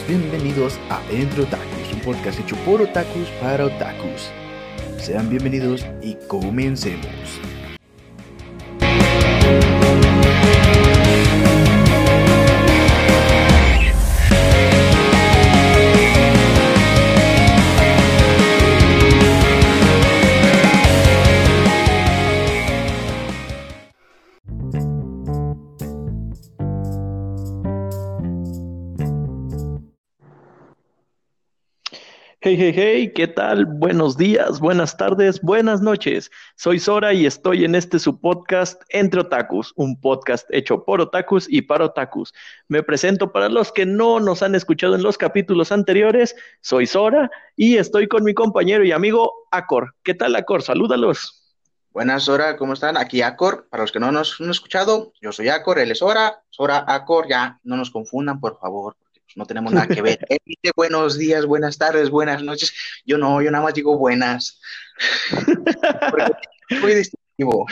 bienvenidos 0.00 0.78
a 0.88 1.02
Entre 1.10 1.42
Otakus, 1.42 1.92
un 1.92 2.00
podcast 2.00 2.40
hecho 2.40 2.56
por 2.64 2.80
otakus 2.80 3.28
para 3.42 3.66
otakus. 3.66 4.30
Sean 4.96 5.28
bienvenidos 5.28 5.84
y 6.00 6.14
comencemos. 6.28 7.04
Hey, 32.54 32.70
hey, 32.76 33.12
¿qué 33.14 33.28
tal? 33.28 33.64
Buenos 33.64 34.18
días, 34.18 34.60
buenas 34.60 34.94
tardes, 34.98 35.40
buenas 35.40 35.80
noches. 35.80 36.30
Soy 36.56 36.78
Sora 36.78 37.14
y 37.14 37.24
estoy 37.24 37.64
en 37.64 37.74
este 37.74 37.98
su 37.98 38.20
podcast 38.20 38.82
Entre 38.90 39.22
Otakus, 39.22 39.72
un 39.76 39.98
podcast 39.98 40.46
hecho 40.52 40.84
por 40.84 41.00
otakus 41.00 41.46
y 41.48 41.62
para 41.62 41.86
otakus. 41.86 42.34
Me 42.68 42.82
presento 42.82 43.32
para 43.32 43.48
los 43.48 43.72
que 43.72 43.86
no 43.86 44.20
nos 44.20 44.42
han 44.42 44.54
escuchado 44.54 44.94
en 44.94 45.02
los 45.02 45.16
capítulos 45.16 45.72
anteriores. 45.72 46.36
Soy 46.60 46.84
Sora 46.84 47.30
y 47.56 47.78
estoy 47.78 48.06
con 48.06 48.22
mi 48.22 48.34
compañero 48.34 48.84
y 48.84 48.92
amigo 48.92 49.32
Acor. 49.50 49.94
¿Qué 50.02 50.12
tal, 50.12 50.36
Acor? 50.36 50.62
Salúdalos. 50.62 51.56
Buenas, 51.90 52.24
Sora, 52.24 52.58
¿cómo 52.58 52.74
están? 52.74 52.98
Aquí 52.98 53.22
Acor. 53.22 53.66
Para 53.70 53.84
los 53.84 53.92
que 53.92 53.98
no 53.98 54.12
nos 54.12 54.38
han 54.42 54.50
escuchado, 54.50 55.14
yo 55.22 55.32
soy 55.32 55.48
Acor, 55.48 55.78
él 55.78 55.90
es 55.90 56.00
Sora. 56.00 56.42
Sora, 56.50 56.84
Acor, 56.86 57.28
ya 57.30 57.58
no 57.62 57.78
nos 57.78 57.90
confundan, 57.90 58.40
por 58.40 58.58
favor 58.58 58.94
no 59.36 59.46
tenemos 59.46 59.72
nada 59.72 59.86
que 59.86 60.02
ver. 60.02 60.18
Él 60.28 60.38
dice 60.44 60.72
buenos 60.76 61.18
días, 61.18 61.46
buenas 61.46 61.78
tardes, 61.78 62.10
buenas 62.10 62.42
noches. 62.42 62.72
Yo 63.04 63.18
no, 63.18 63.42
yo 63.42 63.50
nada 63.50 63.64
más 63.64 63.74
digo 63.74 63.96
buenas. 63.96 64.60
muy 66.80 66.94
distintivo. 66.94 67.66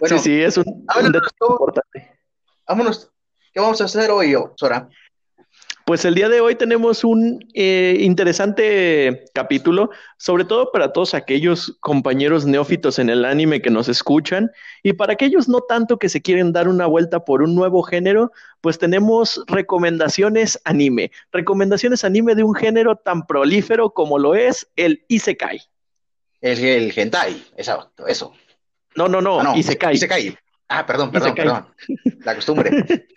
Bueno, 0.00 0.18
sí, 0.18 0.24
sí, 0.24 0.42
es 0.42 0.56
un, 0.56 0.64
un 0.66 1.06
importante. 1.06 2.18
Vámonos. 2.66 3.10
¿Qué 3.52 3.60
vamos 3.60 3.80
a 3.80 3.84
hacer 3.84 4.10
hoy, 4.10 4.34
Sora? 4.56 4.88
Pues 5.90 6.04
el 6.04 6.14
día 6.14 6.28
de 6.28 6.40
hoy 6.40 6.54
tenemos 6.54 7.02
un 7.02 7.44
eh, 7.52 7.96
interesante 7.98 9.24
capítulo, 9.34 9.90
sobre 10.18 10.44
todo 10.44 10.70
para 10.70 10.92
todos 10.92 11.14
aquellos 11.14 11.78
compañeros 11.80 12.46
neófitos 12.46 13.00
en 13.00 13.10
el 13.10 13.24
anime 13.24 13.60
que 13.60 13.70
nos 13.70 13.88
escuchan 13.88 14.52
y 14.84 14.92
para 14.92 15.14
aquellos 15.14 15.48
no 15.48 15.62
tanto 15.62 15.98
que 15.98 16.08
se 16.08 16.22
quieren 16.22 16.52
dar 16.52 16.68
una 16.68 16.86
vuelta 16.86 17.24
por 17.24 17.42
un 17.42 17.56
nuevo 17.56 17.82
género, 17.82 18.30
pues 18.60 18.78
tenemos 18.78 19.42
recomendaciones 19.48 20.60
anime, 20.62 21.10
recomendaciones 21.32 22.04
anime 22.04 22.36
de 22.36 22.44
un 22.44 22.54
género 22.54 22.94
tan 22.94 23.26
prolífero 23.26 23.90
como 23.90 24.16
lo 24.20 24.36
es 24.36 24.70
el 24.76 25.04
Isekai. 25.08 25.60
El, 26.40 26.62
el 26.62 26.92
hentai, 26.96 27.32
exacto, 27.56 28.06
eso. 28.06 28.32
No, 28.94 29.08
no, 29.08 29.20
no, 29.20 29.40
ah, 29.40 29.42
no 29.42 29.56
Isekai. 29.56 29.96
Isekai. 29.96 30.38
Ah, 30.68 30.86
perdón, 30.86 31.10
perdón, 31.10 31.34
perdón. 31.34 31.66
La 32.20 32.36
costumbre. 32.36 32.70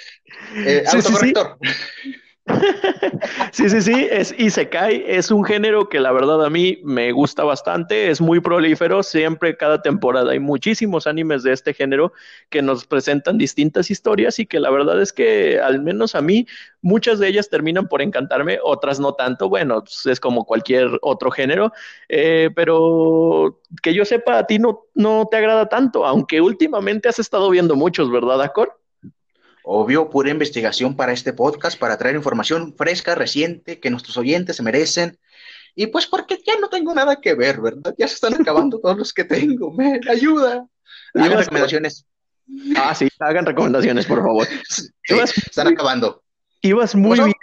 Eh, 0.56 0.84
autocorrector. 0.88 1.58
Sí, 1.62 1.70
sí, 1.70 2.12
sí, 2.12 2.23
es 3.58 4.36
Isekai, 4.38 5.04
es 5.08 5.32
un 5.32 5.46
género 5.46 5.88
que 5.88 6.02
la 6.02 6.12
verdad 6.12 6.46
a 6.46 6.50
mí 6.50 6.80
me 6.84 7.12
gusta 7.14 7.44
bastante, 7.46 8.10
es 8.10 8.20
muy 8.20 8.42
prolífero, 8.42 9.02
siempre 9.02 9.56
cada 9.56 9.82
temporada 9.82 10.32
hay 10.34 10.40
muchísimos 10.40 11.08
animes 11.08 11.44
de 11.44 11.54
este 11.54 11.74
género 11.74 12.12
que 12.50 12.62
nos 12.62 12.86
presentan 12.86 13.38
distintas 13.38 13.90
historias 13.90 14.40
y 14.40 14.46
que 14.46 14.60
la 14.60 14.72
verdad 14.72 15.02
es 15.02 15.14
que 15.14 15.60
al 15.62 15.82
menos 15.82 16.16
a 16.16 16.22
mí 16.22 16.46
muchas 16.82 17.20
de 17.20 17.30
ellas 17.30 17.50
terminan 17.50 17.88
por 17.88 18.02
encantarme, 18.02 18.60
otras 18.62 19.00
no 19.00 19.14
tanto, 19.14 19.48
bueno, 19.48 19.82
pues, 19.82 20.06
es 20.06 20.20
como 20.20 20.46
cualquier 20.46 21.00
otro 21.02 21.32
género, 21.32 21.72
eh, 22.10 22.50
pero 22.56 23.62
que 23.82 23.94
yo 23.94 24.04
sepa 24.04 24.40
a 24.40 24.48
ti 24.48 24.60
no, 24.60 24.82
no 24.96 25.28
te 25.32 25.38
agrada 25.38 25.70
tanto, 25.70 26.06
aunque 26.06 26.42
últimamente 26.42 27.08
has 27.08 27.20
estado 27.20 27.50
viendo 27.50 27.76
muchos, 27.78 28.12
¿verdad, 28.12 28.42
Acor? 28.42 28.83
Obvio, 29.64 30.10
pura 30.10 30.30
investigación 30.30 30.96
para 30.96 31.14
este 31.14 31.32
podcast, 31.32 31.80
para 31.80 31.98
traer 31.98 32.16
información 32.16 32.76
fresca, 32.78 33.16
reciente, 33.16 33.80
que 33.80 33.90
nuestros 33.90 34.18
oyentes 34.18 34.58
se 34.58 34.64
merecen. 34.64 35.18
Y 35.76 35.88
pues 35.88 36.06
porque 36.06 36.40
ya 36.46 36.60
no 36.60 36.70
tengo 36.70 36.94
nada 36.94 37.22
que 37.22 37.34
ver, 37.34 37.62
¿verdad? 37.62 37.96
Ya 37.98 38.08
se 38.08 38.16
están 38.16 38.34
acabando 38.34 38.80
todos 38.80 38.98
los 38.98 39.14
que 39.14 39.24
tengo. 39.24 39.72
Me 39.72 40.00
ayuda. 40.10 40.68
Hagan 41.16 41.38
recomendaciones. 41.38 42.06
Ah, 42.76 42.94
sí, 42.94 43.08
hagan 43.20 43.46
recomendaciones, 43.46 44.06
por 44.06 44.22
favor. 44.22 44.48
están 45.48 45.68
acabando. 45.68 46.22
Ibas 46.62 46.94
muy 46.96 47.20
bien, 47.20 47.34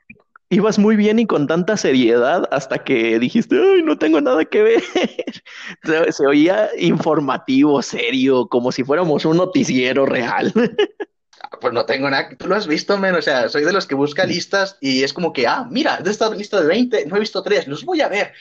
ibas 0.50 0.78
muy 0.78 0.96
bien 0.96 1.18
y 1.18 1.26
con 1.26 1.46
tanta 1.46 1.76
seriedad 1.76 2.48
hasta 2.50 2.84
que 2.84 3.18
dijiste, 3.18 3.56
ay, 3.56 3.82
no 3.82 3.98
tengo 3.98 4.20
nada 4.20 4.44
que 4.44 4.62
ver. 4.62 4.82
se 6.12 6.26
oía 6.26 6.68
informativo, 6.78 7.80
serio, 7.82 8.46
como 8.48 8.72
si 8.72 8.84
fuéramos 8.84 9.24
un 9.24 9.38
noticiero 9.38 10.06
real. 10.06 10.52
pues 11.58 11.72
no 11.72 11.84
tengo 11.84 12.08
nada, 12.08 12.28
tú 12.36 12.46
lo 12.46 12.54
has 12.54 12.66
visto, 12.66 12.96
men, 12.98 13.14
o 13.14 13.22
sea, 13.22 13.48
soy 13.48 13.64
de 13.64 13.72
los 13.72 13.86
que 13.86 13.94
busca 13.94 14.24
listas 14.24 14.76
y 14.80 15.02
es 15.02 15.12
como 15.12 15.32
que, 15.32 15.46
ah, 15.46 15.66
mira, 15.68 15.98
de 15.98 16.10
esta 16.10 16.30
lista 16.30 16.60
de 16.60 16.66
20, 16.66 17.06
no 17.06 17.16
he 17.16 17.20
visto 17.20 17.42
tres, 17.42 17.66
los 17.66 17.84
voy 17.84 18.00
a 18.00 18.08
ver. 18.08 18.32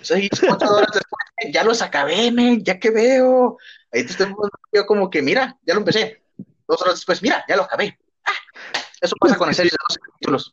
Seis, 0.00 0.30
ocho 0.42 0.72
horas 0.72 0.92
después, 0.94 1.52
ya 1.52 1.62
los 1.64 1.82
acabé, 1.82 2.30
men, 2.32 2.64
ya 2.64 2.78
que 2.78 2.90
veo. 2.90 3.58
Ahí 3.92 4.04
te 4.04 4.12
estoy 4.12 4.34
yo 4.72 4.86
como 4.86 5.10
que, 5.10 5.20
mira, 5.20 5.58
ya 5.66 5.74
lo 5.74 5.80
empecé. 5.80 6.22
Dos 6.66 6.80
horas 6.80 6.94
después, 6.94 7.22
mira, 7.22 7.44
ya 7.46 7.56
lo 7.56 7.64
acabé. 7.64 7.98
Ah, 8.24 8.32
eso 9.00 9.14
pasa 9.20 9.36
con 9.36 9.50
el 9.50 9.54
series 9.54 9.72
de 9.72 9.78
12 9.88 10.00
capítulos. 10.00 10.52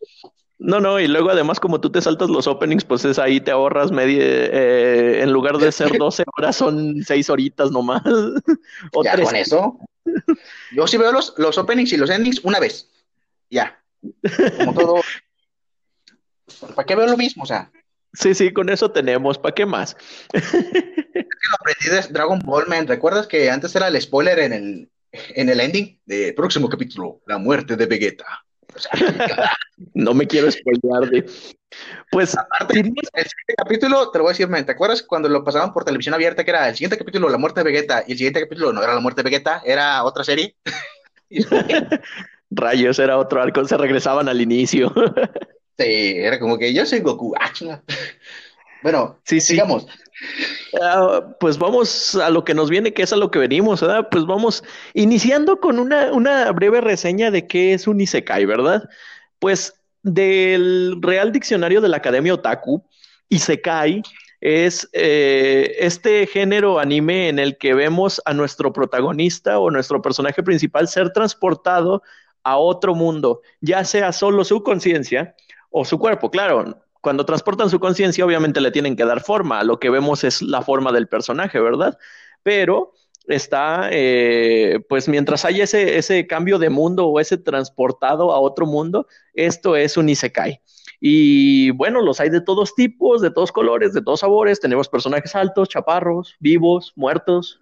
No, 0.57 0.81
no, 0.81 0.99
y 0.99 1.07
luego 1.07 1.29
además 1.29 1.57
como 1.61 1.79
tú 1.79 1.89
te 1.89 2.01
saltas 2.01 2.29
los 2.29 2.45
openings, 2.45 2.83
pues 2.83 3.05
es 3.05 3.17
ahí 3.17 3.39
te 3.39 3.51
ahorras 3.51 3.91
media, 3.93 4.21
eh, 4.21 5.21
en 5.23 5.31
lugar 5.31 5.57
de 5.57 5.71
ser 5.71 5.97
12 5.97 6.25
horas 6.37 6.57
son 6.57 7.01
6 7.01 7.29
horitas 7.29 7.71
nomás. 7.71 8.01
o 8.93 9.03
ya 9.03 9.21
con 9.21 9.35
eso. 9.37 9.79
Yo 10.75 10.87
sí 10.87 10.97
veo 10.97 11.11
los, 11.11 11.33
los 11.37 11.57
openings 11.57 11.93
y 11.93 11.97
los 11.97 12.09
endings 12.09 12.39
una 12.43 12.59
vez. 12.59 12.89
Ya. 13.49 13.81
Como 14.57 14.73
todo. 14.73 15.01
¿Para 16.75 16.85
qué 16.85 16.95
veo 16.95 17.07
lo 17.07 17.17
mismo? 17.17 17.43
O 17.43 17.45
sea. 17.45 17.71
Sí, 18.13 18.33
sí, 18.33 18.51
con 18.51 18.69
eso 18.69 18.91
tenemos. 18.91 19.37
¿Para 19.37 19.53
qué 19.53 19.65
más? 19.65 19.95
lo 20.33 21.55
aprendí 21.59 21.89
de 21.89 22.01
Dragon 22.11 22.39
Ball, 22.39 22.67
man. 22.67 22.87
¿Recuerdas 22.87 23.27
que 23.27 23.49
antes 23.49 23.75
era 23.75 23.87
el 23.87 24.01
spoiler 24.01 24.39
en 24.39 24.53
el, 24.53 24.91
en 25.11 25.49
el 25.49 25.59
ending 25.59 25.99
de 26.05 26.33
próximo 26.33 26.69
capítulo? 26.69 27.21
La 27.27 27.37
muerte 27.37 27.75
de 27.75 27.85
Vegeta. 27.85 28.45
No 29.93 30.13
me 30.13 30.27
quiero 30.27 30.51
spoilear 30.51 31.09
de. 31.09 31.25
Pues. 32.11 32.37
Aparte, 32.37 32.79
el 32.79 32.85
siguiente 32.85 33.53
capítulo, 33.57 34.11
te 34.11 34.17
lo 34.17 34.23
voy 34.23 34.31
a 34.31 34.33
decir, 34.33 34.47
man, 34.47 34.65
¿te 34.65 34.71
acuerdas 34.71 35.03
cuando 35.03 35.29
lo 35.29 35.43
pasaban 35.43 35.73
por 35.73 35.85
televisión 35.85 36.15
abierta 36.15 36.43
que 36.43 36.51
era 36.51 36.69
el 36.69 36.75
siguiente 36.75 36.97
capítulo, 36.97 37.29
La 37.29 37.37
muerte 37.37 37.59
de 37.61 37.71
Vegeta, 37.71 38.03
y 38.07 38.13
el 38.13 38.17
siguiente 38.17 38.41
capítulo 38.41 38.73
no 38.73 38.83
era 38.83 38.93
La 38.93 38.99
muerte 38.99 39.21
de 39.23 39.29
Vegeta, 39.29 39.61
era 39.65 40.03
otra 40.03 40.23
serie? 40.23 40.55
Rayos, 42.51 42.97
era 42.97 43.17
otro 43.17 43.41
arco, 43.41 43.63
se 43.65 43.77
regresaban 43.77 44.27
al 44.27 44.41
inicio. 44.41 44.91
sí, 45.77 46.13
era 46.17 46.39
como 46.39 46.57
que 46.57 46.73
yo 46.73 46.85
soy 46.85 46.99
Goku. 46.99 47.35
Ah, 47.39 47.51
bueno, 48.83 49.19
sí, 49.23 49.41
sigamos. 49.41 49.87
Ah, 50.81 51.35
pues 51.39 51.57
vamos 51.57 52.15
a 52.15 52.29
lo 52.29 52.43
que 52.43 52.53
nos 52.53 52.69
viene, 52.69 52.93
que 52.93 53.03
es 53.03 53.13
a 53.13 53.17
lo 53.17 53.31
que 53.31 53.39
venimos, 53.39 53.81
¿verdad? 53.81 54.07
Pues 54.11 54.25
vamos 54.25 54.63
iniciando 54.93 55.59
con 55.59 55.79
una, 55.79 56.11
una 56.11 56.51
breve 56.51 56.81
reseña 56.81 57.31
de 57.31 57.47
qué 57.47 57.73
es 57.73 57.87
un 57.87 58.01
Isekai, 58.01 58.45
¿verdad? 58.45 58.89
Pues 59.39 59.73
del 60.03 60.97
Real 61.01 61.31
Diccionario 61.31 61.81
de 61.81 61.89
la 61.89 61.97
Academia 61.97 62.33
Otaku, 62.33 62.83
Isekai 63.29 64.01
es 64.41 64.89
eh, 64.93 65.75
este 65.79 66.25
género 66.27 66.79
anime 66.79 67.27
en 67.27 67.39
el 67.39 67.57
que 67.57 67.73
vemos 67.73 68.21
a 68.25 68.33
nuestro 68.33 68.71
protagonista 68.71 69.59
o 69.59 69.69
nuestro 69.69 70.01
personaje 70.01 70.43
principal 70.43 70.87
ser 70.87 71.11
transportado 71.11 72.01
a 72.43 72.57
otro 72.57 72.95
mundo, 72.95 73.41
ya 73.59 73.83
sea 73.83 74.13
solo 74.13 74.45
su 74.45 74.63
conciencia 74.63 75.35
o 75.69 75.83
su 75.83 75.99
cuerpo. 75.99 76.31
Claro, 76.31 76.81
cuando 77.01 77.25
transportan 77.25 77.69
su 77.69 77.79
conciencia, 77.79 78.25
obviamente 78.25 78.61
le 78.61 78.71
tienen 78.71 78.95
que 78.95 79.05
dar 79.05 79.21
forma. 79.21 79.63
Lo 79.63 79.79
que 79.79 79.89
vemos 79.89 80.23
es 80.23 80.41
la 80.41 80.61
forma 80.61 80.91
del 80.91 81.07
personaje, 81.07 81.59
¿verdad? 81.59 81.97
Pero 82.43 82.93
está, 83.27 83.89
eh, 83.91 84.79
pues 84.89 85.07
mientras 85.07 85.45
hay 85.45 85.61
ese, 85.61 85.97
ese 85.97 86.27
cambio 86.27 86.59
de 86.59 86.69
mundo 86.69 87.07
o 87.07 87.19
ese 87.19 87.37
transportado 87.37 88.31
a 88.31 88.39
otro 88.39 88.65
mundo, 88.65 89.07
esto 89.33 89.75
es 89.75 89.97
un 89.97 90.09
Isekai. 90.09 90.61
Y 90.99 91.71
bueno, 91.71 92.01
los 92.01 92.19
hay 92.19 92.29
de 92.29 92.41
todos 92.41 92.75
tipos, 92.75 93.21
de 93.21 93.31
todos 93.31 93.51
colores, 93.51 93.93
de 93.93 94.01
todos 94.01 94.19
sabores. 94.19 94.59
Tenemos 94.59 94.89
personajes 94.89 95.33
altos, 95.35 95.69
chaparros, 95.69 96.35
vivos, 96.39 96.91
muertos, 96.95 97.61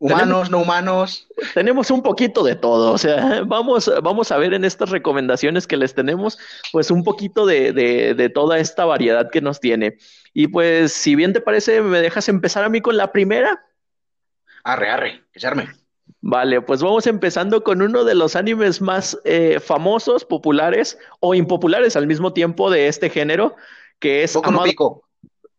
Humanos, 0.00 0.48
no 0.48 0.60
humanos. 0.60 1.26
Tenemos 1.54 1.90
un 1.90 2.02
poquito 2.02 2.44
de 2.44 2.54
todo, 2.54 2.92
o 2.92 2.98
sea, 2.98 3.42
vamos, 3.44 3.90
vamos 4.02 4.30
a 4.30 4.38
ver 4.38 4.54
en 4.54 4.64
estas 4.64 4.90
recomendaciones 4.90 5.66
que 5.66 5.76
les 5.76 5.92
tenemos, 5.94 6.38
pues 6.72 6.92
un 6.92 7.02
poquito 7.02 7.46
de, 7.46 7.72
de, 7.72 8.28
toda 8.28 8.60
esta 8.60 8.84
variedad 8.84 9.28
que 9.30 9.40
nos 9.40 9.58
tiene. 9.58 9.98
Y 10.32 10.48
pues, 10.48 10.92
si 10.92 11.16
bien 11.16 11.32
te 11.32 11.40
parece, 11.40 11.82
¿me 11.82 12.00
dejas 12.00 12.28
empezar 12.28 12.62
a 12.62 12.68
mí 12.68 12.80
con 12.80 12.96
la 12.96 13.10
primera? 13.10 13.64
Arre, 14.62 14.90
arre, 14.90 15.24
que 15.32 15.40
se 15.40 15.48
arme. 15.48 15.68
Vale, 16.20 16.60
pues 16.60 16.80
vamos 16.80 17.06
empezando 17.08 17.64
con 17.64 17.82
uno 17.82 18.04
de 18.04 18.14
los 18.14 18.36
animes 18.36 18.80
más 18.80 19.18
eh, 19.24 19.58
famosos, 19.60 20.24
populares 20.24 20.98
o 21.20 21.34
impopulares 21.34 21.96
al 21.96 22.06
mismo 22.06 22.32
tiempo 22.32 22.70
de 22.70 22.86
este 22.86 23.10
género, 23.10 23.56
que 23.98 24.22
es 24.22 24.32
Poco 24.32 24.52
no 24.52 24.62
pico. 24.62 25.08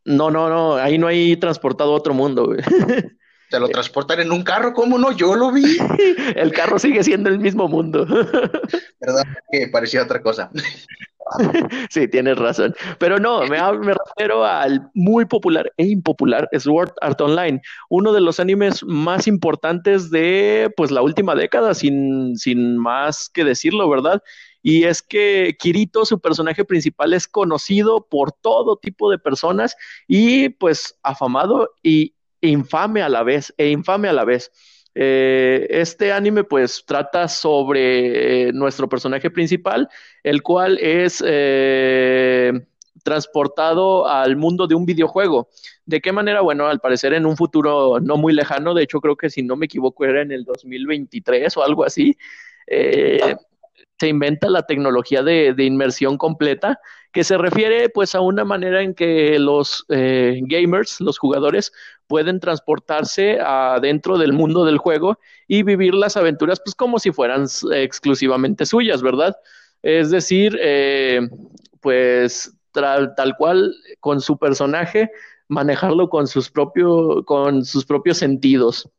No, 0.06 0.32
no, 0.32 0.50
no, 0.50 0.76
ahí 0.76 0.98
no 0.98 1.08
hay 1.08 1.36
transportado 1.36 1.94
a 1.94 1.98
otro 1.98 2.14
mundo. 2.14 2.46
Güey. 2.46 2.62
Te 3.50 3.60
lo 3.60 3.68
transportan 3.68 4.20
en 4.20 4.32
un 4.32 4.44
carro, 4.44 4.74
¿cómo 4.74 4.98
no? 4.98 5.12
Yo 5.12 5.36
lo 5.36 5.52
vi. 5.52 5.78
el 6.36 6.52
carro 6.52 6.78
sigue 6.78 7.04
siendo 7.04 7.30
el 7.30 7.40
mismo 7.40 7.68
mundo. 7.68 8.06
Verdad 9.00 9.24
que 9.52 9.68
parecía 9.72 10.04
otra 10.04 10.22
cosa. 10.22 10.52
sí, 11.90 12.08
tienes 12.08 12.38
razón. 12.38 12.76
Pero 13.00 13.18
no, 13.18 13.42
me, 13.42 13.58
me, 13.80 13.94
refiero 13.94 14.46
al 14.46 14.90
muy 14.94 15.26
popular 15.26 15.72
e 15.78 15.88
impopular 15.88 16.48
Sword 16.58 16.92
Art 17.02 17.20
Online, 17.22 17.62
uno 17.90 18.14
de 18.14 18.22
los 18.22 18.40
animes 18.40 18.84
más 18.84 19.28
importantes 19.28 20.12
de 20.12 20.72
pues 20.76 20.92
la 20.92 21.02
última 21.02 21.36
década, 21.36 21.74
sin, 21.74 22.38
sin 22.38 22.78
más 22.78 23.30
que 23.30 23.44
decirlo, 23.44 23.90
¿verdad? 23.90 24.22
Y 24.62 24.84
es 24.84 25.02
que 25.02 25.56
Kirito, 25.58 26.06
su 26.06 26.20
personaje 26.20 26.66
principal, 26.66 27.14
es 27.14 27.28
conocido 27.28 28.06
por 28.10 28.32
todo 28.32 28.78
tipo 28.78 29.10
de 29.10 29.18
personas 29.18 29.76
y 30.08 30.50
pues 30.50 31.00
afamado 31.02 31.72
y 31.82 32.14
infame 32.42 33.02
a 33.02 33.10
la 33.10 33.24
vez, 33.24 33.54
e 33.58 33.70
infame 33.70 34.08
a 34.10 34.14
la 34.14 34.26
vez. 34.26 34.52
Eh, 34.96 35.68
este 35.70 36.12
anime 36.12 36.44
pues 36.44 36.84
trata 36.86 37.28
sobre 37.28 38.50
eh, 38.50 38.54
nuestro 38.54 38.90
personaje 38.90 39.30
principal, 39.30 39.88
el 40.24 40.42
cual 40.42 40.78
es 40.80 41.24
eh, 41.26 42.52
transportado 43.04 44.08
al 44.08 44.36
mundo 44.36 44.68
de 44.68 44.76
un 44.76 44.86
videojuego. 44.86 45.48
¿De 45.86 46.02
qué 46.02 46.12
manera? 46.12 46.42
Bueno, 46.42 46.68
al 46.68 46.80
parecer 46.80 47.14
en 47.14 47.26
un 47.26 47.38
futuro 47.38 48.00
no 48.00 48.18
muy 48.18 48.34
lejano, 48.34 48.74
de 48.74 48.84
hecho 48.84 49.00
creo 49.00 49.16
que 49.16 49.30
si 49.30 49.44
no 49.44 49.56
me 49.56 49.68
equivoco 49.68 50.06
era 50.06 50.22
en 50.22 50.32
el 50.32 50.44
2023 50.44 51.56
o 51.58 51.64
algo 51.64 51.86
así, 51.86 52.18
se 52.68 54.08
inventa 54.08 54.50
la 54.50 54.64
tecnología 54.64 55.24
de, 55.24 55.54
de, 55.54 55.64
inmersión 55.64 56.18
completa, 56.18 56.80
que 57.12 57.24
se 57.24 57.38
refiere 57.38 57.90
pues 57.90 58.16
a 58.16 58.22
una 58.22 58.46
manera 58.46 58.82
en 58.82 58.94
que 58.94 59.40
los 59.40 59.86
gamers, 59.88 61.02
los 61.02 61.18
jugadores, 61.18 61.72
pueden 62.10 62.40
transportarse 62.40 63.40
adentro 63.40 64.18
del 64.18 64.34
mundo 64.34 64.66
del 64.66 64.80
juego 64.80 65.20
y 65.48 65.62
vivir 65.62 65.94
las 65.94 66.18
aventuras 66.18 66.60
pues 66.60 66.76
como 66.76 66.98
si 66.98 67.12
fueran 67.12 67.46
exclusivamente 67.72 68.66
suyas, 68.66 69.04
¿verdad? 69.04 69.38
Es 69.84 70.10
decir, 70.10 70.58
eh, 70.60 71.22
pues 71.82 72.52
tal, 72.72 73.14
tal 73.16 73.38
cual 73.38 73.76
con 74.00 74.22
su 74.22 74.40
personaje, 74.40 75.12
manejarlo 75.48 76.10
con 76.10 76.28
sus, 76.28 76.50
propio, 76.50 77.24
con 77.26 77.64
sus 77.64 77.86
propios 77.86 78.18
sentidos. 78.18 78.90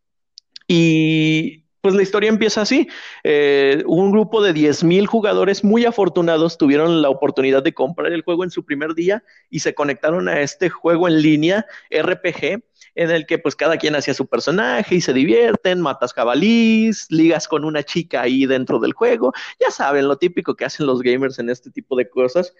Y 0.69 1.60
pues 1.81 1.94
la 1.94 2.03
historia 2.03 2.29
empieza 2.29 2.62
así. 2.62 2.88
Eh, 3.25 3.82
un 3.87 4.11
grupo 4.12 4.43
de 4.43 4.53
10.000 4.53 5.06
jugadores 5.06 5.65
muy 5.65 5.85
afortunados 5.85 6.59
tuvieron 6.59 7.03
la 7.03 7.09
oportunidad 7.09 7.62
de 7.62 7.75
comprar 7.75 8.12
el 8.12 8.23
juego 8.23 8.44
en 8.44 8.50
su 8.50 8.65
primer 8.65 8.94
día 8.94 9.25
y 9.49 9.61
se 9.61 9.75
conectaron 9.75 10.29
a 10.29 10.41
este 10.41 10.69
juego 10.69 11.09
en 11.09 11.23
línea 11.23 11.67
RPG 11.91 12.62
en 12.94 13.11
el 13.11 13.27
que 13.27 13.38
pues 13.38 13.56
cada 13.56 13.77
quien 13.77 13.94
hacía 13.94 14.15
su 14.15 14.27
personaje 14.27 14.97
y 14.97 15.00
se 15.00 15.12
divierten, 15.12 15.81
matas 15.81 16.12
jabalís, 16.12 17.06
ligas 17.11 17.49
con 17.49 17.65
una 17.65 17.83
chica 17.83 18.23
ahí 18.23 18.47
dentro 18.47 18.79
del 18.79 18.93
juego, 18.93 19.33
ya 19.61 19.71
saben 19.71 20.09
lo 20.09 20.19
típico 20.19 20.55
que 20.55 20.65
hacen 20.65 20.87
los 20.87 21.00
gamers 21.00 21.38
en 21.38 21.50
este 21.50 21.71
tipo 21.71 21.97
de 21.97 22.09
cosas. 22.09 22.55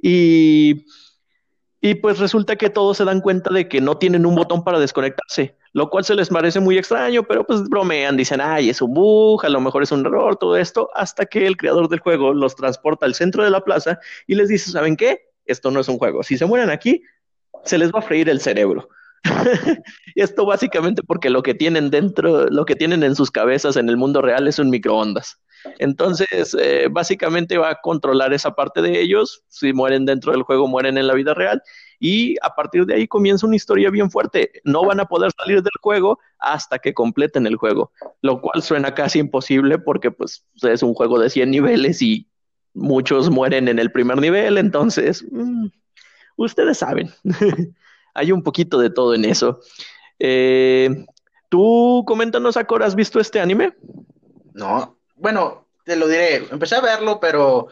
Y 0.00 0.86
y 1.84 1.96
pues 1.96 2.20
resulta 2.20 2.54
que 2.54 2.70
todos 2.70 2.96
se 2.96 3.04
dan 3.04 3.20
cuenta 3.20 3.52
de 3.52 3.68
que 3.68 3.80
no 3.80 3.98
tienen 3.98 4.24
un 4.24 4.36
botón 4.36 4.62
para 4.62 4.78
desconectarse, 4.78 5.56
lo 5.72 5.90
cual 5.90 6.04
se 6.04 6.14
les 6.14 6.28
parece 6.28 6.60
muy 6.60 6.78
extraño, 6.78 7.24
pero 7.24 7.44
pues 7.44 7.64
bromean, 7.64 8.16
dicen, 8.16 8.40
ay, 8.40 8.70
es 8.70 8.80
un 8.80 8.94
bug, 8.94 9.44
a 9.44 9.48
lo 9.48 9.60
mejor 9.60 9.82
es 9.82 9.90
un 9.90 10.06
error, 10.06 10.36
todo 10.36 10.56
esto, 10.56 10.90
hasta 10.94 11.26
que 11.26 11.44
el 11.44 11.56
creador 11.56 11.88
del 11.88 11.98
juego 11.98 12.34
los 12.34 12.54
transporta 12.54 13.04
al 13.04 13.14
centro 13.14 13.42
de 13.42 13.50
la 13.50 13.64
plaza 13.64 13.98
y 14.28 14.36
les 14.36 14.48
dice, 14.48 14.70
¿saben 14.70 14.96
qué? 14.96 15.32
Esto 15.44 15.72
no 15.72 15.80
es 15.80 15.88
un 15.88 15.98
juego. 15.98 16.22
Si 16.22 16.38
se 16.38 16.46
mueren 16.46 16.70
aquí, 16.70 17.02
se 17.64 17.78
les 17.78 17.90
va 17.90 17.98
a 17.98 18.02
freír 18.02 18.28
el 18.28 18.40
cerebro. 18.40 18.88
Y 20.14 20.20
esto 20.20 20.44
básicamente 20.44 21.02
porque 21.02 21.30
lo 21.30 21.42
que 21.42 21.54
tienen 21.54 21.90
dentro, 21.90 22.46
lo 22.48 22.64
que 22.64 22.76
tienen 22.76 23.02
en 23.02 23.14
sus 23.14 23.30
cabezas 23.30 23.76
en 23.76 23.88
el 23.88 23.96
mundo 23.96 24.20
real 24.22 24.48
es 24.48 24.58
un 24.58 24.70
microondas. 24.70 25.38
Entonces, 25.78 26.56
eh, 26.58 26.88
básicamente 26.90 27.56
va 27.56 27.70
a 27.70 27.80
controlar 27.80 28.32
esa 28.32 28.54
parte 28.54 28.82
de 28.82 29.00
ellos. 29.00 29.44
Si 29.48 29.72
mueren 29.72 30.04
dentro 30.06 30.32
del 30.32 30.42
juego, 30.42 30.66
mueren 30.66 30.98
en 30.98 31.06
la 31.06 31.14
vida 31.14 31.34
real. 31.34 31.62
Y 32.00 32.34
a 32.42 32.54
partir 32.54 32.84
de 32.84 32.94
ahí 32.94 33.06
comienza 33.06 33.46
una 33.46 33.56
historia 33.56 33.90
bien 33.90 34.10
fuerte. 34.10 34.50
No 34.64 34.84
van 34.84 34.98
a 34.98 35.06
poder 35.06 35.30
salir 35.36 35.62
del 35.62 35.72
juego 35.80 36.18
hasta 36.38 36.80
que 36.80 36.94
completen 36.94 37.46
el 37.46 37.56
juego, 37.56 37.92
lo 38.22 38.40
cual 38.40 38.62
suena 38.62 38.92
casi 38.92 39.20
imposible 39.20 39.78
porque 39.78 40.10
pues 40.10 40.44
es 40.62 40.82
un 40.82 40.94
juego 40.94 41.20
de 41.20 41.30
100 41.30 41.50
niveles 41.50 42.02
y 42.02 42.28
muchos 42.74 43.30
mueren 43.30 43.68
en 43.68 43.78
el 43.78 43.92
primer 43.92 44.18
nivel. 44.18 44.58
Entonces, 44.58 45.24
mm, 45.30 45.68
ustedes 46.36 46.78
saben, 46.78 47.10
hay 48.14 48.32
un 48.32 48.42
poquito 48.42 48.78
de 48.78 48.90
todo 48.90 49.14
en 49.14 49.24
eso. 49.24 49.60
Eh, 50.18 50.88
Tú 51.52 52.02
coméntanos, 52.06 52.56
Acor, 52.56 52.82
¿has 52.82 52.94
visto 52.94 53.20
este 53.20 53.38
anime? 53.38 53.74
No, 54.54 54.96
bueno, 55.16 55.68
te 55.84 55.96
lo 55.96 56.08
diré, 56.08 56.36
empecé 56.50 56.76
a 56.76 56.80
verlo, 56.80 57.20
pero 57.20 57.68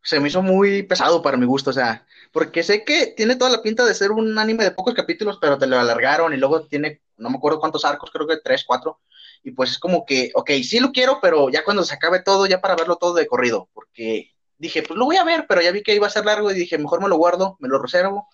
se 0.00 0.20
me 0.20 0.28
hizo 0.28 0.40
muy 0.40 0.84
pesado 0.84 1.20
para 1.20 1.36
mi 1.36 1.44
gusto, 1.44 1.70
o 1.70 1.72
sea, 1.72 2.06
porque 2.30 2.62
sé 2.62 2.84
que 2.84 3.08
tiene 3.08 3.34
toda 3.34 3.50
la 3.50 3.60
pinta 3.60 3.84
de 3.84 3.94
ser 3.94 4.12
un 4.12 4.38
anime 4.38 4.62
de 4.62 4.70
pocos 4.70 4.94
capítulos, 4.94 5.38
pero 5.40 5.58
te 5.58 5.66
lo 5.66 5.76
alargaron 5.80 6.32
y 6.32 6.36
luego 6.36 6.64
tiene, 6.68 7.02
no 7.16 7.28
me 7.28 7.38
acuerdo 7.38 7.58
cuántos 7.58 7.84
arcos, 7.84 8.12
creo 8.12 8.28
que 8.28 8.36
tres, 8.36 8.62
cuatro, 8.64 9.00
y 9.42 9.50
pues 9.50 9.72
es 9.72 9.80
como 9.80 10.06
que, 10.06 10.30
ok, 10.36 10.50
sí 10.62 10.78
lo 10.78 10.92
quiero, 10.92 11.18
pero 11.20 11.50
ya 11.50 11.64
cuando 11.64 11.82
se 11.82 11.94
acabe 11.96 12.22
todo, 12.22 12.46
ya 12.46 12.60
para 12.60 12.76
verlo 12.76 12.94
todo 12.98 13.14
de 13.14 13.26
corrido, 13.26 13.68
porque 13.74 14.30
dije, 14.58 14.84
pues 14.84 14.96
lo 14.96 15.06
voy 15.06 15.16
a 15.16 15.24
ver, 15.24 15.46
pero 15.48 15.60
ya 15.60 15.72
vi 15.72 15.82
que 15.82 15.96
iba 15.96 16.06
a 16.06 16.10
ser 16.10 16.24
largo 16.24 16.52
y 16.52 16.54
dije, 16.54 16.78
mejor 16.78 17.02
me 17.02 17.08
lo 17.08 17.16
guardo, 17.16 17.56
me 17.58 17.68
lo 17.68 17.82
reservo 17.82 18.28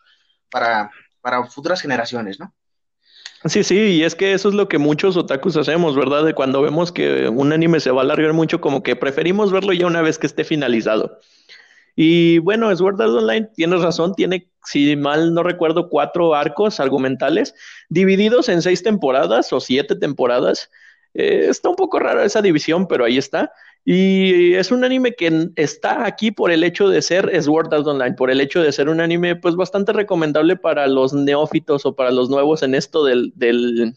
para, 0.50 0.90
para 1.20 1.44
futuras 1.44 1.80
generaciones, 1.80 2.38
¿no? 2.40 2.52
Sí, 3.46 3.64
sí, 3.64 3.78
y 3.78 4.02
es 4.02 4.14
que 4.14 4.34
eso 4.34 4.50
es 4.50 4.54
lo 4.54 4.68
que 4.68 4.76
muchos 4.76 5.16
otakus 5.16 5.56
hacemos, 5.56 5.96
¿verdad? 5.96 6.24
De 6.24 6.34
cuando 6.34 6.60
vemos 6.60 6.92
que 6.92 7.28
un 7.28 7.52
anime 7.52 7.80
se 7.80 7.90
va 7.90 8.02
a 8.02 8.04
alargar 8.04 8.34
mucho, 8.34 8.60
como 8.60 8.82
que 8.82 8.96
preferimos 8.96 9.50
verlo 9.50 9.72
ya 9.72 9.86
una 9.86 10.02
vez 10.02 10.18
que 10.18 10.26
esté 10.26 10.44
finalizado. 10.44 11.18
Y 11.96 12.38
bueno, 12.38 12.74
Sword 12.76 13.00
Art 13.00 13.10
Online, 13.10 13.48
tienes 13.54 13.80
razón, 13.80 14.14
tiene, 14.14 14.50
si 14.64 14.94
mal 14.94 15.32
no 15.32 15.42
recuerdo, 15.42 15.88
cuatro 15.88 16.34
arcos 16.34 16.80
argumentales 16.80 17.54
divididos 17.88 18.50
en 18.50 18.60
seis 18.60 18.82
temporadas 18.82 19.52
o 19.52 19.60
siete 19.60 19.96
temporadas. 19.96 20.70
Eh, 21.14 21.46
está 21.48 21.70
un 21.70 21.76
poco 21.76 21.98
rara 21.98 22.24
esa 22.24 22.42
división, 22.42 22.86
pero 22.86 23.06
ahí 23.06 23.16
está. 23.16 23.52
Y 23.84 24.54
es 24.54 24.70
un 24.70 24.84
anime 24.84 25.14
que 25.14 25.48
está 25.56 26.06
aquí 26.06 26.30
por 26.30 26.50
el 26.50 26.64
hecho 26.64 26.88
de 26.88 27.00
ser 27.00 27.30
Sword 27.42 27.72
Art 27.72 27.86
Online, 27.86 28.12
por 28.12 28.30
el 28.30 28.40
hecho 28.40 28.62
de 28.62 28.72
ser 28.72 28.88
un 28.88 29.00
anime 29.00 29.36
pues 29.36 29.56
bastante 29.56 29.92
recomendable 29.92 30.56
para 30.56 30.86
los 30.86 31.14
neófitos 31.14 31.86
o 31.86 31.96
para 31.96 32.10
los 32.10 32.28
nuevos 32.28 32.62
en 32.62 32.74
esto 32.74 33.04
del, 33.04 33.32
del, 33.34 33.94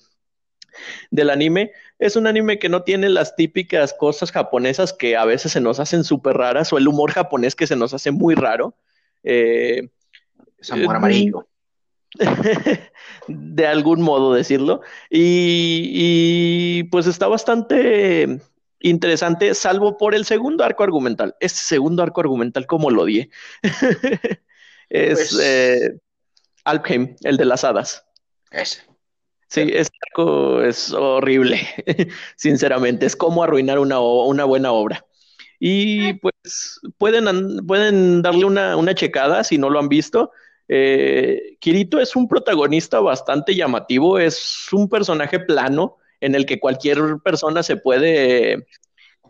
del 1.12 1.30
anime. 1.30 1.72
Es 2.00 2.16
un 2.16 2.28
anime 2.28 2.60
que 2.60 2.70
no 2.70 2.84
tiene 2.84 3.10
las 3.10 3.36
típicas 3.36 3.94
cosas 3.94 4.32
japonesas 4.32 4.94
que 4.94 5.18
a 5.18 5.26
veces 5.26 5.52
se 5.52 5.62
nos 5.62 5.80
hacen 5.80 6.04
súper 6.04 6.38
raras 6.38 6.72
o 6.72 6.78
el 6.78 6.88
humor 6.88 7.12
japonés 7.12 7.56
que 7.56 7.68
se 7.68 7.76
nos 7.76 7.94
hace 7.94 8.12
muy 8.12 8.36
raro. 8.36 8.76
Eh, 9.24 9.90
es 10.58 10.72
amor 10.72 10.96
amarillo. 10.96 11.48
de 13.28 13.68
algún 13.68 14.02
modo 14.02 14.34
decirlo. 14.34 14.82
Y, 15.10 15.90
y 15.94 16.84
pues 16.86 17.06
está 17.08 17.28
bastante 17.28 18.40
interesante, 18.84 19.56
salvo 19.56 19.98
por 19.98 20.16
el 20.16 20.26
segundo 20.26 20.64
arco 20.64 20.84
argumental. 20.84 21.36
Este 21.40 21.60
segundo 21.60 22.04
arco 22.04 22.22
argumental, 22.22 22.68
como 22.68 22.92
lo 22.92 23.04
odié. 23.04 23.30
es 24.90 25.30
pues... 25.32 25.40
eh, 25.42 26.00
Alpheim, 26.66 27.16
el 27.24 27.38
de 27.38 27.46
las 27.46 27.64
hadas. 27.64 28.06
Ese. 28.52 28.82
Sí, 29.50 29.62
este 29.74 29.98
arco 30.10 30.62
es 30.64 30.92
horrible, 30.94 31.60
sinceramente. 32.38 33.06
Es 33.06 33.16
como 33.16 33.44
arruinar 33.44 33.80
una, 33.80 34.00
una 34.00 34.46
buena 34.46 34.72
obra. 34.72 35.06
Y 35.60 36.14
pues 36.16 36.80
pueden, 36.98 37.66
pueden 37.68 38.22
darle 38.22 38.46
una, 38.46 38.76
una 38.78 38.96
checada 38.96 39.44
si 39.44 39.58
no 39.58 39.70
lo 39.70 39.80
han 39.80 39.90
visto. 39.90 40.32
Eh, 40.68 41.58
Kirito 41.60 42.00
es 42.00 42.16
un 42.16 42.28
protagonista 42.28 43.00
bastante 43.00 43.56
llamativo, 43.56 44.20
es 44.20 44.68
un 44.74 44.90
personaje 44.90 45.40
plano, 45.40 45.98
en 46.24 46.36
el 46.36 46.46
que 46.46 46.60
cualquier 46.60 47.00
persona 47.22 47.64
se 47.64 47.76
puede, 47.76 48.66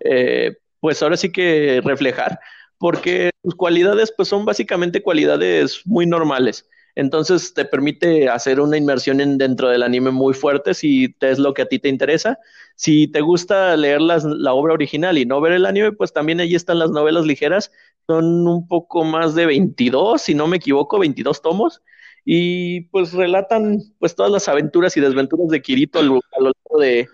eh, 0.01 0.55
pues 0.79 1.01
ahora 1.01 1.17
sí 1.17 1.31
que 1.31 1.81
reflejar, 1.83 2.39
porque 2.77 3.31
sus 3.43 3.55
cualidades 3.55 4.13
pues 4.15 4.29
son 4.29 4.45
básicamente 4.45 5.01
cualidades 5.01 5.81
muy 5.85 6.05
normales. 6.05 6.69
Entonces 6.95 7.55
te 7.55 7.65
permite 7.65 8.29
hacer 8.29 8.59
una 8.59 8.77
inmersión 8.77 9.19
en, 9.19 9.39
dentro 9.39 9.69
del 9.69 9.81
anime 9.81 10.11
muy 10.11 10.35
fuerte 10.35 10.75
si 10.75 11.15
es 11.21 11.39
lo 11.39 11.55
que 11.55 11.63
a 11.63 11.65
ti 11.65 11.79
te 11.79 11.89
interesa. 11.89 12.37
Si 12.75 13.07
te 13.07 13.21
gusta 13.21 13.75
leer 13.75 13.99
las, 13.99 14.23
la 14.23 14.53
obra 14.53 14.75
original 14.75 15.17
y 15.17 15.25
no 15.25 15.41
ver 15.41 15.53
el 15.53 15.65
anime, 15.65 15.93
pues 15.93 16.13
también 16.13 16.39
allí 16.39 16.53
están 16.53 16.77
las 16.77 16.91
novelas 16.91 17.25
ligeras. 17.25 17.71
Son 18.05 18.47
un 18.47 18.67
poco 18.67 19.03
más 19.03 19.33
de 19.33 19.47
22, 19.47 20.21
si 20.21 20.35
no 20.35 20.45
me 20.45 20.57
equivoco, 20.57 20.99
22 20.99 21.41
tomos 21.41 21.81
y 22.25 22.81
pues 22.81 23.13
relatan 23.13 23.79
pues 23.99 24.15
todas 24.15 24.31
las 24.31 24.47
aventuras 24.47 24.95
y 24.97 25.01
desventuras 25.01 25.49
de 25.49 25.61
Kirito 25.61 25.99
a 25.99 26.03
lo, 26.03 26.19
largo 26.39 26.79
de, 26.79 27.07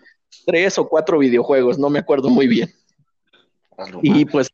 tres 0.45 0.77
o 0.77 0.87
cuatro 0.87 1.19
videojuegos, 1.19 1.77
no 1.77 1.89
me 1.89 1.99
acuerdo 1.99 2.29
muy 2.29 2.47
bien. 2.47 2.73
Y 4.01 4.25
pues 4.25 4.49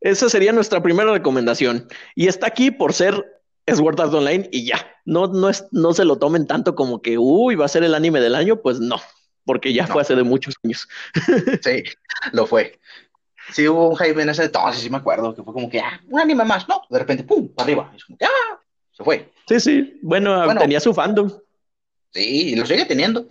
esa 0.00 0.28
sería 0.28 0.52
nuestra 0.52 0.82
primera 0.82 1.12
recomendación. 1.12 1.88
Y 2.14 2.28
está 2.28 2.46
aquí 2.46 2.70
por 2.70 2.92
ser 2.92 3.42
Sword 3.66 4.00
Art 4.00 4.14
Online 4.14 4.48
y 4.52 4.66
ya. 4.66 4.86
No, 5.04 5.26
no, 5.26 5.48
es, 5.48 5.66
no 5.72 5.92
se 5.92 6.04
lo 6.04 6.18
tomen 6.18 6.46
tanto 6.46 6.74
como 6.74 7.02
que, 7.02 7.18
uy, 7.18 7.54
va 7.54 7.64
a 7.64 7.68
ser 7.68 7.84
el 7.84 7.94
anime 7.94 8.20
del 8.20 8.34
año, 8.34 8.60
pues 8.60 8.80
no, 8.80 9.00
porque 9.44 9.72
ya 9.72 9.86
fue 9.86 10.02
hace 10.02 10.14
de 10.14 10.22
muchos 10.22 10.54
años. 10.64 10.88
sí, 11.62 11.82
lo 12.32 12.46
fue. 12.46 12.78
Sí, 13.52 13.68
hubo 13.68 13.90
un 13.90 13.96
hype 13.96 14.20
en 14.20 14.28
ese 14.28 14.44
entonces, 14.44 14.82
sí 14.82 14.90
me 14.90 14.96
acuerdo, 14.96 15.34
que 15.34 15.42
fue 15.42 15.54
como 15.54 15.70
que, 15.70 15.80
ah, 15.80 16.00
un 16.08 16.18
anime 16.18 16.44
más, 16.44 16.68
no, 16.68 16.82
de 16.90 16.98
repente, 16.98 17.22
pum, 17.22 17.48
arriba. 17.56 17.92
Es 17.96 18.04
como 18.04 18.18
que, 18.18 18.24
ah, 18.24 18.60
se 18.96 19.04
fue. 19.04 19.30
Sí, 19.46 19.60
sí, 19.60 19.98
bueno, 20.02 20.56
tenía 20.58 20.80
su 20.80 20.94
fandom. 20.94 21.30
Sí, 22.12 22.50
y 22.50 22.56
lo 22.56 22.64
sigue 22.66 22.86
teniendo. 22.86 23.28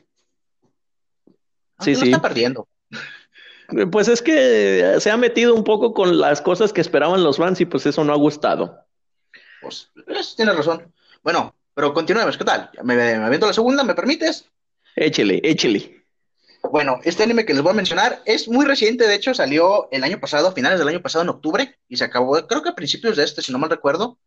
sí, 1.80 1.96
sí. 1.96 2.02
Lo 2.02 2.06
está 2.06 2.22
perdiendo. 2.22 2.68
Pues 3.92 4.08
es 4.08 4.22
que 4.22 4.98
se 5.00 5.10
ha 5.10 5.18
metido 5.18 5.56
un 5.56 5.64
poco 5.64 5.94
con 5.94 6.20
las 6.20 6.42
cosas 6.42 6.72
que 6.72 6.82
esperaban 6.82 7.24
los 7.24 7.38
fans 7.38 7.60
y 7.62 7.66
pues 7.66 7.86
eso 7.88 8.04
no 8.04 8.14
ha 8.14 8.18
gustado. 8.18 8.86
Pues 9.62 9.92
tienes 10.36 10.56
razón. 10.56 10.94
Bueno, 11.24 11.56
pero 11.74 11.94
continuemos, 11.94 12.38
¿qué 12.38 12.46
tal? 12.46 12.70
¿Me, 12.84 12.96
me 12.96 13.14
aviento 13.16 13.48
la 13.48 13.54
segunda? 13.54 13.84
¿Me 13.84 13.96
permites? 13.96 14.46
Échele, 14.96 15.42
échele. 15.44 16.06
Bueno, 16.72 17.00
este 17.04 17.24
anime 17.24 17.46
que 17.46 17.54
les 17.54 17.62
voy 17.62 17.72
a 17.72 17.76
mencionar 17.76 18.22
es 18.26 18.48
muy 18.48 18.66
reciente, 18.66 19.08
de 19.08 19.16
hecho 19.16 19.34
salió 19.34 19.88
el 19.92 20.04
año 20.04 20.20
pasado, 20.20 20.48
a 20.48 20.52
finales 20.54 20.80
del 20.80 20.88
año 20.88 21.02
pasado, 21.02 21.24
en 21.24 21.30
octubre, 21.30 21.78
y 21.88 21.98
se 21.98 22.06
acabó, 22.06 22.36
creo 22.48 22.64
que 22.64 22.70
a 22.70 22.76
principios 22.76 23.18
de 23.18 23.24
este, 23.24 23.42
si 23.42 23.52
no 23.52 23.60
mal 23.60 23.70
recuerdo. 23.70 24.18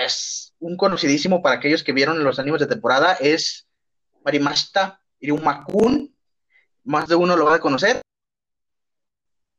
Es 0.00 0.54
un 0.58 0.76
conocidísimo 0.76 1.42
para 1.42 1.56
aquellos 1.56 1.82
que 1.82 1.92
vieron 1.92 2.22
los 2.24 2.38
animes 2.38 2.60
de 2.60 2.66
temporada, 2.66 3.14
es 3.14 3.66
Marimasta 4.24 5.00
Irumakun, 5.20 6.14
más 6.84 7.08
de 7.08 7.14
uno 7.14 7.36
lo 7.36 7.46
va 7.46 7.56
a 7.56 7.60
conocer. 7.60 8.00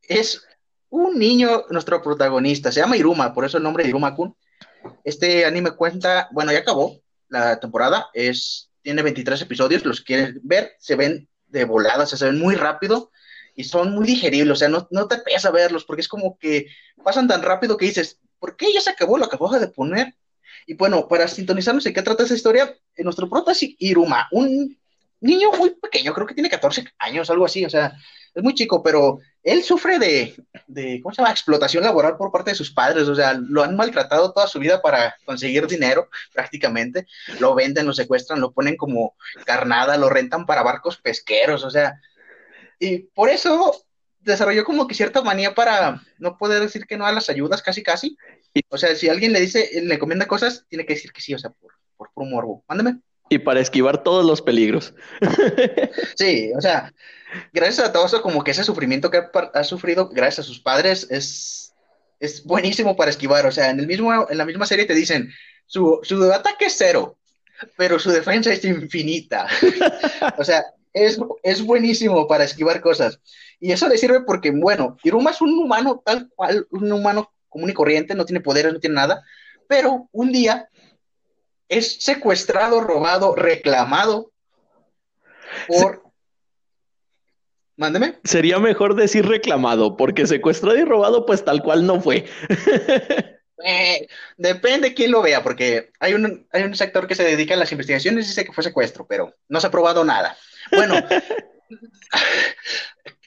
Es 0.02 0.42
un 0.90 1.18
niño, 1.18 1.64
nuestro 1.70 2.02
protagonista, 2.02 2.72
se 2.72 2.80
llama 2.80 2.96
Iruma, 2.96 3.34
por 3.34 3.44
eso 3.44 3.58
el 3.58 3.62
nombre 3.62 3.84
de 3.84 3.90
Iruma-kun. 3.90 4.34
Este 5.04 5.44
anime 5.44 5.72
cuenta, 5.72 6.28
bueno, 6.32 6.52
ya 6.52 6.60
acabó 6.60 7.00
la 7.28 7.60
temporada, 7.60 8.08
es, 8.14 8.70
tiene 8.82 9.02
23 9.02 9.42
episodios, 9.42 9.84
los 9.84 10.00
quieren 10.00 10.40
ver, 10.42 10.72
se 10.78 10.96
ven 10.96 11.28
de 11.46 11.64
volada, 11.64 12.06
se 12.06 12.24
ven 12.24 12.38
muy 12.38 12.54
rápido 12.54 13.10
y 13.54 13.64
son 13.64 13.92
muy 13.92 14.06
digeribles, 14.06 14.52
o 14.52 14.56
sea, 14.56 14.68
no, 14.68 14.88
no 14.90 15.08
te 15.08 15.18
pesa 15.18 15.50
verlos 15.50 15.84
porque 15.84 16.02
es 16.02 16.08
como 16.08 16.38
que 16.38 16.66
pasan 17.02 17.28
tan 17.28 17.42
rápido 17.42 17.76
que 17.76 17.86
dices, 17.86 18.20
¿por 18.38 18.56
qué 18.56 18.72
ya 18.72 18.80
se 18.80 18.90
acabó? 18.90 19.18
Lo 19.18 19.26
acabo 19.26 19.50
de 19.58 19.68
poner. 19.68 20.14
Y 20.66 20.74
bueno, 20.74 21.08
para 21.08 21.28
sintonizarnos 21.28 21.86
en 21.86 21.94
qué 21.94 22.02
trata 22.02 22.24
esa 22.24 22.34
historia, 22.34 22.76
nuestro 22.98 23.28
prota 23.28 23.52
es 23.52 23.64
Iruma, 23.78 24.28
un 24.32 24.76
niño 25.20 25.50
muy 25.52 25.70
pequeño, 25.70 26.12
creo 26.14 26.26
que 26.26 26.34
tiene 26.34 26.50
14 26.50 26.84
años, 26.98 27.30
algo 27.30 27.44
así, 27.44 27.64
o 27.64 27.70
sea, 27.70 27.92
es 28.34 28.42
muy 28.42 28.54
chico, 28.54 28.82
pero 28.82 29.18
él 29.42 29.62
sufre 29.62 29.98
de, 29.98 30.36
de, 30.66 31.00
¿cómo 31.02 31.14
se 31.14 31.22
llama?, 31.22 31.32
explotación 31.32 31.82
laboral 31.82 32.16
por 32.16 32.30
parte 32.30 32.50
de 32.50 32.56
sus 32.56 32.70
padres, 32.70 33.08
o 33.08 33.14
sea, 33.14 33.34
lo 33.34 33.62
han 33.62 33.76
maltratado 33.76 34.32
toda 34.32 34.46
su 34.46 34.58
vida 34.58 34.80
para 34.80 35.16
conseguir 35.24 35.66
dinero, 35.66 36.08
prácticamente, 36.32 37.06
lo 37.40 37.54
venden, 37.54 37.86
lo 37.86 37.92
secuestran, 37.92 38.40
lo 38.40 38.52
ponen 38.52 38.76
como 38.76 39.16
carnada, 39.44 39.96
lo 39.96 40.08
rentan 40.08 40.46
para 40.46 40.62
barcos 40.62 40.98
pesqueros, 40.98 41.64
o 41.64 41.70
sea, 41.70 42.00
y 42.78 42.98
por 42.98 43.28
eso 43.28 43.74
desarrolló 44.28 44.64
como 44.64 44.86
que 44.86 44.94
cierta 44.94 45.22
manía 45.22 45.54
para 45.54 46.02
no 46.18 46.38
poder 46.38 46.60
decir 46.60 46.86
que 46.86 46.96
no 46.96 47.06
a 47.06 47.12
las 47.12 47.28
ayudas, 47.28 47.62
casi 47.62 47.82
casi, 47.82 48.16
o 48.68 48.78
sea, 48.78 48.94
si 48.94 49.08
alguien 49.08 49.32
le 49.32 49.40
dice, 49.40 49.68
le 49.82 49.94
encomienda 49.94 50.26
cosas, 50.26 50.64
tiene 50.68 50.86
que 50.86 50.94
decir 50.94 51.12
que 51.12 51.20
sí, 51.20 51.34
o 51.34 51.38
sea, 51.38 51.50
por, 51.50 51.72
por, 51.96 52.10
por 52.12 52.26
morbo, 52.26 52.64
mándame. 52.68 53.00
Y 53.30 53.38
para 53.38 53.60
esquivar 53.60 54.02
todos 54.02 54.24
los 54.24 54.40
peligros. 54.40 54.94
sí, 56.16 56.50
o 56.56 56.60
sea, 56.60 56.92
gracias 57.52 57.86
a 57.86 57.92
todo 57.92 58.06
eso, 58.06 58.22
como 58.22 58.42
que 58.42 58.52
ese 58.52 58.64
sufrimiento 58.64 59.10
que 59.10 59.22
ha, 59.54 59.64
sufrido 59.64 60.08
gracias 60.08 60.46
a 60.46 60.48
sus 60.48 60.60
padres 60.60 61.06
es, 61.10 61.74
es 62.20 62.44
buenísimo 62.44 62.96
para 62.96 63.10
esquivar. 63.10 63.46
O 63.46 63.52
sea, 63.52 63.70
en, 63.70 63.80
el 63.80 63.86
mismo, 63.86 64.26
en 64.30 64.38
la 64.38 64.46
misma 64.46 64.64
serie 64.64 64.86
te 64.86 64.94
dicen, 64.94 65.30
su, 65.66 66.00
su 66.02 66.32
ataque 66.32 66.66
es 66.66 66.74
cero, 66.78 67.18
pero 67.76 67.98
su 67.98 68.10
defensa 68.10 68.50
es 68.50 68.64
infinita. 68.64 69.46
o 70.38 70.44
sea, 70.44 70.64
es, 71.06 71.18
es 71.42 71.62
buenísimo 71.62 72.26
para 72.26 72.44
esquivar 72.44 72.80
cosas. 72.80 73.20
Y 73.60 73.72
eso 73.72 73.88
le 73.88 73.98
sirve 73.98 74.22
porque, 74.22 74.50
bueno, 74.50 74.96
Iruma 75.02 75.30
es 75.30 75.40
un 75.40 75.58
humano 75.58 76.02
tal 76.04 76.28
cual, 76.34 76.66
un 76.70 76.92
humano 76.92 77.32
común 77.48 77.70
y 77.70 77.74
corriente, 77.74 78.14
no 78.14 78.24
tiene 78.24 78.40
poderes, 78.40 78.72
no 78.72 78.80
tiene 78.80 78.96
nada, 78.96 79.24
pero 79.68 80.08
un 80.12 80.32
día 80.32 80.68
es 81.68 82.02
secuestrado, 82.02 82.80
robado, 82.80 83.34
reclamado 83.34 84.32
por... 85.66 86.02
Mándeme. 87.76 88.18
Sería 88.24 88.58
mejor 88.58 88.96
decir 88.96 89.26
reclamado, 89.26 89.96
porque 89.96 90.26
secuestrado 90.26 90.76
y 90.76 90.84
robado, 90.84 91.26
pues 91.26 91.44
tal 91.44 91.62
cual 91.62 91.86
no 91.86 92.00
fue. 92.00 92.24
Eh, 93.64 94.06
depende 94.36 94.94
quién 94.94 95.10
lo 95.10 95.20
vea, 95.20 95.42
porque 95.42 95.90
hay 95.98 96.14
un, 96.14 96.46
hay 96.52 96.62
un 96.62 96.76
sector 96.76 97.08
que 97.08 97.16
se 97.16 97.24
dedica 97.24 97.54
a 97.54 97.56
las 97.56 97.72
investigaciones 97.72 98.24
y 98.24 98.28
dice 98.28 98.44
que 98.44 98.52
fue 98.52 98.62
secuestro, 98.62 99.04
pero 99.08 99.34
no 99.48 99.60
se 99.60 99.66
ha 99.66 99.70
probado 99.72 100.04
nada. 100.04 100.36
Bueno, 100.72 100.94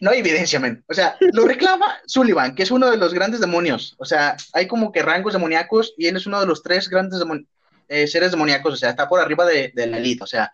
no 0.01 0.11
hay 0.11 0.19
evidencia, 0.19 0.59
men. 0.59 0.83
O 0.87 0.93
sea, 0.93 1.15
lo 1.33 1.45
reclama 1.45 1.99
Sullivan, 2.05 2.55
que 2.55 2.63
es 2.63 2.71
uno 2.71 2.89
de 2.89 2.97
los 2.97 3.13
grandes 3.13 3.39
demonios. 3.39 3.95
O 3.99 4.05
sea, 4.05 4.35
hay 4.53 4.67
como 4.67 4.91
que 4.91 5.01
rangos 5.01 5.33
demoníacos 5.33 5.93
y 5.97 6.07
él 6.07 6.17
es 6.17 6.25
uno 6.25 6.39
de 6.39 6.47
los 6.47 6.63
tres 6.63 6.89
grandes 6.89 7.21
eh, 7.87 8.07
seres 8.07 8.31
demoníacos, 8.31 8.73
o 8.73 8.77
sea, 8.77 8.91
está 8.91 9.07
por 9.07 9.19
arriba 9.19 9.45
de, 9.45 9.71
la 9.75 9.97
elite, 9.97 10.23
o 10.23 10.27
sea, 10.27 10.53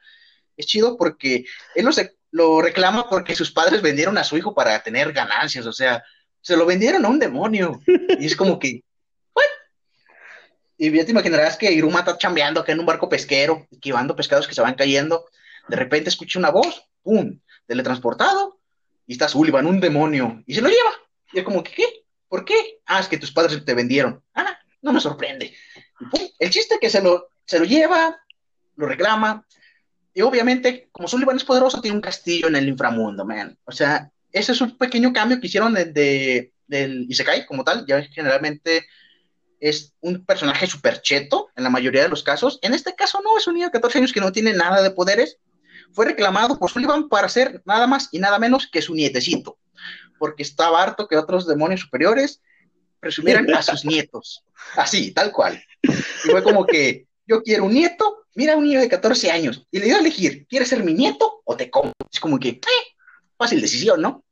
es 0.56 0.66
chido 0.66 0.98
porque 0.98 1.46
él 1.76 1.86
lo, 1.86 1.92
lo 2.32 2.62
reclama 2.62 3.08
porque 3.08 3.36
sus 3.36 3.52
padres 3.52 3.82
vendieron 3.82 4.18
a 4.18 4.24
su 4.24 4.38
hijo 4.38 4.56
para 4.56 4.82
tener 4.82 5.14
ganancias, 5.14 5.66
o 5.68 5.72
sea, 5.72 6.04
se 6.42 6.58
lo 6.58 6.66
vendieron 6.66 7.06
a 7.06 7.10
un 7.10 7.20
demonio, 7.20 7.80
y 8.20 8.26
es 8.26 8.36
como 8.36 8.58
que. 8.58 8.82
Y 10.80 10.92
ya 10.92 11.06
te 11.06 11.12
imaginarás 11.12 11.58
que 11.58 11.72
Iruma 11.72 12.00
está 12.00 12.18
chambeando 12.18 12.62
acá 12.62 12.72
en 12.72 12.80
un 12.80 12.86
barco 12.86 13.10
pesquero, 13.10 13.68
esquivando 13.72 14.16
pescados 14.16 14.48
que 14.48 14.54
se 14.54 14.62
van 14.62 14.76
cayendo, 14.76 15.26
de 15.68 15.76
repente 15.76 16.10
escucha 16.10 16.40
una 16.40 16.50
voz, 16.50 16.88
¡pum!, 17.02 17.40
teletransportado, 17.66 18.60
y 19.06 19.14
está 19.14 19.28
Sullivan, 19.28 19.68
un 19.68 19.80
demonio, 19.80 20.44
y 20.46 20.56
se 20.56 20.62
lo 20.62 20.70
lleva, 20.70 20.92
y 21.34 21.40
es 21.40 21.46
como 21.46 21.64
¿qué? 21.64 22.06
¿Por 22.28 22.44
qué? 22.44 22.80
Ah, 22.86 23.00
es 23.00 23.08
que 23.08 23.18
tus 23.18 23.32
padres 23.32 23.64
te 23.64 23.74
vendieron. 23.74 24.22
Ah, 24.34 24.58
no 24.82 24.94
me 24.94 25.00
sorprende. 25.00 25.54
El 26.40 26.50
chiste 26.50 26.76
es 26.76 26.80
que 26.80 26.90
se 26.90 27.02
lo, 27.02 27.30
se 27.46 27.60
lo 27.60 27.66
lleva, 27.66 28.18
lo 28.76 28.86
reclama, 28.86 29.46
y 30.18 30.24
obviamente, 30.24 30.90
como 30.92 31.08
Sullivan 31.08 31.38
es 31.38 31.44
poderoso, 31.44 31.80
tiene 31.80 31.96
un 31.96 32.02
castillo 32.02 32.48
en 32.48 32.56
el 32.56 32.68
inframundo, 32.68 33.24
man. 33.24 33.56
O 33.66 33.72
sea, 33.72 34.12
ese 34.32 34.52
es 34.52 34.62
un 34.62 34.76
pequeño 34.76 35.14
cambio 35.14 35.40
que 35.40 35.46
hicieron 35.46 35.76
de, 35.76 36.54
del 36.66 37.06
Isekai 37.08 37.46
como 37.46 37.64
tal. 37.64 37.86
Ya 37.86 38.02
generalmente 38.02 38.88
es 39.60 39.94
un 40.02 40.26
personaje 40.26 40.66
super 40.66 41.04
cheto 41.04 41.50
en 41.56 41.64
la 41.64 41.70
mayoría 41.70 42.02
de 42.02 42.10
los 42.10 42.24
casos. 42.24 42.58
En 42.64 42.74
este 42.74 42.96
caso 42.96 43.22
no, 43.22 43.38
es 43.38 43.46
un 43.46 43.54
niño 43.54 43.68
de 43.68 43.74
14 43.74 44.00
años 44.00 44.12
que 44.12 44.20
no 44.20 44.32
tiene 44.32 44.54
nada 44.54 44.82
de 44.82 44.90
poderes. 44.90 45.38
Fue 45.94 46.06
reclamado 46.06 46.58
por 46.60 46.70
Sullivan 46.70 47.10
para 47.10 47.30
ser 47.30 47.62
nada 47.66 47.88
más 47.88 48.10
y 48.12 48.20
nada 48.20 48.40
menos 48.40 48.68
que 48.68 48.82
su 48.82 48.94
nietecito, 48.94 49.58
porque 50.20 50.44
estaba 50.44 50.82
harto 50.82 51.08
que 51.08 51.18
otros 51.18 51.48
demonios 51.48 51.82
superiores 51.82 52.42
presumieran 53.00 53.52
a 53.54 53.62
sus 53.62 53.86
nietos. 53.86 54.44
Así, 54.76 55.12
tal 55.12 55.32
cual. 55.32 55.62
Y 55.82 56.30
fue 56.30 56.44
como 56.44 56.66
que 56.66 57.08
yo 57.26 57.44
quiero 57.44 57.66
un 57.66 57.74
nieto, 57.74 58.26
mira 58.36 58.56
un 58.56 58.64
niño 58.64 58.80
de 58.80 58.90
14 58.90 59.32
años, 59.32 59.66
y 59.72 59.80
le 59.80 59.86
dio 59.86 59.96
a 59.96 60.00
elegir, 60.00 60.46
¿quieres 60.48 60.70
ser 60.70 60.84
mi 60.84 60.94
nieto 60.94 61.42
o 61.44 61.56
te 61.56 61.70
como? 61.70 61.94
Es 62.12 62.20
como 62.20 62.40
que, 62.40 62.50
eh, 62.50 62.62
fácil 63.38 63.62
decisión, 63.62 64.02
¿no? 64.02 64.24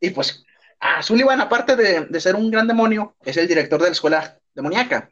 y 0.00 0.10
pues, 0.10 0.44
a 0.80 1.02
Sullivan, 1.02 1.40
aparte 1.40 1.76
de, 1.76 2.06
de, 2.06 2.20
ser 2.20 2.34
un 2.34 2.50
gran 2.50 2.66
demonio, 2.66 3.16
es 3.24 3.36
el 3.36 3.46
director 3.46 3.80
de 3.80 3.86
la 3.86 3.92
escuela 3.92 4.38
demoníaca. 4.54 5.10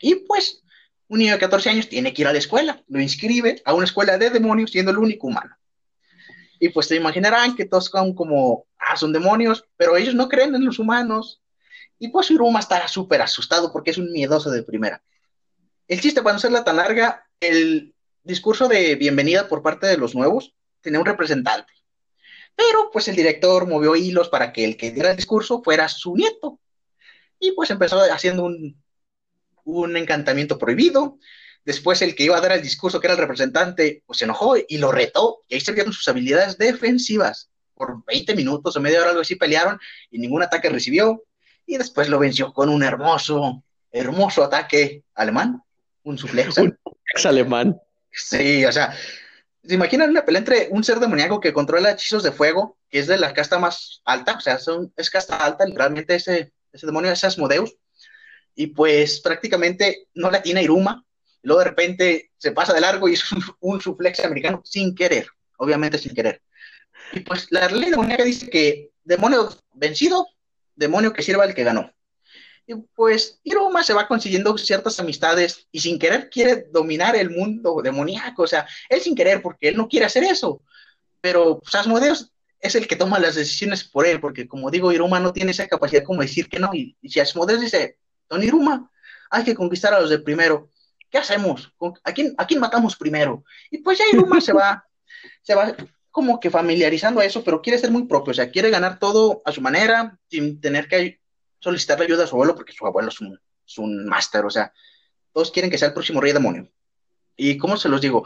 Y 0.00 0.16
pues, 0.16 0.63
un 1.14 1.20
niño 1.20 1.34
de 1.34 1.38
14 1.38 1.70
años 1.70 1.88
tiene 1.88 2.12
que 2.12 2.22
ir 2.22 2.28
a 2.28 2.32
la 2.32 2.40
escuela, 2.40 2.82
lo 2.88 3.00
inscribe 3.00 3.62
a 3.64 3.72
una 3.72 3.84
escuela 3.84 4.18
de 4.18 4.30
demonios 4.30 4.72
siendo 4.72 4.90
el 4.90 4.98
único 4.98 5.28
humano. 5.28 5.56
Y 6.58 6.70
pues 6.70 6.88
te 6.88 6.96
imaginarán 6.96 7.54
que 7.54 7.66
todos 7.66 7.84
son 7.84 8.14
como, 8.14 8.66
ah, 8.78 8.96
son 8.96 9.12
demonios, 9.12 9.64
pero 9.76 9.96
ellos 9.96 10.16
no 10.16 10.28
creen 10.28 10.56
en 10.56 10.64
los 10.64 10.80
humanos. 10.80 11.40
Y 12.00 12.08
pues 12.08 12.32
Iruma 12.32 12.58
estará 12.58 12.88
súper 12.88 13.22
asustado 13.22 13.72
porque 13.72 13.92
es 13.92 13.98
un 13.98 14.10
miedoso 14.10 14.50
de 14.50 14.64
primera. 14.64 15.04
El 15.86 16.00
chiste, 16.00 16.20
para 16.20 16.32
no 16.32 16.40
serla 16.40 16.64
tan 16.64 16.76
larga, 16.76 17.28
el 17.38 17.94
discurso 18.24 18.66
de 18.66 18.96
bienvenida 18.96 19.46
por 19.46 19.62
parte 19.62 19.86
de 19.86 19.96
los 19.96 20.16
nuevos 20.16 20.52
tenía 20.80 20.98
un 20.98 21.06
representante. 21.06 21.72
Pero 22.56 22.90
pues 22.92 23.06
el 23.06 23.14
director 23.14 23.68
movió 23.68 23.94
hilos 23.94 24.28
para 24.28 24.52
que 24.52 24.64
el 24.64 24.76
que 24.76 24.90
diera 24.90 25.12
el 25.12 25.16
discurso 25.16 25.62
fuera 25.62 25.88
su 25.88 26.16
nieto. 26.16 26.58
Y 27.38 27.52
pues 27.52 27.70
empezó 27.70 28.00
haciendo 28.00 28.44
un, 28.44 28.82
un 29.64 29.96
encantamiento 29.96 30.58
prohibido, 30.58 31.18
Después 31.64 32.02
el 32.02 32.14
que 32.14 32.24
iba 32.24 32.36
a 32.36 32.40
dar 32.40 32.52
el 32.52 32.62
discurso, 32.62 33.00
que 33.00 33.06
era 33.06 33.14
el 33.14 33.20
representante, 33.20 34.02
pues 34.06 34.18
se 34.18 34.26
enojó 34.26 34.56
y 34.56 34.76
lo 34.78 34.92
retó. 34.92 35.44
Y 35.48 35.54
ahí 35.54 35.60
se 35.60 35.72
vieron 35.72 35.92
sus 35.92 36.06
habilidades 36.08 36.58
defensivas. 36.58 37.50
Por 37.74 38.04
20 38.04 38.36
minutos 38.36 38.76
o 38.76 38.80
media 38.80 39.00
hora 39.00 39.10
algo 39.10 39.22
así 39.22 39.34
pelearon 39.34 39.80
y 40.10 40.18
ningún 40.18 40.42
ataque 40.42 40.68
recibió. 40.68 41.24
Y 41.66 41.78
después 41.78 42.08
lo 42.10 42.18
venció 42.18 42.52
con 42.52 42.68
un 42.68 42.82
hermoso, 42.82 43.64
hermoso 43.90 44.44
ataque 44.44 45.04
alemán. 45.14 45.62
Un 46.02 46.18
suplex. 46.18 46.58
Un 46.58 46.78
alemán. 47.24 47.80
Sí, 48.12 48.64
o 48.66 48.70
sea, 48.70 48.94
¿Se 49.66 49.74
imaginan 49.74 50.10
una 50.10 50.26
pelea 50.26 50.40
entre 50.40 50.68
un 50.70 50.84
ser 50.84 51.00
demoníaco 51.00 51.40
que 51.40 51.54
controla 51.54 51.92
hechizos 51.92 52.22
de 52.22 52.32
fuego, 52.32 52.76
que 52.90 52.98
es 52.98 53.06
de 53.06 53.16
la 53.16 53.32
casta 53.32 53.58
más 53.58 54.02
alta? 54.04 54.36
O 54.36 54.40
sea, 54.40 54.58
son, 54.58 54.92
es 54.94 55.08
casta 55.08 55.38
alta, 55.38 55.64
literalmente 55.64 56.14
ese, 56.14 56.52
ese 56.70 56.86
demonio 56.86 57.10
es 57.10 57.24
Asmodeus. 57.24 57.74
Y 58.54 58.68
pues 58.68 59.20
prácticamente 59.20 60.06
no 60.14 60.30
la 60.30 60.42
tiene 60.42 60.62
Iruma. 60.62 61.04
Y 61.42 61.48
luego 61.48 61.60
de 61.60 61.68
repente 61.68 62.30
se 62.36 62.52
pasa 62.52 62.72
de 62.72 62.80
largo 62.80 63.08
y 63.08 63.14
es 63.14 63.32
un, 63.32 63.42
un 63.60 63.80
suplex 63.80 64.20
americano 64.24 64.62
sin 64.64 64.94
querer, 64.94 65.26
obviamente 65.56 65.98
sin 65.98 66.14
querer. 66.14 66.40
Y 67.12 67.20
pues 67.20 67.46
la 67.50 67.68
ley 67.68 67.90
demoníaca 67.90 68.24
dice 68.24 68.48
que 68.48 68.90
demonio 69.04 69.50
vencido, 69.74 70.26
demonio 70.74 71.12
que 71.12 71.22
sirva 71.22 71.44
el 71.44 71.54
que 71.54 71.64
ganó. 71.64 71.92
Y 72.66 72.74
pues 72.94 73.40
Iruma 73.44 73.84
se 73.84 73.92
va 73.92 74.08
consiguiendo 74.08 74.56
ciertas 74.56 74.98
amistades 74.98 75.66
y 75.70 75.80
sin 75.80 75.98
querer 75.98 76.30
quiere 76.30 76.66
dominar 76.72 77.14
el 77.14 77.30
mundo 77.30 77.80
demoníaco, 77.82 78.44
o 78.44 78.46
sea, 78.46 78.66
él 78.88 79.00
sin 79.00 79.14
querer 79.14 79.42
porque 79.42 79.68
él 79.68 79.76
no 79.76 79.86
quiere 79.86 80.06
hacer 80.06 80.24
eso, 80.24 80.62
pero 81.20 81.60
pues, 81.60 81.74
Asmodeus 81.74 82.32
es 82.60 82.74
el 82.74 82.88
que 82.88 82.96
toma 82.96 83.18
las 83.18 83.34
decisiones 83.34 83.84
por 83.84 84.06
él, 84.06 84.18
porque 84.18 84.48
como 84.48 84.70
digo, 84.70 84.92
Iruma 84.92 85.20
no 85.20 85.34
tiene 85.34 85.50
esa 85.50 85.68
capacidad 85.68 86.04
como 86.04 86.22
decir 86.22 86.48
que 86.48 86.58
no, 86.58 86.70
y, 86.72 86.96
y 87.02 87.10
si 87.10 87.20
Asmodeus 87.20 87.60
dice, 87.60 87.98
don 88.34 88.44
Iruma, 88.44 88.90
hay 89.30 89.44
que 89.44 89.54
conquistar 89.54 89.94
a 89.94 90.00
los 90.00 90.10
de 90.10 90.18
primero, 90.18 90.70
¿qué 91.10 91.18
hacemos? 91.18 91.72
¿A 92.02 92.12
quién, 92.12 92.34
¿A 92.38 92.46
quién 92.46 92.60
matamos 92.60 92.96
primero? 92.96 93.44
Y 93.70 93.78
pues 93.78 93.98
ya 93.98 94.04
Iruma 94.12 94.40
se 94.40 94.52
va, 94.52 94.84
se 95.42 95.54
va 95.54 95.74
como 96.10 96.38
que 96.38 96.50
familiarizando 96.50 97.20
a 97.20 97.24
eso, 97.24 97.42
pero 97.42 97.62
quiere 97.62 97.78
ser 97.78 97.90
muy 97.90 98.06
propio, 98.06 98.32
o 98.32 98.34
sea, 98.34 98.50
quiere 98.50 98.70
ganar 98.70 98.98
todo 98.98 99.42
a 99.44 99.52
su 99.52 99.60
manera, 99.60 100.18
sin 100.28 100.60
tener 100.60 100.88
que 100.88 101.20
solicitarle 101.60 102.04
ayuda 102.04 102.24
a 102.24 102.26
su 102.26 102.34
abuelo 102.34 102.54
porque 102.54 102.72
su 102.72 102.86
abuelo 102.86 103.08
es 103.08 103.20
un, 103.20 103.40
es 103.66 103.78
un 103.78 104.06
máster, 104.06 104.44
o 104.44 104.50
sea, 104.50 104.72
todos 105.32 105.50
quieren 105.50 105.70
que 105.70 105.78
sea 105.78 105.88
el 105.88 105.94
próximo 105.94 106.20
rey 106.20 106.32
demonio. 106.32 106.70
Y 107.36 107.58
como 107.58 107.76
se 107.76 107.88
los 107.88 108.00
digo, 108.00 108.24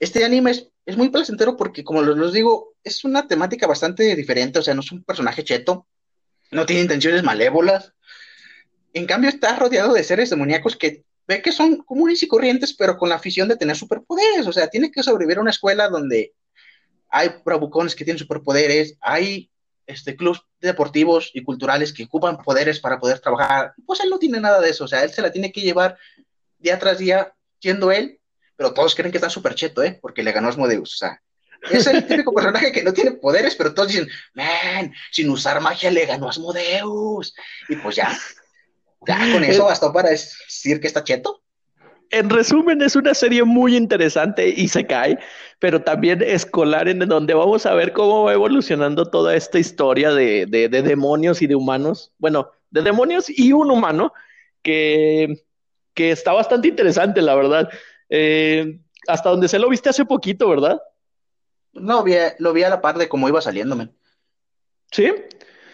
este 0.00 0.24
anime 0.24 0.50
es, 0.52 0.68
es 0.86 0.96
muy 0.96 1.10
placentero 1.10 1.56
porque, 1.56 1.84
como 1.84 2.02
los, 2.02 2.16
los, 2.16 2.32
digo, 2.32 2.74
es 2.82 3.04
una 3.04 3.28
temática 3.28 3.66
bastante 3.66 4.16
diferente, 4.16 4.58
o 4.58 4.62
sea, 4.62 4.74
no 4.74 4.80
es 4.80 4.90
un 4.90 5.04
personaje 5.04 5.44
cheto, 5.44 5.86
no 6.50 6.66
tiene 6.66 6.82
intenciones 6.82 7.22
malévolas. 7.22 7.94
En 8.92 9.06
cambio, 9.06 9.30
está 9.30 9.56
rodeado 9.56 9.92
de 9.92 10.04
seres 10.04 10.30
demoníacos 10.30 10.76
que 10.76 11.04
ve 11.26 11.42
que 11.42 11.52
son 11.52 11.78
comunes 11.78 12.22
y 12.22 12.28
corrientes, 12.28 12.72
pero 12.72 12.96
con 12.98 13.08
la 13.08 13.14
afición 13.14 13.48
de 13.48 13.56
tener 13.56 13.76
superpoderes, 13.76 14.46
o 14.46 14.52
sea, 14.52 14.68
tiene 14.68 14.90
que 14.90 15.02
sobrevivir 15.02 15.38
a 15.38 15.42
una 15.42 15.50
escuela 15.50 15.88
donde 15.88 16.34
hay 17.08 17.30
bravucones 17.44 17.94
que 17.94 18.04
tienen 18.04 18.18
superpoderes, 18.18 18.96
hay 19.00 19.50
este, 19.86 20.16
clubes 20.16 20.40
deportivos 20.60 21.30
y 21.34 21.42
culturales 21.42 21.92
que 21.92 22.04
ocupan 22.04 22.38
poderes 22.38 22.80
para 22.80 22.98
poder 22.98 23.20
trabajar, 23.20 23.74
pues 23.86 24.00
él 24.00 24.10
no 24.10 24.18
tiene 24.18 24.40
nada 24.40 24.60
de 24.60 24.70
eso, 24.70 24.84
o 24.84 24.88
sea, 24.88 25.04
él 25.04 25.12
se 25.12 25.22
la 25.22 25.32
tiene 25.32 25.52
que 25.52 25.60
llevar 25.60 25.96
día 26.58 26.78
tras 26.78 26.98
día 26.98 27.32
siendo 27.60 27.90
él, 27.92 28.20
pero 28.56 28.74
todos 28.74 28.94
creen 28.94 29.10
que 29.10 29.18
está 29.18 29.30
súper 29.30 29.54
cheto, 29.54 29.82
¿eh? 29.82 29.98
Porque 30.00 30.22
le 30.22 30.32
ganó 30.32 30.48
Asmodeus, 30.48 30.94
o 30.94 30.96
sea, 30.96 31.20
es 31.70 31.86
el 31.86 32.06
típico 32.06 32.32
personaje 32.32 32.72
que 32.72 32.82
no 32.82 32.92
tiene 32.92 33.12
poderes, 33.12 33.54
pero 33.54 33.74
todos 33.74 33.88
dicen, 33.88 34.08
man, 34.34 34.92
sin 35.10 35.30
usar 35.30 35.60
magia 35.60 35.90
le 35.90 36.06
ganó 36.06 36.28
Asmodeus, 36.28 37.34
y 37.68 37.76
pues 37.76 37.96
ya, 37.96 38.16
ya 39.06 39.32
con 39.32 39.44
eso 39.44 39.64
bastó 39.64 39.92
para 39.92 40.10
decir 40.10 40.80
que 40.80 40.86
está 40.86 41.02
cheto 41.04 41.42
en 42.10 42.28
resumen, 42.28 42.82
es 42.82 42.96
una 42.96 43.14
serie 43.14 43.44
muy 43.44 43.76
interesante 43.76 44.48
y 44.48 44.68
se 44.68 44.86
cae, 44.86 45.18
pero 45.60 45.82
también 45.82 46.22
escolar 46.22 46.88
en 46.88 46.98
donde 47.00 47.34
vamos 47.34 47.66
a 47.66 47.74
ver 47.74 47.92
cómo 47.92 48.24
va 48.24 48.32
evolucionando 48.32 49.06
toda 49.06 49.36
esta 49.36 49.58
historia 49.58 50.12
de, 50.12 50.46
de, 50.46 50.68
de 50.68 50.82
demonios 50.82 51.40
y 51.40 51.46
de 51.46 51.54
humanos. 51.54 52.12
Bueno, 52.18 52.50
de 52.70 52.82
demonios 52.82 53.26
y 53.28 53.52
un 53.52 53.70
humano 53.70 54.12
que, 54.62 55.44
que 55.94 56.10
está 56.10 56.32
bastante 56.32 56.68
interesante, 56.68 57.22
la 57.22 57.34
verdad. 57.36 57.68
Eh, 58.08 58.80
hasta 59.06 59.30
donde 59.30 59.48
se 59.48 59.58
lo 59.58 59.68
viste 59.68 59.88
hace 59.88 60.04
poquito, 60.04 60.48
¿verdad? 60.48 60.80
No, 61.72 62.02
vi, 62.02 62.14
lo 62.38 62.52
vi 62.52 62.64
a 62.64 62.70
la 62.70 62.80
par 62.80 62.98
de 62.98 63.08
cómo 63.08 63.28
iba 63.28 63.40
saliéndome. 63.40 63.90
¿Sí? 64.90 65.12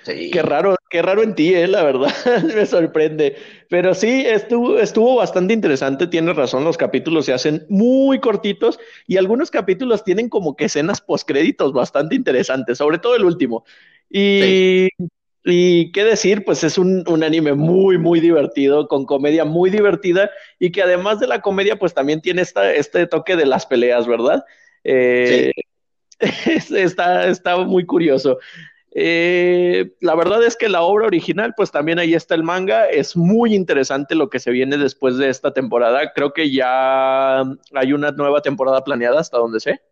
Sí. 0.02 0.30
Qué 0.30 0.42
raro, 0.42 0.76
qué 0.96 1.02
raro 1.02 1.22
en 1.22 1.34
ti, 1.34 1.52
eh, 1.52 1.66
la 1.68 1.82
verdad, 1.82 2.10
me 2.56 2.64
sorprende. 2.64 3.36
Pero 3.68 3.92
sí, 3.92 4.24
estuvo, 4.26 4.78
estuvo 4.78 5.16
bastante 5.16 5.52
interesante, 5.52 6.06
tienes 6.06 6.34
razón, 6.34 6.64
los 6.64 6.78
capítulos 6.78 7.26
se 7.26 7.34
hacen 7.34 7.66
muy 7.68 8.18
cortitos 8.18 8.78
y 9.06 9.18
algunos 9.18 9.50
capítulos 9.50 10.04
tienen 10.04 10.30
como 10.30 10.56
que 10.56 10.64
escenas 10.64 11.02
postcréditos 11.02 11.74
bastante 11.74 12.14
interesantes, 12.14 12.78
sobre 12.78 12.96
todo 12.96 13.14
el 13.14 13.26
último. 13.26 13.66
Y, 14.08 14.88
sí. 14.96 15.08
y 15.44 15.92
qué 15.92 16.04
decir, 16.04 16.46
pues 16.46 16.64
es 16.64 16.78
un, 16.78 17.04
un, 17.06 17.22
anime 17.22 17.52
muy, 17.52 17.98
muy 17.98 18.18
divertido, 18.18 18.88
con 18.88 19.04
comedia 19.04 19.44
muy 19.44 19.68
divertida 19.68 20.30
y 20.58 20.72
que 20.72 20.80
además 20.80 21.20
de 21.20 21.26
la 21.26 21.42
comedia, 21.42 21.78
pues 21.78 21.92
también 21.92 22.22
tiene 22.22 22.40
esta, 22.40 22.72
este 22.72 23.06
toque 23.06 23.36
de 23.36 23.44
las 23.44 23.66
peleas, 23.66 24.06
¿verdad? 24.06 24.46
Eh, 24.82 25.52
sí. 25.54 25.62
está, 26.74 27.26
está 27.26 27.58
muy 27.58 27.84
curioso. 27.84 28.38
Eh, 28.98 29.94
la 30.00 30.14
verdad 30.14 30.42
es 30.42 30.56
que 30.56 30.70
la 30.70 30.80
obra 30.80 31.06
original, 31.06 31.52
pues 31.54 31.70
también 31.70 31.98
ahí 31.98 32.14
está 32.14 32.34
el 32.34 32.42
manga. 32.42 32.86
Es 32.86 33.14
muy 33.14 33.54
interesante 33.54 34.14
lo 34.14 34.30
que 34.30 34.40
se 34.40 34.50
viene 34.50 34.78
después 34.78 35.18
de 35.18 35.28
esta 35.28 35.52
temporada. 35.52 36.14
Creo 36.14 36.32
que 36.32 36.50
ya 36.50 37.40
hay 37.74 37.92
una 37.92 38.12
nueva 38.12 38.40
temporada 38.40 38.82
planeada 38.82 39.20
hasta 39.20 39.36
donde 39.36 39.60
sé. 39.60 39.82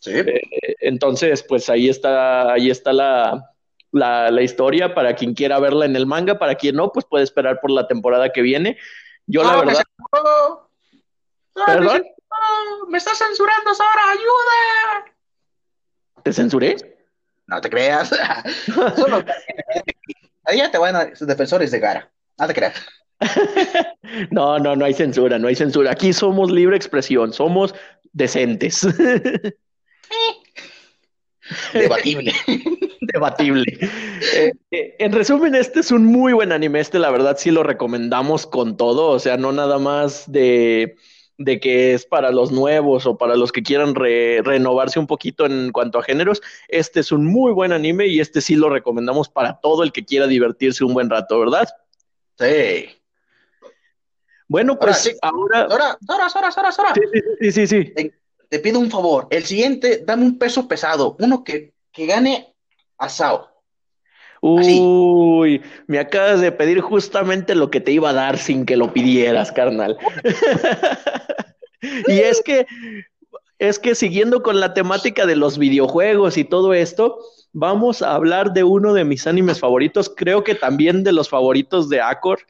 Sí. 0.00 0.10
Eh, 0.10 0.40
entonces, 0.80 1.44
pues 1.44 1.70
ahí 1.70 1.88
está, 1.88 2.52
ahí 2.52 2.68
está 2.68 2.92
la, 2.92 3.48
la, 3.92 4.32
la, 4.32 4.42
historia 4.42 4.92
para 4.92 5.14
quien 5.14 5.34
quiera 5.34 5.60
verla 5.60 5.84
en 5.84 5.94
el 5.94 6.06
manga. 6.06 6.40
Para 6.40 6.56
quien 6.56 6.74
no, 6.74 6.90
pues 6.90 7.06
puede 7.08 7.22
esperar 7.22 7.60
por 7.60 7.70
la 7.70 7.86
temporada 7.86 8.32
que 8.32 8.42
viene. 8.42 8.76
Yo, 9.24 9.44
la 9.44 9.58
verdad. 9.58 9.84
Me 11.54 11.64
¿Perdón? 11.64 12.02
Me, 12.02 12.90
me 12.90 12.98
está 12.98 13.14
censurando, 13.14 13.72
Sora, 13.72 14.10
ayuda. 14.10 15.14
¿Te 16.24 16.32
censuré? 16.32 17.01
No 17.46 17.60
te 17.60 17.68
creas. 17.68 18.10
Solo 18.96 19.24
allá 20.44 20.70
te 20.70 20.78
van 20.78 20.96
a 20.96 21.04
defensores 21.06 21.70
de 21.70 21.78
Gara. 21.78 22.10
No 22.38 22.46
te 22.46 22.54
creas. 22.54 22.74
no, 24.30 24.58
no, 24.58 24.74
no 24.76 24.84
hay 24.84 24.94
censura, 24.94 25.38
no 25.38 25.48
hay 25.48 25.54
censura. 25.54 25.92
Aquí 25.92 26.12
somos 26.12 26.50
libre 26.50 26.76
expresión, 26.76 27.32
somos 27.32 27.74
decentes. 28.12 28.86
Debatible. 31.72 32.32
Debatible. 33.12 33.64
Eh, 34.34 34.52
eh, 34.70 34.96
en 34.98 35.12
resumen, 35.12 35.54
este 35.54 35.80
es 35.80 35.90
un 35.90 36.04
muy 36.06 36.32
buen 36.32 36.52
anime. 36.52 36.80
Este, 36.80 36.98
la 36.98 37.10
verdad, 37.10 37.36
sí 37.38 37.50
lo 37.50 37.62
recomendamos 37.62 38.46
con 38.46 38.76
todo. 38.76 39.08
O 39.10 39.18
sea, 39.18 39.36
no 39.36 39.52
nada 39.52 39.78
más 39.78 40.30
de 40.30 40.96
de 41.38 41.60
que 41.60 41.94
es 41.94 42.06
para 42.06 42.30
los 42.30 42.52
nuevos 42.52 43.06
o 43.06 43.16
para 43.16 43.36
los 43.36 43.52
que 43.52 43.62
quieran 43.62 43.94
re 43.94 44.40
renovarse 44.42 44.98
un 44.98 45.06
poquito 45.06 45.46
en 45.46 45.72
cuanto 45.72 45.98
a 45.98 46.02
géneros, 46.02 46.42
este 46.68 47.00
es 47.00 47.12
un 47.12 47.26
muy 47.26 47.52
buen 47.52 47.72
anime 47.72 48.06
y 48.06 48.20
este 48.20 48.40
sí 48.40 48.54
lo 48.54 48.68
recomendamos 48.68 49.28
para 49.28 49.60
todo 49.60 49.82
el 49.82 49.92
que 49.92 50.04
quiera 50.04 50.26
divertirse 50.26 50.84
un 50.84 50.94
buen 50.94 51.10
rato, 51.10 51.38
¿verdad? 51.40 51.68
Sí. 52.38 52.88
Bueno, 54.48 54.78
pues 54.78 55.16
ahora... 55.22 55.62
Ahora, 55.62 55.98
ahora, 56.08 56.26
ahora, 56.34 56.48
ahora, 56.54 56.70
ahora. 56.76 56.94
Sí, 56.94 57.20
sí, 57.40 57.52
sí, 57.52 57.66
sí. 57.66 57.84
Te, 57.94 58.14
te, 58.50 58.58
pido 58.58 58.78
un 58.80 58.90
favor. 58.90 59.26
El 59.30 59.44
siguiente, 59.44 60.02
dame 60.04 60.24
un 60.24 60.38
peso 60.38 60.68
pesado. 60.68 61.16
Uno 61.20 61.42
que, 61.42 61.72
que 61.90 62.04
gane 62.04 62.54
a 62.98 63.08
Sao. 63.08 63.51
Uy, 64.44 65.62
me 65.86 66.00
acabas 66.00 66.40
de 66.40 66.50
pedir 66.50 66.80
justamente 66.80 67.54
lo 67.54 67.70
que 67.70 67.80
te 67.80 67.92
iba 67.92 68.10
a 68.10 68.12
dar 68.12 68.38
sin 68.38 68.66
que 68.66 68.76
lo 68.76 68.92
pidieras, 68.92 69.52
carnal. 69.52 69.96
y 72.08 72.18
es 72.18 72.42
que, 72.42 72.66
es 73.60 73.78
que 73.78 73.94
siguiendo 73.94 74.42
con 74.42 74.58
la 74.58 74.74
temática 74.74 75.26
de 75.26 75.36
los 75.36 75.58
videojuegos 75.58 76.36
y 76.36 76.42
todo 76.42 76.74
esto, 76.74 77.20
vamos 77.52 78.02
a 78.02 78.16
hablar 78.16 78.52
de 78.52 78.64
uno 78.64 78.94
de 78.94 79.04
mis 79.04 79.28
animes 79.28 79.60
favoritos, 79.60 80.12
creo 80.12 80.42
que 80.42 80.56
también 80.56 81.04
de 81.04 81.12
los 81.12 81.28
favoritos 81.28 81.88
de 81.88 82.00
Acor 82.00 82.40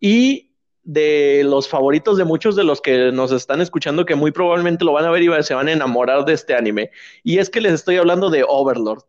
y 0.00 0.50
de 0.82 1.42
los 1.44 1.68
favoritos 1.68 2.18
de 2.18 2.24
muchos 2.24 2.56
de 2.56 2.64
los 2.64 2.80
que 2.80 3.12
nos 3.12 3.30
están 3.30 3.60
escuchando 3.60 4.04
que 4.04 4.16
muy 4.16 4.32
probablemente 4.32 4.84
lo 4.84 4.94
van 4.94 5.04
a 5.04 5.12
ver 5.12 5.22
y 5.22 5.42
se 5.44 5.54
van 5.54 5.68
a 5.68 5.72
enamorar 5.72 6.24
de 6.24 6.32
este 6.32 6.56
anime. 6.56 6.90
Y 7.22 7.38
es 7.38 7.50
que 7.50 7.60
les 7.60 7.74
estoy 7.74 7.98
hablando 7.98 8.30
de 8.30 8.44
Overlord 8.48 9.04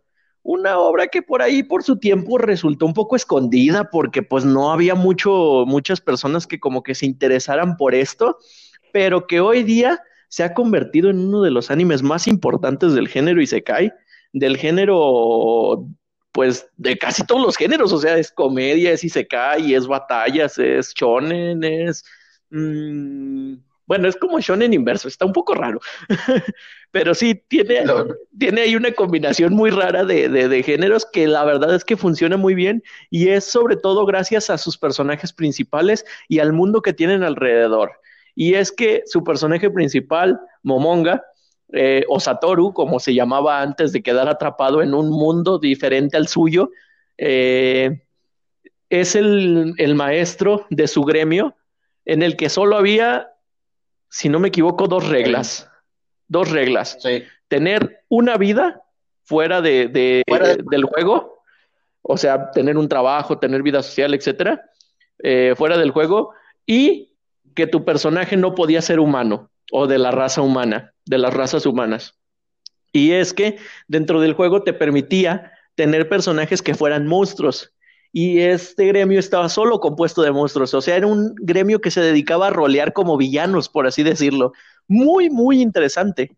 una 0.47 0.79
obra 0.79 1.07
que 1.07 1.21
por 1.21 1.41
ahí 1.41 1.61
por 1.61 1.83
su 1.83 1.99
tiempo 1.99 2.37
resultó 2.37 2.85
un 2.85 2.93
poco 2.93 3.17
escondida 3.17 3.89
porque 3.91 4.23
pues 4.23 4.45
no 4.45 4.71
había 4.71 4.95
mucho, 4.95 5.65
muchas 5.67 5.99
personas 5.99 6.47
que 6.47 6.57
como 6.57 6.83
que 6.83 6.95
se 6.95 7.05
interesaran 7.05 7.75
por 7.75 7.93
esto, 7.93 8.37
pero 8.93 9.27
que 9.27 9.41
hoy 9.41 9.63
día 9.63 10.01
se 10.29 10.45
ha 10.45 10.53
convertido 10.53 11.09
en 11.09 11.19
uno 11.19 11.41
de 11.41 11.51
los 11.51 11.69
animes 11.69 12.01
más 12.01 12.29
importantes 12.29 12.93
del 12.93 13.09
género 13.09 13.41
Isekai, 13.41 13.91
del 14.31 14.55
género 14.55 15.85
pues 16.31 16.69
de 16.77 16.97
casi 16.97 17.25
todos 17.25 17.41
los 17.41 17.57
géneros, 17.57 17.91
o 17.91 17.97
sea, 17.97 18.17
es 18.17 18.31
comedia, 18.31 18.91
es 18.93 19.03
Isekai, 19.03 19.73
es 19.73 19.85
batallas, 19.85 20.57
es 20.57 20.93
shonen, 20.93 21.61
es... 21.65 22.05
Mmm, 22.51 23.55
bueno, 23.87 24.07
es 24.07 24.17
como 24.17 24.39
shonen 24.39 24.73
inverso, 24.73 25.07
está 25.07 25.25
un 25.25 25.33
poco 25.33 25.55
raro. 25.55 25.79
Pero 26.91 27.15
sí, 27.15 27.41
tiene, 27.47 27.83
no. 27.83 28.05
tiene 28.37 28.61
ahí 28.61 28.75
una 28.75 28.91
combinación 28.91 29.53
muy 29.53 29.71
rara 29.71 30.03
de, 30.03 30.29
de, 30.29 30.47
de, 30.47 30.63
géneros 30.63 31.05
que 31.05 31.27
la 31.27 31.43
verdad 31.45 31.73
es 31.73 31.83
que 31.83 31.97
funciona 31.97 32.37
muy 32.37 32.53
bien 32.53 32.83
y 33.09 33.29
es 33.29 33.45
sobre 33.45 33.77
todo 33.77 34.05
gracias 34.05 34.49
a 34.49 34.57
sus 34.57 34.77
personajes 34.77 35.33
principales 35.33 36.05
y 36.27 36.39
al 36.39 36.53
mundo 36.53 36.81
que 36.81 36.93
tienen 36.93 37.23
alrededor. 37.23 37.91
Y 38.35 38.53
es 38.53 38.71
que 38.71 39.03
su 39.05 39.23
personaje 39.23 39.69
principal, 39.69 40.39
Momonga, 40.63 41.23
eh, 41.73 42.05
o 42.07 42.19
Satoru, 42.19 42.73
como 42.73 42.99
se 42.99 43.13
llamaba 43.13 43.61
antes 43.61 43.91
de 43.91 44.03
quedar 44.03 44.29
atrapado 44.29 44.81
en 44.81 44.93
un 44.93 45.09
mundo 45.09 45.59
diferente 45.59 46.15
al 46.17 46.27
suyo, 46.27 46.71
eh, 47.17 48.01
es 48.89 49.15
el, 49.15 49.73
el 49.77 49.95
maestro 49.95 50.65
de 50.69 50.87
su 50.87 51.03
gremio 51.03 51.55
en 52.05 52.23
el 52.23 52.37
que 52.37 52.49
solo 52.49 52.77
había, 52.77 53.33
si 54.09 54.29
no 54.29 54.39
me 54.39 54.47
equivoco, 54.49 54.87
dos 54.87 55.07
reglas. 55.07 55.69
Dos 56.27 56.51
reglas. 56.51 56.97
Sí. 57.01 57.23
Tener 57.47 58.03
una 58.09 58.37
vida 58.37 58.81
fuera, 59.23 59.61
de, 59.61 59.87
de, 59.87 60.23
Fuera 60.27 60.47
de- 60.55 60.63
del 60.69 60.83
juego, 60.85 61.41
o 62.01 62.17
sea, 62.17 62.51
tener 62.51 62.77
un 62.77 62.87
trabajo, 62.89 63.37
tener 63.39 63.61
vida 63.63 63.81
social, 63.83 64.13
etcétera, 64.13 64.61
eh, 65.19 65.53
fuera 65.57 65.77
del 65.77 65.91
juego, 65.91 66.31
y 66.65 67.13
que 67.55 67.67
tu 67.67 67.83
personaje 67.85 68.37
no 68.37 68.55
podía 68.55 68.81
ser 68.81 68.99
humano 68.99 69.49
o 69.71 69.87
de 69.87 69.97
la 69.97 70.11
raza 70.11 70.41
humana, 70.41 70.93
de 71.05 71.17
las 71.17 71.33
razas 71.33 71.65
humanas. 71.65 72.13
Y 72.93 73.11
es 73.11 73.33
que 73.33 73.57
dentro 73.87 74.21
del 74.21 74.33
juego 74.33 74.63
te 74.63 74.73
permitía 74.73 75.51
tener 75.75 76.07
personajes 76.07 76.61
que 76.61 76.75
fueran 76.75 77.05
monstruos. 77.07 77.73
Y 78.11 78.39
este 78.39 78.85
gremio 78.85 79.19
estaba 79.19 79.49
solo 79.49 79.79
compuesto 79.79 80.21
de 80.21 80.31
monstruos, 80.31 80.73
o 80.73 80.81
sea, 80.81 80.95
era 80.95 81.07
un 81.07 81.35
gremio 81.35 81.81
que 81.81 81.91
se 81.91 82.01
dedicaba 82.01 82.47
a 82.47 82.51
rolear 82.51 82.93
como 82.93 83.17
villanos, 83.17 83.69
por 83.69 83.87
así 83.87 84.03
decirlo. 84.03 84.53
Muy, 84.87 85.29
muy 85.29 85.61
interesante. 85.61 86.35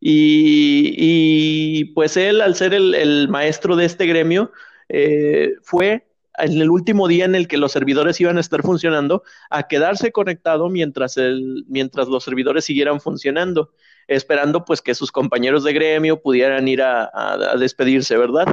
Y, 0.00 1.84
pues 1.94 2.16
él, 2.16 2.40
al 2.40 2.54
ser 2.54 2.74
el, 2.74 3.28
maestro 3.28 3.76
de 3.76 3.84
este 3.84 4.06
gremio, 4.06 4.52
eh, 4.88 5.54
fue 5.62 6.06
en 6.38 6.60
el 6.60 6.70
último 6.70 7.06
día 7.06 7.26
en 7.26 7.34
el 7.34 7.48
que 7.48 7.58
los 7.58 7.72
servidores 7.72 8.20
iban 8.20 8.38
a 8.38 8.40
estar 8.40 8.62
funcionando, 8.62 9.22
a 9.50 9.68
quedarse 9.68 10.10
conectado 10.12 10.70
mientras, 10.70 11.18
el, 11.18 11.64
mientras 11.68 12.08
los 12.08 12.24
servidores 12.24 12.64
siguieran 12.64 13.00
funcionando, 13.00 13.72
esperando 14.08 14.64
pues 14.64 14.80
que 14.80 14.94
sus 14.94 15.12
compañeros 15.12 15.64
de 15.64 15.74
gremio 15.74 16.22
pudieran 16.22 16.66
ir 16.66 16.82
a 16.82 17.56
despedirse, 17.58 18.16
¿verdad? 18.16 18.46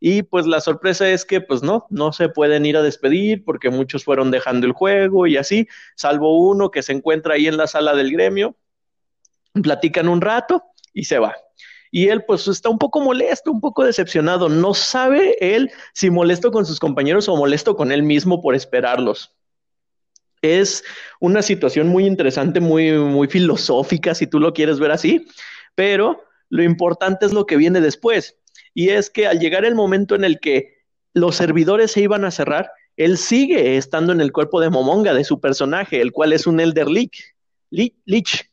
Y 0.00 0.22
pues 0.22 0.46
la 0.46 0.60
sorpresa 0.60 1.08
es 1.10 1.26
que 1.26 1.42
pues 1.42 1.62
no, 1.62 1.86
no 1.90 2.12
se 2.12 2.30
pueden 2.30 2.64
ir 2.64 2.78
a 2.78 2.82
despedir 2.82 3.44
porque 3.44 3.68
muchos 3.68 4.02
fueron 4.02 4.30
dejando 4.30 4.66
el 4.66 4.72
juego 4.72 5.26
y 5.26 5.36
así, 5.36 5.68
salvo 5.94 6.38
uno 6.38 6.70
que 6.70 6.82
se 6.82 6.92
encuentra 6.92 7.34
ahí 7.34 7.46
en 7.46 7.58
la 7.58 7.66
sala 7.66 7.94
del 7.94 8.10
gremio, 8.10 8.56
platican 9.62 10.08
un 10.08 10.22
rato 10.22 10.64
y 10.94 11.04
se 11.04 11.18
va. 11.18 11.36
Y 11.90 12.08
él 12.08 12.24
pues 12.24 12.48
está 12.48 12.70
un 12.70 12.78
poco 12.78 13.00
molesto, 13.00 13.50
un 13.50 13.60
poco 13.60 13.84
decepcionado, 13.84 14.48
no 14.48 14.72
sabe 14.74 15.36
él 15.54 15.70
si 15.92 16.08
molesto 16.08 16.50
con 16.50 16.64
sus 16.64 16.80
compañeros 16.80 17.28
o 17.28 17.36
molesto 17.36 17.76
con 17.76 17.92
él 17.92 18.02
mismo 18.02 18.40
por 18.40 18.54
esperarlos. 18.54 19.34
Es 20.40 20.82
una 21.20 21.42
situación 21.42 21.88
muy 21.88 22.06
interesante, 22.06 22.60
muy, 22.60 22.92
muy 22.92 23.28
filosófica, 23.28 24.14
si 24.14 24.26
tú 24.26 24.40
lo 24.40 24.54
quieres 24.54 24.78
ver 24.78 24.92
así, 24.92 25.26
pero 25.74 26.24
lo 26.48 26.62
importante 26.62 27.26
es 27.26 27.32
lo 27.32 27.44
que 27.44 27.56
viene 27.56 27.80
después. 27.80 28.39
Y 28.74 28.90
es 28.90 29.10
que 29.10 29.26
al 29.26 29.38
llegar 29.38 29.64
el 29.64 29.74
momento 29.74 30.14
en 30.14 30.24
el 30.24 30.40
que 30.40 30.78
los 31.12 31.36
servidores 31.36 31.92
se 31.92 32.02
iban 32.02 32.24
a 32.24 32.30
cerrar, 32.30 32.70
él 32.96 33.18
sigue 33.18 33.76
estando 33.76 34.12
en 34.12 34.20
el 34.20 34.32
cuerpo 34.32 34.60
de 34.60 34.70
Momonga, 34.70 35.14
de 35.14 35.24
su 35.24 35.40
personaje, 35.40 36.00
el 36.00 36.12
cual 36.12 36.32
es 36.32 36.46
un 36.46 36.60
Elder 36.60 36.88
Lich. 36.88 37.34
Lich. 37.70 37.94
Lich, 38.04 38.50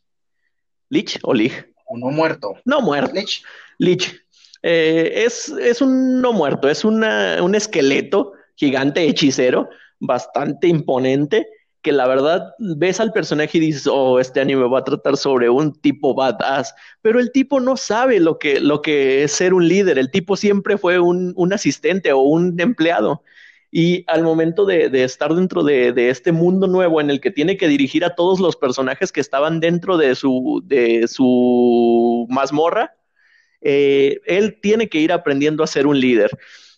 Lich 0.90 1.20
o 1.24 1.34
Lich. 1.34 1.54
No 1.92 2.10
muerto. 2.12 2.56
No 2.66 2.82
muerto. 2.82 3.14
Lich. 3.14 3.44
Lich. 3.78 4.22
Eh, 4.64 5.24
es, 5.26 5.50
es, 5.50 5.82
un 5.82 6.22
no 6.22 6.34
muerto, 6.34 6.68
es 6.68 6.84
una, 6.84 7.42
un 7.44 7.56
esqueleto 7.56 8.34
gigante 8.56 9.08
hechicero, 9.08 9.70
bastante 10.00 10.68
imponente, 10.68 11.48
que 11.82 11.92
la 11.92 12.08
verdad 12.08 12.54
ves 12.60 13.00
al 13.00 13.14
personaje 13.14 13.58
y 13.58 13.62
dices, 13.62 13.88
oh, 13.88 14.20
este 14.20 14.42
anime 14.42 14.68
va 14.68 14.80
a 14.80 14.84
tratar 14.84 15.18
sobre 15.18 15.50
un 15.50 15.74
tipo 15.74 16.14
badass, 16.14 16.74
pero 17.02 17.20
el 17.20 17.32
tipo 17.32 17.60
no 17.60 17.78
sabe 17.78 18.20
lo 18.20 18.40
que, 18.40 18.60
lo 18.60 18.82
que 18.82 19.24
es 19.24 19.32
ser 19.32 19.54
un 19.54 19.68
líder, 19.68 19.98
el 19.98 20.12
tipo 20.12 20.36
siempre 20.36 20.78
fue 20.78 21.00
un, 21.00 21.34
un 21.36 21.54
asistente 21.54 22.12
o 22.12 22.20
un 22.20 22.60
empleado. 22.60 23.24
Y 23.70 24.06
al 24.08 24.24
momento 24.24 24.66
de, 24.66 24.90
de 24.90 25.04
estar 25.04 25.34
dentro 25.36 25.62
de, 25.64 25.92
de, 25.92 26.10
este 26.10 26.32
mundo 26.32 26.68
nuevo 26.68 27.02
en 27.02 27.10
el 27.10 27.20
que 27.20 27.32
tiene 27.32 27.58
que 27.58 27.68
dirigir 27.68 28.06
a 28.06 28.16
todos 28.16 28.40
los 28.40 28.56
personajes 28.56 29.12
que 29.12 29.20
estaban 29.20 29.60
dentro 29.60 29.98
de 29.98 30.16
su, 30.16 30.64
de 30.66 31.08
su 31.08 32.26
mazmorra, 32.30 32.96
eh, 33.62 34.20
él 34.26 34.60
tiene 34.62 34.88
que 34.88 35.00
ir 35.00 35.12
aprendiendo 35.12 35.64
a 35.64 35.68
ser 35.68 35.88
un 35.88 36.00
líder. 36.00 36.32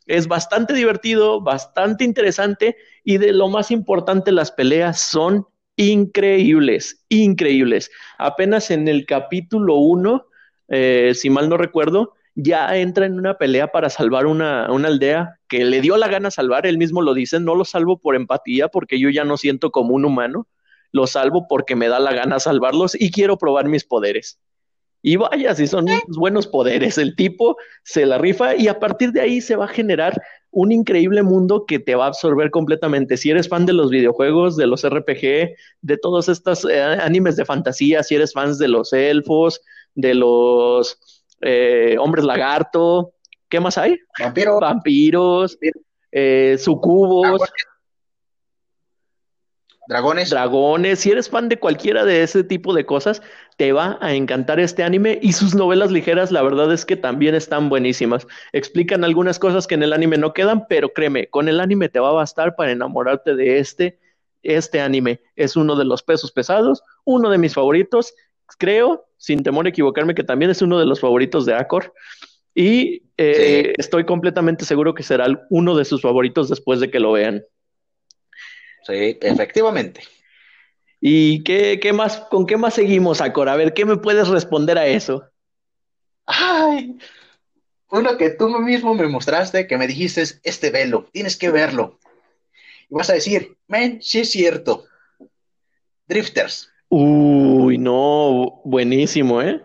Es 0.09 0.27
bastante 0.27 0.73
divertido, 0.73 1.39
bastante 1.39 2.03
interesante 2.03 2.75
y 3.03 3.19
de 3.19 3.31
lo 3.31 3.47
más 3.47 3.69
importante, 3.69 4.31
las 4.31 4.51
peleas 4.51 4.99
son 4.99 5.45
increíbles, 5.75 7.05
increíbles. 7.09 7.91
Apenas 8.17 8.71
en 8.71 8.87
el 8.87 9.05
capítulo 9.05 9.75
1, 9.75 10.25
eh, 10.69 11.11
si 11.13 11.29
mal 11.29 11.47
no 11.47 11.57
recuerdo, 11.57 12.15
ya 12.33 12.75
entra 12.75 13.05
en 13.05 13.19
una 13.19 13.37
pelea 13.37 13.67
para 13.67 13.91
salvar 13.91 14.25
una, 14.25 14.71
una, 14.71 14.87
aldea 14.87 15.37
que 15.47 15.63
le 15.63 15.79
dio 15.79 15.95
la 15.95 16.07
gana 16.07 16.31
salvar, 16.31 16.65
él 16.65 16.79
mismo 16.79 17.03
lo 17.03 17.13
dice, 17.13 17.39
no 17.39 17.53
lo 17.53 17.63
salvo 17.63 17.99
por 17.99 18.15
empatía 18.15 18.67
porque 18.67 18.99
yo 18.99 19.11
ya 19.11 19.25
no 19.25 19.37
siento 19.37 19.69
como 19.69 19.93
un 19.93 20.05
humano, 20.05 20.47
lo 20.91 21.05
salvo 21.05 21.45
porque 21.47 21.75
me 21.75 21.87
da 21.87 21.99
la 21.99 22.13
gana 22.13 22.39
salvarlos 22.39 22.99
y 22.99 23.11
quiero 23.11 23.37
probar 23.37 23.67
mis 23.67 23.85
poderes. 23.85 24.39
Y 25.01 25.15
vaya, 25.15 25.55
si 25.55 25.65
son 25.67 25.85
buenos 26.09 26.47
poderes, 26.47 26.97
el 26.97 27.15
tipo 27.15 27.55
se 27.83 28.05
la 28.05 28.17
rifa 28.17 28.55
y 28.55 28.67
a 28.67 28.79
partir 28.79 29.11
de 29.11 29.21
ahí 29.21 29.41
se 29.41 29.55
va 29.55 29.65
a 29.65 29.69
generar 29.69 30.21
un 30.51 30.71
increíble 30.71 31.23
mundo 31.23 31.65
que 31.65 31.79
te 31.79 31.95
va 31.95 32.05
a 32.05 32.07
absorber 32.07 32.51
completamente. 32.51 33.17
Si 33.17 33.29
eres 33.29 33.47
fan 33.47 33.65
de 33.65 33.73
los 33.73 33.91
videojuegos, 33.91 34.57
de 34.57 34.67
los 34.67 34.83
RPG, 34.83 35.55
de 35.81 35.97
todos 36.01 36.27
estos 36.27 36.65
eh, 36.65 36.81
animes 36.81 37.35
de 37.35 37.45
fantasía, 37.45 38.03
si 38.03 38.15
eres 38.15 38.33
fan 38.33 38.57
de 38.57 38.67
los 38.67 38.91
elfos, 38.93 39.61
de 39.95 40.15
los 40.15 41.25
eh, 41.41 41.95
hombres 41.99 42.25
lagarto, 42.25 43.13
¿qué 43.47 43.59
más 43.59 43.77
hay? 43.77 43.97
Vampiro. 44.19 44.59
Vampiros, 44.59 45.57
eh, 46.11 46.57
sucubos. 46.59 47.41
Dragones. 49.89 50.29
Dragones. 50.29 50.99
Si 50.99 51.09
eres 51.09 51.31
fan 51.31 51.49
de 51.49 51.57
cualquiera 51.57 52.05
de 52.05 52.21
ese 52.21 52.43
tipo 52.43 52.75
de 52.75 52.85
cosas, 52.85 53.23
te 53.57 53.71
va 53.71 53.97
a 54.01 54.13
encantar 54.13 54.59
este 54.59 54.83
anime 54.83 55.17
y 55.19 55.33
sus 55.33 55.55
novelas 55.55 55.89
ligeras, 55.89 56.31
la 56.31 56.43
verdad 56.43 56.71
es 56.71 56.85
que 56.85 56.95
también 56.95 57.33
están 57.33 57.69
buenísimas. 57.69 58.27
Explican 58.53 59.03
algunas 59.03 59.39
cosas 59.39 59.65
que 59.65 59.73
en 59.73 59.81
el 59.81 59.91
anime 59.91 60.19
no 60.19 60.31
quedan, 60.31 60.67
pero 60.67 60.89
créeme, 60.89 61.27
con 61.27 61.49
el 61.49 61.59
anime 61.59 61.89
te 61.89 61.99
va 61.99 62.09
a 62.09 62.13
bastar 62.13 62.55
para 62.55 62.71
enamorarte 62.71 63.35
de 63.35 63.57
este. 63.57 63.97
Este 64.43 64.79
anime 64.79 65.21
es 65.35 65.55
uno 65.55 65.75
de 65.75 65.85
los 65.85 66.03
pesos 66.03 66.31
pesados, 66.31 66.83
uno 67.03 67.31
de 67.31 67.39
mis 67.39 67.55
favoritos. 67.55 68.13
Creo, 68.59 69.07
sin 69.17 69.41
temor 69.41 69.65
a 69.65 69.69
equivocarme, 69.69 70.13
que 70.13 70.23
también 70.23 70.51
es 70.51 70.61
uno 70.61 70.77
de 70.77 70.85
los 70.85 70.99
favoritos 70.99 71.47
de 71.47 71.55
Acor. 71.55 71.95
Y 72.53 73.05
eh, 73.17 73.63
sí. 73.65 73.73
estoy 73.77 74.05
completamente 74.05 74.65
seguro 74.65 74.93
que 74.93 75.01
será 75.01 75.25
uno 75.49 75.75
de 75.75 75.85
sus 75.85 76.03
favoritos 76.03 76.47
después 76.47 76.79
de 76.79 76.91
que 76.91 76.99
lo 76.99 77.13
vean. 77.13 77.43
Sí, 78.89 79.19
efectivamente. 79.21 80.01
¿Y 80.99 81.43
qué, 81.43 81.79
qué, 81.79 81.93
más, 81.93 82.17
con 82.31 82.47
qué 82.47 82.57
más 82.57 82.73
seguimos, 82.73 83.21
Acor? 83.21 83.47
A 83.47 83.55
ver, 83.55 83.75
¿qué 83.75 83.85
me 83.85 83.97
puedes 83.97 84.27
responder 84.27 84.79
a 84.79 84.87
eso? 84.87 85.29
Ay, 86.25 86.97
uno 87.91 88.17
que 88.17 88.31
tú 88.31 88.49
mismo 88.59 88.95
me 88.95 89.07
mostraste, 89.07 89.67
que 89.67 89.77
me 89.77 89.85
dijiste, 89.85 90.23
este 90.43 90.71
velo, 90.71 91.07
tienes 91.11 91.37
que 91.37 91.51
verlo. 91.51 91.99
Y 92.89 92.95
vas 92.95 93.11
a 93.11 93.13
decir, 93.13 93.57
men, 93.67 94.01
sí 94.01 94.21
es 94.21 94.31
cierto. 94.31 94.85
Drifters. 96.07 96.71
Uy, 96.89 97.77
no, 97.77 98.61
buenísimo, 98.65 99.43
¿eh? 99.43 99.63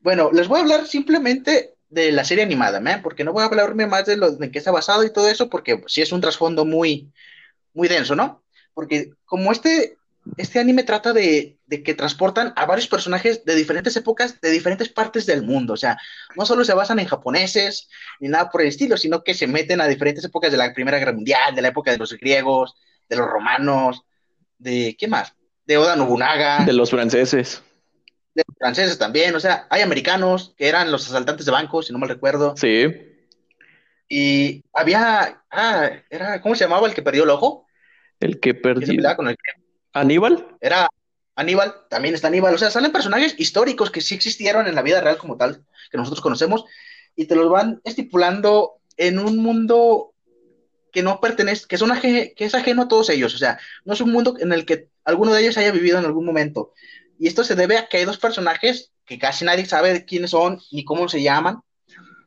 Bueno, 0.00 0.30
les 0.32 0.48
voy 0.48 0.58
a 0.58 0.62
hablar 0.62 0.86
simplemente 0.86 1.74
de 1.90 2.12
la 2.12 2.24
serie 2.24 2.44
animada, 2.44 2.78
¿eh? 2.90 3.00
porque 3.02 3.24
no 3.24 3.32
voy 3.32 3.42
a 3.42 3.46
hablarme 3.46 3.86
más 3.86 4.06
de 4.06 4.16
lo 4.16 4.30
de 4.32 4.50
qué 4.50 4.58
está 4.58 4.70
basado 4.70 5.04
y 5.04 5.12
todo 5.12 5.28
eso, 5.28 5.48
porque 5.48 5.82
sí 5.86 6.02
es 6.02 6.12
un 6.12 6.20
trasfondo 6.20 6.64
muy, 6.64 7.10
muy 7.78 7.86
denso, 7.86 8.16
¿no? 8.16 8.42
Porque 8.74 9.12
como 9.24 9.52
este, 9.52 9.98
este 10.36 10.58
anime 10.58 10.82
trata 10.82 11.12
de, 11.12 11.58
de, 11.66 11.84
que 11.84 11.94
transportan 11.94 12.52
a 12.56 12.66
varios 12.66 12.88
personajes 12.88 13.44
de 13.44 13.54
diferentes 13.54 13.96
épocas, 13.96 14.40
de 14.40 14.50
diferentes 14.50 14.88
partes 14.88 15.26
del 15.26 15.44
mundo, 15.44 15.74
o 15.74 15.76
sea, 15.76 15.96
no 16.36 16.44
solo 16.44 16.64
se 16.64 16.74
basan 16.74 16.98
en 16.98 17.06
japoneses 17.06 17.88
ni 18.18 18.28
nada 18.28 18.50
por 18.50 18.62
el 18.62 18.68
estilo, 18.68 18.96
sino 18.96 19.22
que 19.22 19.32
se 19.32 19.46
meten 19.46 19.80
a 19.80 19.86
diferentes 19.86 20.24
épocas 20.24 20.50
de 20.50 20.58
la 20.58 20.74
Primera 20.74 20.98
Guerra 20.98 21.12
Mundial, 21.12 21.54
de 21.54 21.62
la 21.62 21.68
época 21.68 21.92
de 21.92 21.98
los 21.98 22.12
griegos, 22.14 22.74
de 23.08 23.16
los 23.16 23.28
romanos, 23.28 24.02
de, 24.58 24.96
¿qué 24.98 25.06
más? 25.06 25.32
De 25.64 25.78
Oda 25.78 25.94
Nobunaga. 25.94 26.64
De 26.64 26.72
los 26.72 26.90
franceses. 26.90 27.62
De 28.34 28.42
los 28.44 28.56
franceses 28.58 28.98
también, 28.98 29.36
o 29.36 29.40
sea, 29.40 29.68
hay 29.70 29.82
americanos 29.82 30.52
que 30.58 30.66
eran 30.66 30.90
los 30.90 31.06
asaltantes 31.06 31.46
de 31.46 31.52
bancos, 31.52 31.86
si 31.86 31.92
no 31.92 32.00
mal 32.00 32.08
recuerdo. 32.08 32.54
Sí. 32.56 33.04
Y 34.08 34.64
había, 34.72 35.42
ah, 35.50 35.90
era, 36.08 36.40
¿cómo 36.40 36.54
se 36.54 36.64
llamaba 36.64 36.88
el 36.88 36.94
que 36.94 37.02
perdió 37.02 37.24
el 37.24 37.30
ojo? 37.30 37.67
El 38.20 38.40
que 38.40 38.54
perdió. 38.54 39.16
Con 39.16 39.28
el... 39.28 39.36
¿Aníbal? 39.92 40.56
Era 40.60 40.88
Aníbal, 41.34 41.74
también 41.88 42.14
está 42.14 42.28
Aníbal. 42.28 42.54
O 42.54 42.58
sea, 42.58 42.70
salen 42.70 42.92
personajes 42.92 43.34
históricos 43.38 43.90
que 43.90 44.00
sí 44.00 44.14
existieron 44.14 44.66
en 44.66 44.74
la 44.74 44.82
vida 44.82 45.00
real 45.00 45.18
como 45.18 45.36
tal, 45.36 45.64
que 45.90 45.96
nosotros 45.96 46.20
conocemos, 46.20 46.64
y 47.14 47.26
te 47.26 47.36
los 47.36 47.48
van 47.48 47.80
estipulando 47.84 48.80
en 48.96 49.18
un 49.18 49.38
mundo 49.38 50.14
que 50.92 51.02
no 51.02 51.20
pertenece, 51.20 51.66
que, 51.68 51.78
son 51.78 51.92
que 52.00 52.34
es 52.36 52.54
ajeno 52.54 52.82
a 52.82 52.88
todos 52.88 53.10
ellos. 53.10 53.34
O 53.34 53.38
sea, 53.38 53.58
no 53.84 53.94
es 53.94 54.00
un 54.00 54.10
mundo 54.10 54.36
en 54.40 54.52
el 54.52 54.66
que 54.66 54.88
alguno 55.04 55.32
de 55.32 55.42
ellos 55.42 55.58
haya 55.58 55.70
vivido 55.70 55.98
en 55.98 56.04
algún 56.04 56.24
momento. 56.24 56.72
Y 57.18 57.28
esto 57.28 57.44
se 57.44 57.54
debe 57.54 57.78
a 57.78 57.88
que 57.88 57.98
hay 57.98 58.04
dos 58.04 58.18
personajes 58.18 58.92
que 59.04 59.18
casi 59.18 59.44
nadie 59.44 59.66
sabe 59.66 60.04
quiénes 60.04 60.30
son 60.30 60.60
ni 60.70 60.84
cómo 60.84 61.08
se 61.08 61.22
llaman, 61.22 61.60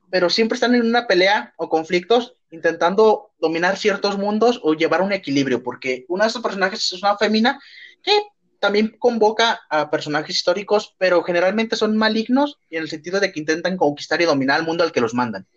pero 0.09 0.29
siempre 0.29 0.55
están 0.55 0.75
en 0.75 0.85
una 0.85 1.07
pelea 1.07 1.53
o 1.57 1.69
conflictos 1.69 2.35
intentando 2.51 3.31
dominar 3.39 3.77
ciertos 3.77 4.17
mundos 4.17 4.59
o 4.63 4.73
llevar 4.73 5.01
un 5.01 5.13
equilibrio, 5.13 5.63
porque 5.63 6.05
uno 6.09 6.23
de 6.23 6.29
esos 6.29 6.41
personajes 6.41 6.91
es 6.91 7.01
una 7.01 7.17
femina 7.17 7.59
que 8.03 8.11
también 8.59 8.95
convoca 8.99 9.61
a 9.69 9.89
personajes 9.89 10.35
históricos, 10.35 10.95
pero 10.99 11.23
generalmente 11.23 11.75
son 11.75 11.97
malignos 11.97 12.59
en 12.69 12.83
el 12.83 12.89
sentido 12.89 13.19
de 13.19 13.31
que 13.31 13.39
intentan 13.39 13.75
conquistar 13.75 14.21
y 14.21 14.25
dominar 14.25 14.59
el 14.59 14.65
mundo 14.65 14.83
al 14.83 14.91
que 14.91 15.01
los 15.01 15.15
mandan. 15.15 15.47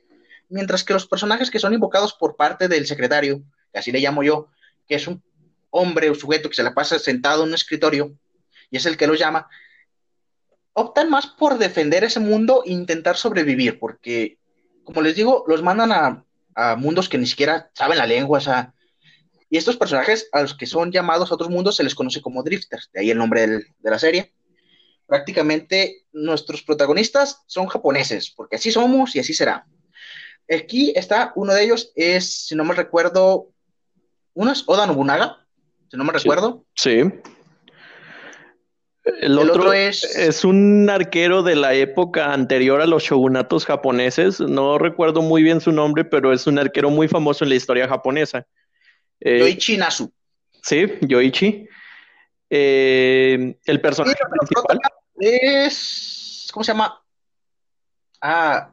Mientras 0.48 0.85
que 0.85 0.94
los 0.94 1.07
personajes 1.07 1.50
que 1.50 1.59
son 1.59 1.74
invocados 1.74 2.14
por 2.14 2.37
parte 2.37 2.68
del 2.68 2.87
secretario, 2.87 3.42
que 3.72 3.80
así 3.80 3.92
le 3.92 4.00
llamo 4.00 4.22
yo, 4.22 4.48
que 4.88 4.94
es 4.94 5.07
un 5.07 5.22
hombre 5.70 6.09
o 6.09 6.14
sujeto 6.14 6.48
que 6.48 6.54
se 6.54 6.62
la 6.62 6.72
pasa 6.72 6.98
sentado 6.98 7.42
en 7.42 7.48
un 7.48 7.54
escritorio 7.54 8.16
y 8.70 8.76
es 8.76 8.87
el 8.87 8.96
que 8.96 9.07
lo 9.07 9.14
llama, 9.14 9.48
optan 10.72 11.11
más 11.11 11.26
por 11.26 11.59
defender 11.59 12.04
ese 12.04 12.20
mundo 12.20 12.62
e 12.64 12.72
intentar 12.72 13.16
sobrevivir, 13.16 13.78
porque, 13.78 14.38
como 14.85 15.02
les 15.02 15.14
digo, 15.14 15.44
los 15.46 15.62
mandan 15.62 15.92
a, 15.92 16.24
mundos 16.76 17.08
que 17.08 17.18
ni 17.18 17.26
siquiera 17.26 17.70
saben 17.74 17.98
la 17.98 18.06
lengua, 18.06 18.38
o 18.38 18.40
sea, 18.40 18.74
y 19.50 19.56
estos 19.56 19.76
personajes 19.76 20.28
a 20.32 20.42
los 20.42 20.54
que 20.54 20.66
son 20.66 20.90
llamados 20.90 21.30
a 21.30 21.34
otros 21.34 21.50
mundos 21.50 21.76
se 21.76 21.84
les 21.84 21.94
conoce 21.94 22.20
como 22.20 22.42
drifters, 22.42 22.90
de 22.92 23.00
ahí 23.00 23.10
el 23.10 23.18
nombre 23.18 23.46
de 23.46 23.90
la 23.90 23.98
serie. 23.98 24.32
Prácticamente 25.06 26.06
nuestros 26.12 26.62
protagonistas 26.62 27.42
son 27.46 27.66
japoneses, 27.66 28.30
porque 28.30 28.56
así 28.56 28.72
somos 28.72 29.14
y 29.14 29.20
así 29.20 29.34
será. 29.34 29.66
Aquí 30.50 30.92
está, 30.96 31.32
uno 31.36 31.54
de 31.54 31.64
ellos 31.64 31.92
es, 31.94 32.46
si 32.46 32.54
no 32.54 32.64
me 32.64 32.74
recuerdo, 32.74 33.50
uno 34.34 34.50
es 34.50 34.64
Oda 34.66 34.86
Nobunaga, 34.86 35.46
si 35.90 35.96
no 35.96 36.04
me 36.04 36.12
recuerdo. 36.12 36.64
Sí. 36.74 37.02
El, 39.04 39.38
otro, 39.38 39.72
es... 39.72 40.02
es 40.16 40.44
un 40.44 40.88
arquero 40.88 41.42
de 41.42 41.56
la 41.56 41.74
época 41.74 42.32
anterior 42.32 42.80
a 42.80 42.86
los 42.86 43.02
shogunatos 43.02 43.66
japoneses. 43.66 44.40
No 44.40 44.78
recuerdo 44.78 45.20
muy 45.20 45.42
bien 45.42 45.60
su 45.60 45.72
nombre, 45.72 46.04
pero 46.04 46.32
es 46.32 46.46
un 46.46 46.58
arquero 46.58 46.88
muy 46.90 47.06
famoso 47.06 47.44
en 47.44 47.50
la 47.50 47.56
historia 47.56 47.86
japonesa. 47.86 48.46
Eh, 49.20 49.40
Yoichi 49.40 49.76
Nasu. 49.76 50.10
Sí, 50.62 50.86
Yoichi. 51.02 51.68
Eh, 52.48 53.58
el 53.64 53.80
personaje 53.80 54.18
principal 54.30 54.78
es. 55.18 56.48
¿Cómo 56.52 56.64
se 56.64 56.72
llama? 56.72 57.02
Ah, 58.20 58.72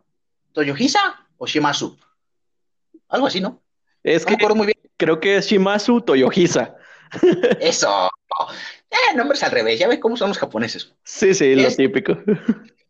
Toyohisa 0.54 1.28
o 1.38 1.46
Shimasu. 1.46 1.98
Algo 3.10 3.28
así, 3.28 3.42
¿no? 3.42 3.62
Es 4.04 4.26
que 4.26 4.38
muy 4.56 4.68
bien. 4.68 4.80
creo 4.98 5.20
que 5.20 5.38
es 5.38 5.48
Shimasu 5.48 6.02
Toyohisa. 6.02 6.76
Eso. 7.60 8.10
Nombres 9.16 9.44
al 9.44 9.52
revés, 9.52 9.80
ya 9.80 9.88
ves 9.88 10.00
cómo 10.00 10.18
son 10.18 10.30
los 10.30 10.38
japoneses. 10.38 10.94
Sí, 11.04 11.34
sí, 11.34 11.56
lo 11.56 11.70
típico. 11.70 12.18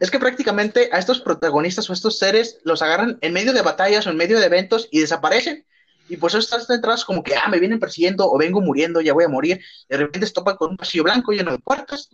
Es 0.00 0.10
que 0.10 0.18
prácticamente 0.18 0.88
a 0.92 0.98
estos 0.98 1.20
protagonistas 1.20 1.88
o 1.88 1.92
estos 1.92 2.18
seres 2.18 2.58
los 2.64 2.82
agarran 2.82 3.18
en 3.20 3.32
medio 3.32 3.52
de 3.52 3.62
batallas 3.62 4.06
o 4.06 4.10
en 4.10 4.16
medio 4.16 4.40
de 4.40 4.46
eventos 4.46 4.88
y 4.90 5.00
desaparecen. 5.00 5.66
Y 6.08 6.16
pues 6.16 6.34
estás 6.34 6.66
detrás 6.66 7.04
como 7.04 7.22
que, 7.22 7.34
ah, 7.36 7.48
me 7.48 7.60
vienen 7.60 7.78
persiguiendo 7.78 8.30
o 8.30 8.36
vengo 8.36 8.60
muriendo, 8.60 9.00
ya 9.00 9.12
voy 9.12 9.24
a 9.24 9.28
morir. 9.28 9.60
De 9.88 9.96
repente 9.96 10.26
se 10.26 10.32
topan 10.32 10.56
con 10.56 10.72
un 10.72 10.76
pasillo 10.76 11.04
blanco 11.04 11.32
lleno 11.32 11.52
de 11.52 11.58
puertas 11.58 12.10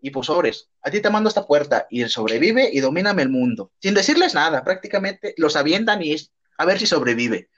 y 0.00 0.10
pues 0.10 0.26
sobres. 0.26 0.68
A 0.82 0.90
ti 0.90 1.00
te 1.00 1.10
mando 1.10 1.28
esta 1.28 1.46
puerta 1.46 1.86
y 1.88 2.06
sobrevive 2.08 2.68
y 2.72 2.80
domíname 2.80 3.22
el 3.22 3.30
mundo. 3.30 3.70
Sin 3.80 3.94
decirles 3.94 4.34
nada, 4.34 4.64
prácticamente 4.64 5.34
los 5.38 5.56
avientan 5.56 6.02
y 6.02 6.12
es 6.12 6.32
a 6.58 6.66
ver 6.66 6.78
si 6.78 6.86
sobrevive. 6.86 7.48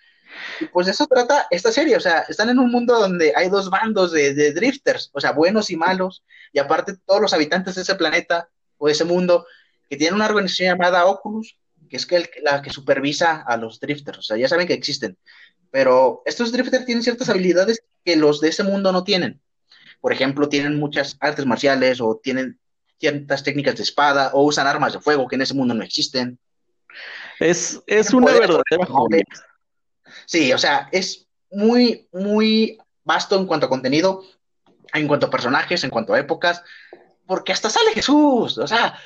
Y 0.61 0.67
pues 0.67 0.87
de 0.87 0.93
eso 0.93 1.07
trata 1.07 1.47
esta 1.51 1.73
serie, 1.73 1.97
o 1.97 2.01
sea, 2.01 2.21
están 2.29 2.49
en 2.51 2.59
un 2.59 2.71
mundo 2.71 2.99
donde 2.99 3.33
hay 3.35 3.49
dos 3.49 3.71
bandos 3.71 4.13
de, 4.13 4.53
drifters, 4.53 5.11
o 5.13 5.21
sea, 5.21 5.33
buenos 5.33 5.71
y 5.71 5.77
malos, 5.77 6.25
y 6.53 6.59
aparte 6.59 6.97
todos 7.05 7.21
los 7.21 7.33
habitantes 7.33 7.75
de 7.75 7.83
ese 7.83 7.95
planeta 7.95 8.49
o 8.79 8.87
de 8.87 8.93
ese 8.93 9.05
mundo 9.05 9.47
que 9.89 9.97
tienen 9.97 10.15
una 10.15 10.27
organización 10.27 10.71
llamada 10.71 11.07
Oculus, 11.07 11.57
que 11.89 11.97
es 11.97 12.07
que 12.07 12.29
la 12.43 12.63
que 12.63 12.71
supervisa 12.71 13.43
a 13.47 13.57
los 13.57 13.81
drifters, 13.81 14.19
o 14.19 14.23
sea, 14.23 14.37
ya 14.37 14.49
saben 14.49 14.67
que 14.67 14.75
existen, 14.75 15.19
pero 15.71 16.23
estos 16.25 16.53
drifters 16.53 16.87
tienen 16.87 17.03
ciertas 17.03 17.29
habilidades 17.29 17.83
que 18.05 18.17
los 18.17 18.41
de 18.41 18.49
ese 18.49 18.63
mundo 18.63 18.93
no 18.93 19.03
tienen. 19.03 19.41
Por 20.01 20.13
ejemplo, 20.13 20.49
tienen 20.49 20.79
muchas 20.79 21.17
artes 21.21 21.47
marciales 21.47 22.01
o 22.01 22.21
tienen 22.23 22.61
ciertas 23.01 23.43
técnicas 23.43 23.77
de 23.77 23.83
espada 23.83 24.31
o 24.35 24.45
usan 24.45 24.67
armas 24.67 24.93
de 24.93 25.01
fuego 25.01 25.27
que 25.27 25.37
en 25.37 25.43
ese 25.43 25.55
mundo 25.55 25.75
no 25.75 25.83
existen. 25.83 26.39
Es, 27.41 27.83
es 27.87 28.13
una 28.13 28.33
verdadera 28.33 28.87
joya. 28.87 29.25
Sí, 30.27 30.53
o 30.53 30.59
sea, 30.59 30.89
es 30.93 31.27
muy, 31.51 32.09
muy 32.13 32.79
vasto 33.05 33.39
en 33.39 33.47
cuanto 33.47 33.67
a 33.67 33.69
contenido, 33.69 34.25
en 34.93 35.09
cuanto 35.09 35.27
a 35.27 35.31
personajes, 35.31 35.85
en 35.85 35.91
cuanto 35.91 36.15
a 36.15 36.21
épocas, 36.21 36.63
porque 37.27 37.53
hasta 37.53 37.71
sale 37.71 37.93
Jesús, 37.93 38.59
o 38.59 38.67
sea, 38.67 38.99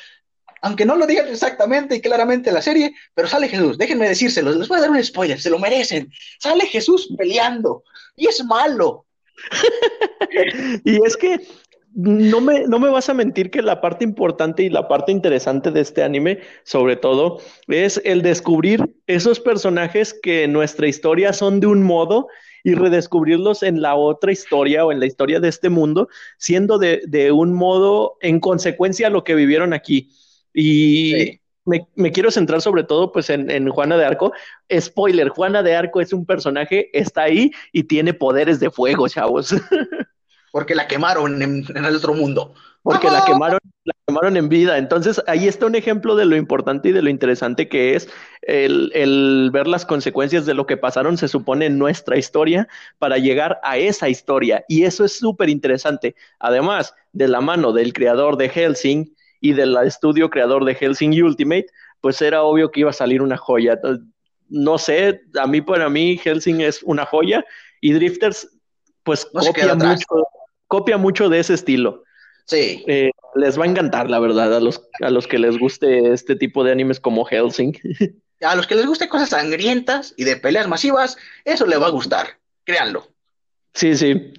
aunque 0.62 0.84
no 0.84 0.96
lo 0.96 1.06
digan 1.06 1.28
exactamente 1.28 1.96
y 1.96 2.00
claramente 2.00 2.50
en 2.50 2.54
la 2.54 2.62
serie, 2.62 2.94
pero 3.14 3.28
sale 3.28 3.48
Jesús, 3.48 3.78
déjenme 3.78 4.08
decírselo, 4.08 4.52
les 4.52 4.68
voy 4.68 4.78
a 4.78 4.82
dar 4.82 4.90
un 4.90 5.02
spoiler, 5.02 5.40
se 5.40 5.50
lo 5.50 5.58
merecen, 5.58 6.12
sale 6.38 6.66
Jesús 6.66 7.08
peleando 7.16 7.84
y 8.16 8.26
es 8.26 8.44
malo. 8.44 9.06
y 10.84 11.06
es 11.06 11.16
que 11.16 11.46
no 11.94 12.40
me, 12.40 12.66
no 12.66 12.78
me 12.78 12.90
vas 12.90 13.08
a 13.08 13.14
mentir 13.14 13.50
que 13.50 13.62
la 13.62 13.80
parte 13.80 14.04
importante 14.04 14.62
y 14.62 14.68
la 14.68 14.88
parte 14.88 15.12
interesante 15.12 15.70
de 15.70 15.80
este 15.80 16.02
anime, 16.02 16.40
sobre 16.62 16.96
todo, 16.96 17.40
es 17.66 18.00
el 18.04 18.22
descubrir 18.22 18.94
esos 19.06 19.40
personajes 19.40 20.14
que 20.14 20.44
en 20.44 20.52
nuestra 20.52 20.86
historia 20.86 21.32
son 21.32 21.60
de 21.60 21.66
un 21.66 21.82
modo 21.82 22.28
y 22.64 22.74
redescubrirlos 22.74 23.62
en 23.62 23.80
la 23.80 23.94
otra 23.94 24.32
historia 24.32 24.84
o 24.84 24.92
en 24.92 25.00
la 25.00 25.06
historia 25.06 25.40
de 25.40 25.48
este 25.48 25.70
mundo, 25.70 26.08
siendo 26.36 26.78
de, 26.78 27.02
de 27.06 27.32
un 27.32 27.54
modo 27.54 28.16
en 28.20 28.40
consecuencia 28.40 29.06
a 29.06 29.10
lo 29.10 29.24
que 29.24 29.34
vivieron 29.34 29.72
aquí. 29.72 30.10
Y 30.52 31.40
me, 31.64 31.86
me, 31.94 32.12
quiero 32.12 32.30
centrar 32.30 32.60
sobre 32.60 32.84
todo 32.84 33.12
pues 33.12 33.30
en, 33.30 33.50
en, 33.50 33.68
Juana 33.70 33.96
de 33.96 34.04
Arco. 34.04 34.32
Spoiler, 34.72 35.28
Juana 35.28 35.62
de 35.62 35.76
Arco 35.76 36.00
es 36.00 36.12
un 36.12 36.26
personaje, 36.26 36.90
está 36.98 37.22
ahí 37.22 37.50
y 37.72 37.84
tiene 37.84 38.14
poderes 38.14 38.60
de 38.60 38.70
fuego, 38.70 39.08
chavos. 39.08 39.54
porque 40.52 40.74
la 40.74 40.86
quemaron 40.86 41.42
en, 41.42 41.64
el 41.74 41.96
otro 41.96 42.14
mundo. 42.14 42.54
Porque 42.82 43.10
la 43.10 43.24
quemaron, 43.24 43.58
la 43.84 43.94
quemaron 44.06 44.36
en 44.36 44.48
vida. 44.48 44.78
Entonces, 44.78 45.20
ahí 45.26 45.46
está 45.46 45.66
un 45.66 45.74
ejemplo 45.74 46.16
de 46.16 46.24
lo 46.24 46.36
importante 46.36 46.88
y 46.88 46.92
de 46.92 47.02
lo 47.02 47.10
interesante 47.10 47.68
que 47.68 47.94
es 47.94 48.08
el, 48.42 48.90
el 48.94 49.50
ver 49.52 49.66
las 49.66 49.84
consecuencias 49.84 50.46
de 50.46 50.54
lo 50.54 50.66
que 50.66 50.76
pasaron, 50.76 51.18
se 51.18 51.28
supone, 51.28 51.66
en 51.66 51.78
nuestra 51.78 52.16
historia 52.16 52.68
para 52.98 53.18
llegar 53.18 53.60
a 53.62 53.76
esa 53.76 54.08
historia. 54.08 54.64
Y 54.68 54.84
eso 54.84 55.04
es 55.04 55.18
súper 55.18 55.48
interesante. 55.50 56.14
Además, 56.38 56.94
de 57.12 57.28
la 57.28 57.40
mano 57.40 57.72
del 57.72 57.92
creador 57.92 58.36
de 58.36 58.48
Helsing 58.48 59.14
y 59.40 59.52
del 59.52 59.76
estudio 59.78 60.30
creador 60.30 60.64
de 60.64 60.74
Helsing 60.74 61.22
Ultimate, 61.22 61.66
pues 62.00 62.22
era 62.22 62.42
obvio 62.42 62.70
que 62.70 62.80
iba 62.80 62.90
a 62.90 62.94
salir 62.94 63.22
una 63.22 63.36
joya. 63.36 63.78
No 64.48 64.78
sé, 64.78 65.22
a 65.38 65.46
mí 65.46 65.60
para 65.60 65.88
mí 65.88 66.16
Helsing 66.16 66.60
es 66.60 66.82
una 66.82 67.04
joya 67.04 67.44
y 67.80 67.92
Drifters 67.92 68.48
pues 69.02 69.26
copia 69.26 69.74
mucho 69.74 70.06
copia 70.68 70.96
mucho 70.96 71.28
de 71.28 71.40
ese 71.40 71.54
estilo. 71.54 72.04
Sí. 72.44 72.84
Eh, 72.86 73.10
les 73.34 73.58
va 73.58 73.64
a 73.64 73.68
encantar, 73.68 74.08
la 74.08 74.20
verdad, 74.20 74.54
a 74.54 74.60
los, 74.60 74.82
a 75.00 75.10
los 75.10 75.26
que 75.26 75.38
les 75.38 75.58
guste 75.58 76.12
este 76.12 76.36
tipo 76.36 76.64
de 76.64 76.72
animes 76.72 77.00
como 77.00 77.24
Helsing. 77.24 77.76
A 78.40 78.54
los 78.54 78.68
que 78.68 78.76
les 78.76 78.86
guste 78.86 79.08
cosas 79.08 79.30
sangrientas 79.30 80.14
y 80.16 80.22
de 80.22 80.36
peleas 80.36 80.68
masivas, 80.68 81.16
eso 81.44 81.66
les 81.66 81.82
va 81.82 81.88
a 81.88 81.90
gustar, 81.90 82.38
créanlo. 82.62 83.08
Sí, 83.74 83.96
sí. 83.96 84.32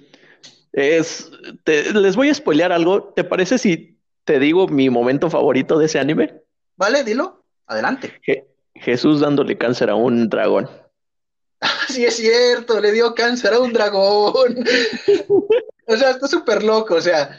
Es, 0.72 1.30
les 1.66 2.16
voy 2.16 2.30
a 2.30 2.34
spoilear 2.34 2.72
algo. 2.72 3.12
¿Te 3.14 3.24
parece 3.24 3.58
si 3.58 3.98
te 4.24 4.38
digo 4.38 4.68
mi 4.68 4.88
momento 4.88 5.28
favorito 5.28 5.78
de 5.78 5.84
ese 5.84 5.98
anime? 5.98 6.40
Vale, 6.76 7.04
dilo. 7.04 7.44
Adelante. 7.66 8.18
Jesús 8.74 9.20
dándole 9.20 9.58
cáncer 9.58 9.90
a 9.90 9.94
un 9.96 10.28
dragón. 10.28 10.68
Sí, 11.88 12.04
es 12.04 12.16
cierto, 12.16 12.80
le 12.80 12.92
dio 12.92 13.14
cáncer 13.14 13.52
a 13.52 13.58
un 13.58 13.72
dragón. 13.72 14.64
O 15.90 15.96
sea, 15.96 16.10
está 16.10 16.28
súper 16.28 16.62
loco, 16.62 16.94
o 16.94 17.00
sea. 17.00 17.36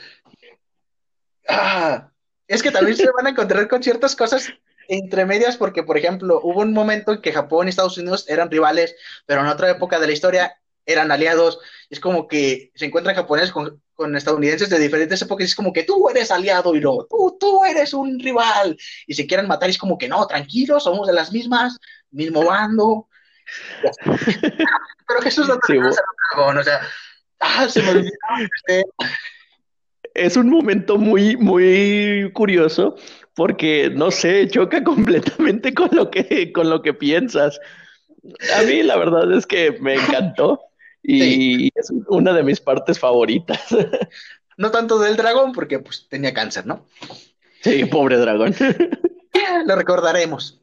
Ah, 1.48 2.12
es 2.48 2.62
que 2.62 2.70
también 2.70 2.98
se 2.98 3.10
van 3.10 3.28
a 3.28 3.30
encontrar 3.30 3.68
con 3.70 3.82
ciertas 3.82 4.14
cosas 4.14 4.50
entre 4.90 5.26
medias, 5.26 5.56
porque, 5.56 5.84
por 5.84 5.98
ejemplo, 5.98 6.42
hubo 6.44 6.60
un 6.60 6.74
momento 6.74 7.14
en 7.14 7.22
que 7.22 7.32
Japón 7.32 7.68
y 7.68 7.70
Estados 7.70 7.98
Unidos 7.98 8.26
eran 8.28 8.52
rivales, 8.52 8.94
pero 9.26 9.40
en 9.40 9.48
otra 9.48 9.70
época 9.70 10.00
de 10.00 10.08
la 10.08 10.12
historia 10.12 10.60
eran 10.86 11.14
aliados. 11.14 11.60
Es 11.90 12.02
como 12.02 12.28
que 12.28 12.74
se 12.76 12.88
encuentran 12.88 13.16
japoneses 13.16 13.54
con, 13.54 13.82
estadounidenses 14.18 14.70
de 14.70 14.80
diferentes 14.80 15.22
épocas, 15.22 15.46
y 15.46 15.50
es 15.52 15.56
como 15.56 15.72
que 15.72 15.84
tú 15.84 16.10
eres 16.10 16.30
aliado 16.30 16.76
y 16.76 16.82
no, 16.82 17.06
tú, 17.10 17.38
tú 17.40 17.64
eres 17.64 17.94
un 17.94 18.20
rival. 18.20 18.78
Y 19.08 19.14
se 19.14 19.28
quieren 19.28 19.48
matar, 19.48 19.70
y 19.70 19.72
es 19.72 19.78
como 19.78 19.98
que 19.98 20.10
no, 20.10 20.28
tranquilos, 20.28 20.84
somos 20.84 21.08
de 21.08 21.14
las 21.14 21.32
mismas, 21.32 21.78
mismo 22.10 22.44
bando. 22.44 23.08
pero 25.08 25.22
Jesús 25.22 25.48
no 25.48 25.58
te 25.60 25.74
sí, 25.74 25.80
o 25.80 26.64
sea, 26.64 26.82
Ah, 27.42 27.68
se 27.68 27.82
me 27.82 28.06
Es 30.14 30.36
un 30.36 30.50
momento 30.50 30.98
muy, 30.98 31.38
muy 31.38 32.30
curioso 32.34 32.96
porque, 33.34 33.90
no 33.90 34.12
sé, 34.12 34.48
choca 34.50 34.84
completamente 34.84 35.74
con 35.74 35.90
lo 35.92 36.12
que, 36.12 36.52
con 36.52 36.70
lo 36.70 36.82
que 36.82 36.94
piensas. 36.94 37.60
A 38.58 38.64
mí 38.64 38.84
la 38.84 38.98
verdad 38.98 39.32
es 39.32 39.48
que 39.48 39.72
me 39.80 39.96
encantó 39.96 40.62
y 41.02 41.68
es 41.76 41.92
una 42.08 42.34
de 42.34 42.44
mis 42.44 42.60
partes 42.60 43.00
favoritas. 43.00 43.62
no 44.58 44.70
tanto 44.70 45.00
del 45.00 45.18
dragón, 45.18 45.54
porque 45.54 45.80
pues 45.80 46.08
tenía 46.08 46.34
cáncer, 46.34 46.66
¿no? 46.66 46.86
Sí, 47.62 47.86
pobre 47.86 48.18
dragón. 48.18 48.54
Lo 49.66 49.76
recordaremos. 49.76 50.62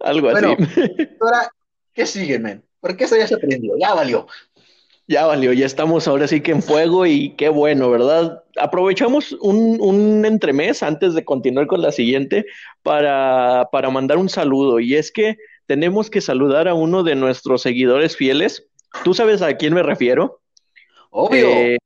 Algo 0.00 0.30
Bueno, 0.30 0.56
así. 0.58 1.08
ahora, 1.20 1.50
¿qué 1.92 2.06
sigue, 2.06 2.38
men? 2.38 2.64
Porque 2.80 3.04
eso 3.04 3.16
ya 3.16 3.26
se 3.26 3.34
aprendió, 3.34 3.74
ya 3.78 3.94
valió. 3.94 4.26
Ya 5.10 5.24
valió, 5.24 5.54
ya 5.54 5.64
estamos 5.64 6.06
ahora 6.06 6.28
sí 6.28 6.42
que 6.42 6.50
en 6.52 6.62
fuego 6.62 7.06
y 7.06 7.30
qué 7.36 7.48
bueno, 7.48 7.90
¿verdad? 7.90 8.44
Aprovechamos 8.60 9.32
un, 9.40 9.78
un 9.80 10.26
entremés 10.26 10.82
antes 10.82 11.14
de 11.14 11.24
continuar 11.24 11.66
con 11.66 11.80
la 11.80 11.92
siguiente 11.92 12.44
para, 12.82 13.70
para 13.72 13.88
mandar 13.88 14.18
un 14.18 14.28
saludo. 14.28 14.80
Y 14.80 14.96
es 14.96 15.10
que 15.10 15.38
tenemos 15.64 16.10
que 16.10 16.20
saludar 16.20 16.68
a 16.68 16.74
uno 16.74 17.02
de 17.04 17.14
nuestros 17.14 17.62
seguidores 17.62 18.18
fieles. 18.18 18.68
¿Tú 19.02 19.14
sabes 19.14 19.40
a 19.40 19.56
quién 19.56 19.72
me 19.72 19.82
refiero? 19.82 20.42
Obvio. 21.08 21.48
Eh, 21.52 21.78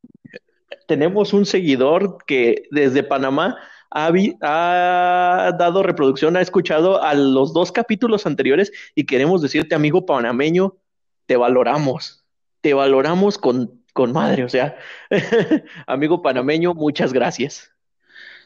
tenemos 0.88 1.32
un 1.32 1.46
seguidor 1.46 2.18
que 2.26 2.64
desde 2.72 3.04
Panamá 3.04 3.56
ha, 3.88 4.10
vi- 4.10 4.34
ha 4.40 5.52
dado 5.60 5.84
reproducción, 5.84 6.36
ha 6.36 6.40
escuchado 6.40 7.00
a 7.00 7.14
los 7.14 7.54
dos 7.54 7.70
capítulos 7.70 8.26
anteriores 8.26 8.72
y 8.96 9.06
queremos 9.06 9.42
decirte, 9.42 9.76
amigo 9.76 10.04
panameño, 10.06 10.74
te 11.26 11.36
valoramos, 11.36 12.21
te 12.62 12.72
valoramos 12.72 13.36
con, 13.36 13.84
con 13.92 14.12
madre, 14.12 14.44
o 14.44 14.48
sea, 14.48 14.78
amigo 15.86 16.22
panameño, 16.22 16.72
muchas 16.72 17.12
gracias. 17.12 17.70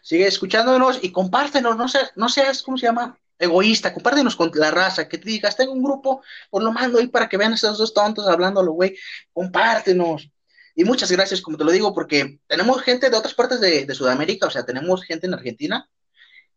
Sigue 0.03 0.27
escuchándonos 0.27 0.99
y 1.03 1.13
compártenos, 1.13 1.77
no 1.77 1.89
seas, 1.89 2.13
no 2.17 2.29
seas, 2.29 2.63
¿cómo 2.63 2.79
se 2.79 2.87
llama? 2.87 3.19
Egoísta, 3.39 3.93
compártenos 3.93 4.35
con 4.35 4.51
la 4.55 4.71
raza, 4.71 5.09
que 5.09 5.19
te 5.19 5.29
digas, 5.29 5.57
tengo 5.57 5.73
un 5.73 5.83
grupo, 5.83 6.23
pues 6.51 6.65
lo 6.65 6.73
mando 6.73 6.99
ahí 6.99 7.09
para 7.09 7.29
que 7.29 7.37
vean 7.37 7.53
a 7.53 7.57
esos 7.57 7.77
dos 7.77 7.93
tontos 7.93 8.27
hablándolo, 8.27 8.73
güey, 8.73 8.97
compártenos. 9.33 10.31
Y 10.75 10.85
muchas 10.85 11.13
gracias, 11.13 11.43
como 11.43 11.59
te 11.59 11.65
lo 11.65 11.73
digo, 11.73 11.93
porque 11.95 12.41
tenemos 12.47 12.81
gente 12.83 13.11
de 13.11 13.17
otras 13.17 13.35
partes 13.35 13.61
de, 13.61 13.85
de 13.85 13.95
Sudamérica, 13.95 14.47
o 14.47 14.51
sea, 14.51 14.65
tenemos 14.65 15.05
gente 15.05 15.27
en 15.27 15.35
Argentina, 15.35 15.89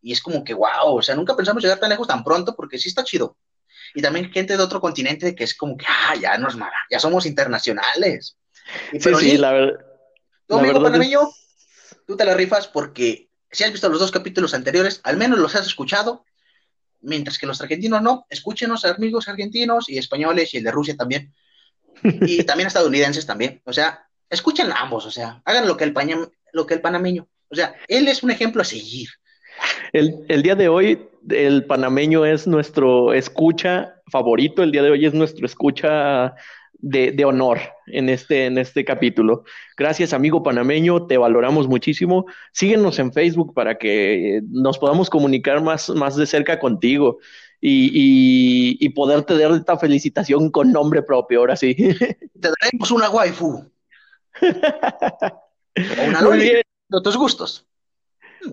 y 0.02 0.14
es 0.14 0.22
como 0.22 0.44
que, 0.44 0.54
wow, 0.54 0.96
o 0.96 1.02
sea, 1.02 1.16
nunca 1.16 1.36
pensamos 1.36 1.62
llegar 1.62 1.80
tan 1.80 1.90
lejos 1.90 2.08
tan 2.08 2.24
pronto, 2.24 2.56
porque 2.56 2.78
sí 2.78 2.88
está 2.88 3.04
chido. 3.04 3.36
Y 3.96 4.02
también 4.02 4.32
gente 4.32 4.56
de 4.58 4.64
otro 4.64 4.80
continente 4.82 5.34
que 5.36 5.44
es 5.44 5.56
como 5.56 5.78
que, 5.78 5.86
ah, 5.88 6.16
ya 6.16 6.38
nos 6.38 6.56
mara, 6.56 6.86
ya 6.90 7.00
somos 7.00 7.26
internacionales. 7.26 8.38
Y 8.92 9.00
Sí, 9.00 9.10
sí, 9.16 9.38
la, 9.38 9.52
ver- 9.52 9.78
tú, 10.48 10.56
la 10.56 10.62
amigo 10.62 10.74
verdad 10.80 10.92
panameño, 10.92 11.22
es- 11.24 11.98
tú 12.06 12.16
te 12.18 12.26
la 12.26 12.34
rifas 12.34 12.68
porque 12.68 13.30
si 13.52 13.64
has 13.64 13.72
visto 13.72 13.90
los 13.90 14.00
dos 14.00 14.12
capítulos 14.12 14.54
anteriores, 14.54 15.02
al 15.04 15.18
menos 15.18 15.40
los 15.40 15.56
has 15.56 15.66
escuchado, 15.66 16.24
mientras 17.02 17.38
que 17.40 17.48
los 17.48 17.60
argentinos 17.62 18.02
no. 18.02 18.26
Escúchenos, 18.30 18.86
amigos 18.86 19.28
argentinos 19.28 19.90
y 19.90 19.98
españoles 19.98 20.54
y 20.54 20.58
el 20.58 20.64
de 20.64 20.72
Rusia 20.72 20.96
también. 20.96 21.34
Y 22.04 22.44
también 22.46 22.68
estadounidenses 22.68 23.26
también. 23.26 23.62
O 23.66 23.74
sea, 23.74 24.06
escuchen 24.30 24.72
ambos, 24.72 25.06
o 25.06 25.12
sea, 25.12 25.42
hagan 25.46 25.68
lo 25.68 25.78
que 25.78 25.84
el, 25.86 25.94
pañam- 25.94 26.32
lo 26.54 26.66
que 26.68 26.76
el 26.76 26.82
panameño. 26.82 27.28
O 27.50 27.56
sea, 27.56 27.74
él 27.88 28.08
es 28.08 28.22
un 28.22 28.30
ejemplo 28.32 28.62
a 28.62 28.66
seguir. 28.66 29.10
El, 29.94 30.26
el 30.28 30.44
día 30.44 30.56
de 30.56 30.70
hoy, 30.70 31.08
el 31.30 31.66
panameño 31.66 32.26
es 32.26 32.48
nuestro 32.48 33.14
escucha 33.14 33.96
favorito, 34.08 34.64
el 34.64 34.72
día 34.72 34.84
de 34.84 34.92
hoy 34.92 35.06
es 35.06 35.14
nuestro 35.14 35.46
escucha 35.46 36.36
de, 36.74 37.12
de 37.12 37.26
honor 37.26 37.60
en 37.88 38.10
este, 38.10 38.46
en 38.46 38.58
este 38.58 38.86
capítulo. 38.86 39.44
Gracias, 39.78 40.14
amigo 40.14 40.44
panameño, 40.44 41.08
te 41.08 41.18
valoramos 41.18 41.68
muchísimo. 41.68 42.26
Síguenos 42.54 43.00
en 43.00 43.12
Facebook 43.14 43.54
para 43.54 43.78
que 43.78 44.42
nos 44.50 44.78
podamos 44.78 45.10
comunicar 45.10 45.62
más, 45.62 45.90
más 45.90 46.16
de 46.16 46.26
cerca 46.26 46.60
contigo 46.60 47.18
y, 47.60 47.88
y, 47.94 48.78
y 48.80 48.90
poderte 48.90 49.38
dar 49.38 49.52
esta 49.52 49.78
felicitación 49.78 50.52
con 50.52 50.72
nombre 50.72 51.02
propio, 51.02 51.40
ahora 51.40 51.56
sí. 51.56 51.76
Te 52.40 52.50
daremos 52.62 52.92
una 52.92 53.10
waifu 53.10 53.66
o 54.42 56.08
una 56.08 56.22
loli 56.22 56.50
de 56.50 57.02
tus 57.04 57.18
gustos. 57.18 57.69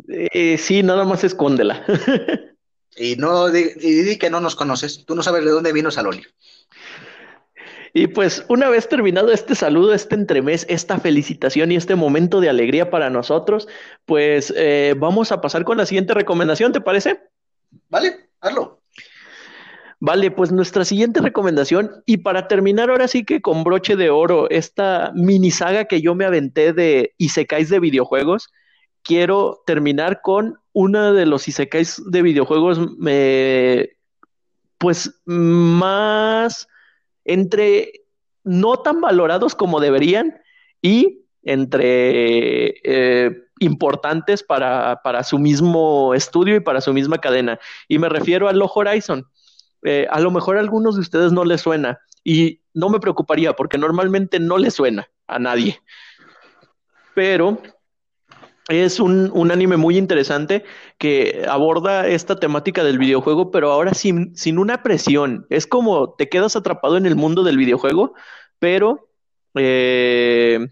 Eh, 0.09 0.59
sí, 0.59 0.83
nada 0.83 1.05
más 1.05 1.25
escóndela. 1.25 1.85
Y 2.99 3.17
no 3.17 3.55
y 3.55 3.61
di 3.61 4.17
que 4.17 4.31
no 4.31 4.41
nos 4.41 4.57
conoces. 4.57 5.05
Tú 5.05 5.15
no 5.15 5.23
sabes 5.23 5.45
de 5.45 5.51
dónde 5.51 5.73
vino 5.73 5.91
esa 5.91 6.03
loli. 6.03 6.25
Y 7.93 8.09
pues 8.09 8.45
una 8.49 8.69
vez 8.69 8.89
terminado 8.89 9.33
este 9.33 9.55
saludo, 9.55 9.95
este 9.95 10.15
entremés, 10.15 10.67
esta 10.69 10.99
felicitación 10.99 11.73
y 11.73 11.77
este 11.77 11.95
momento 11.95 12.41
de 12.41 12.51
alegría 12.51 12.91
para 12.91 13.09
nosotros, 13.09 13.69
pues 14.05 14.53
eh, 14.57 14.95
vamos 14.99 15.33
a 15.33 15.41
pasar 15.41 15.65
con 15.65 15.79
la 15.79 15.87
siguiente 15.87 16.13
recomendación, 16.13 16.73
¿te 16.73 16.81
parece? 16.81 17.21
¿Vale? 17.89 18.29
Hazlo. 18.41 18.83
Vale, 19.99 20.31
pues 20.31 20.53
nuestra 20.53 20.85
siguiente 20.85 21.23
recomendación, 21.23 22.03
y 22.05 22.19
para 22.19 22.49
terminar 22.49 22.91
ahora 22.91 23.09
sí 23.09 23.25
que 23.25 23.41
con 23.41 23.65
broche 23.65 23.97
de 23.97 24.11
oro, 24.11 24.51
esta 24.51 25.11
mini 25.15 25.51
saga 25.51 25.87
que 25.87 26.03
yo 26.03 26.15
me 26.15 26.27
aventé 26.27 26.75
de 26.75 27.15
Isekais 27.17 27.71
de 27.71 27.81
videojuegos, 27.81 28.53
quiero 29.07 29.63
terminar 29.67 30.21
con 30.21 30.59
uno 30.73 31.15
de 31.15 31.27
los 31.27 31.49
Isekais 31.49 32.03
de 32.07 32.23
videojuegos, 32.23 32.79
me, 32.99 33.91
pues 34.79 35.23
más 35.25 36.69
entre 37.25 37.93
no 38.45 38.79
tan 38.79 39.01
valorados 39.01 39.55
como 39.55 39.81
deberían 39.81 40.35
y 40.83 41.25
entre 41.43 42.75
eh, 42.85 43.31
importantes 43.61 44.43
para, 44.43 45.01
para, 45.03 45.23
su 45.23 45.39
mismo 45.39 46.13
estudio 46.15 46.57
y 46.57 46.61
para 46.61 46.81
su 46.81 46.93
misma 46.93 47.19
cadena. 47.19 47.59
Y 47.89 47.99
me 47.99 48.09
refiero 48.09 48.49
a 48.49 48.53
Low 48.53 48.71
Horizon. 48.73 49.27
Eh, 49.83 50.07
a 50.11 50.21
lo 50.21 50.31
mejor 50.31 50.57
a 50.57 50.61
algunos 50.61 50.97
de 50.97 51.03
ustedes 51.03 51.33
no 51.33 51.45
les 51.45 51.61
suena 51.61 52.01
y 52.25 52.61
no 52.75 52.89
me 52.89 52.99
preocuparía 52.99 53.55
porque 53.55 53.79
normalmente 53.79 54.41
no 54.41 54.59
les 54.59 54.75
suena 54.75 55.09
a 55.29 55.39
nadie. 55.39 55.81
Pero 57.15 57.63
es 58.69 58.99
un, 58.99 59.31
un, 59.33 59.51
anime 59.53 59.77
muy 59.77 59.97
interesante 59.97 60.65
que 60.99 61.45
aborda 61.49 62.09
esta 62.09 62.39
temática 62.41 62.83
del 62.83 62.99
videojuego, 62.99 63.51
pero 63.51 63.71
ahora 63.71 63.95
sin, 63.95 64.37
sin, 64.37 64.59
una 64.59 64.83
presión. 64.83 65.47
Es 65.51 65.67
como 65.67 66.15
te 66.15 66.29
quedas 66.29 66.57
atrapado 66.57 66.97
en 66.97 67.07
el 67.07 67.15
mundo 67.15 67.45
del 67.45 67.59
videojuego, 67.59 68.15
pero 68.59 69.09
eh, 69.55 70.67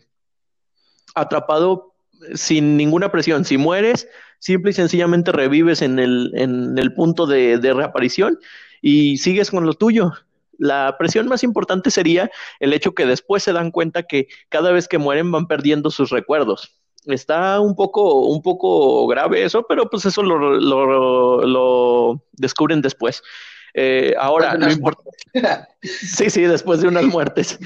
atrapado 1.14 1.94
sin 2.35 2.76
ninguna 2.76 3.12
presión. 3.12 3.44
Si 3.44 3.59
mueres, 3.59 4.09
simple 4.40 4.72
y 4.72 4.74
sencillamente 4.74 5.30
revives 5.30 5.80
en 5.80 5.98
el, 6.00 6.33
en 6.35 6.76
el 6.78 6.94
punto 6.94 7.26
de, 7.26 7.59
de 7.59 7.74
reaparición 7.74 8.40
y 8.83 9.18
sigues 9.18 9.50
con 9.50 9.66
lo 9.66 9.74
tuyo. 9.74 10.12
La 10.59 10.96
presión 10.98 11.28
más 11.28 11.44
importante 11.44 11.90
sería 11.90 12.30
el 12.61 12.72
hecho 12.72 12.92
que 12.94 13.07
después 13.07 13.42
se 13.42 13.52
dan 13.52 13.70
cuenta 13.70 14.04
que 14.04 14.28
cada 14.48 14.72
vez 14.72 14.88
que 14.88 14.98
mueren 14.98 15.30
van 15.30 15.46
perdiendo 15.46 15.90
sus 15.90 16.11
recuerdos 16.11 16.84
está 17.07 17.61
un 17.61 17.75
poco, 17.75 18.27
un 18.27 18.43
poco 18.43 19.07
grave 19.07 19.45
eso, 19.45 19.64
pero 19.69 19.88
pues 19.88 20.05
eso 20.05 20.23
lo, 20.23 20.38
lo, 20.61 21.45
lo 21.47 22.23
descubren 22.33 22.81
después. 22.81 23.23
Eh, 23.77 24.14
ahora, 24.19 24.55
lo 24.55 24.69
sí, 25.83 26.31
sí, 26.31 26.43
después 26.43 26.81
de 26.81 26.87
unas 26.87 27.05
muertes. 27.07 27.59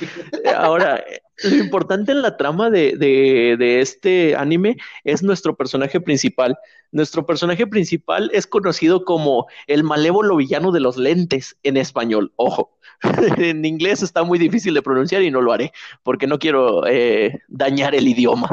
ahora, 0.56 1.04
lo 1.44 1.56
importante 1.56 2.12
en 2.12 2.22
la 2.22 2.38
trama 2.38 2.70
de, 2.70 2.96
de, 2.96 3.56
de, 3.58 3.80
este 3.80 4.34
anime 4.34 4.78
es 5.04 5.22
nuestro 5.22 5.54
personaje 5.54 6.00
principal. 6.00 6.56
Nuestro 6.92 7.26
personaje 7.26 7.66
principal 7.66 8.30
es 8.32 8.46
conocido 8.46 9.04
como 9.04 9.46
el 9.66 9.84
malévolo 9.84 10.36
villano 10.36 10.72
de 10.72 10.80
los 10.80 10.96
lentes 10.96 11.58
en 11.62 11.76
español. 11.76 12.32
Ojo, 12.36 12.78
en 13.36 13.66
inglés 13.66 14.02
está 14.02 14.22
muy 14.22 14.38
difícil 14.38 14.72
de 14.72 14.82
pronunciar 14.82 15.20
y 15.20 15.30
no 15.30 15.42
lo 15.42 15.52
haré 15.52 15.72
porque 16.02 16.26
no 16.26 16.38
quiero 16.38 16.86
eh, 16.86 17.38
dañar 17.48 17.94
el 17.94 18.08
idioma 18.08 18.48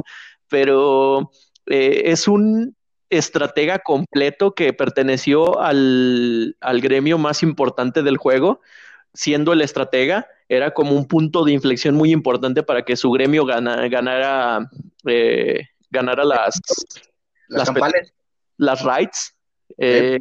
pero 0.49 1.31
eh, 1.67 2.03
es 2.05 2.27
un 2.27 2.75
estratega 3.09 3.79
completo 3.79 4.53
que 4.53 4.73
perteneció 4.73 5.59
al, 5.59 6.57
al, 6.59 6.81
gremio 6.81 7.17
más 7.17 7.43
importante 7.43 8.03
del 8.03 8.17
juego, 8.17 8.61
siendo 9.13 9.53
el 9.53 9.61
estratega, 9.61 10.27
era 10.49 10.71
como 10.71 10.95
un 10.95 11.07
punto 11.07 11.43
de 11.43 11.53
inflexión 11.53 11.95
muy 11.95 12.11
importante 12.11 12.63
para 12.63 12.83
que 12.83 12.95
su 12.95 13.11
gremio 13.11 13.45
gana, 13.45 13.87
ganara, 13.87 14.69
eh, 15.05 15.61
ganara 15.89 16.23
las, 16.23 16.59
las, 17.47 17.71
las. 18.57 19.35
Eh, 19.77 20.19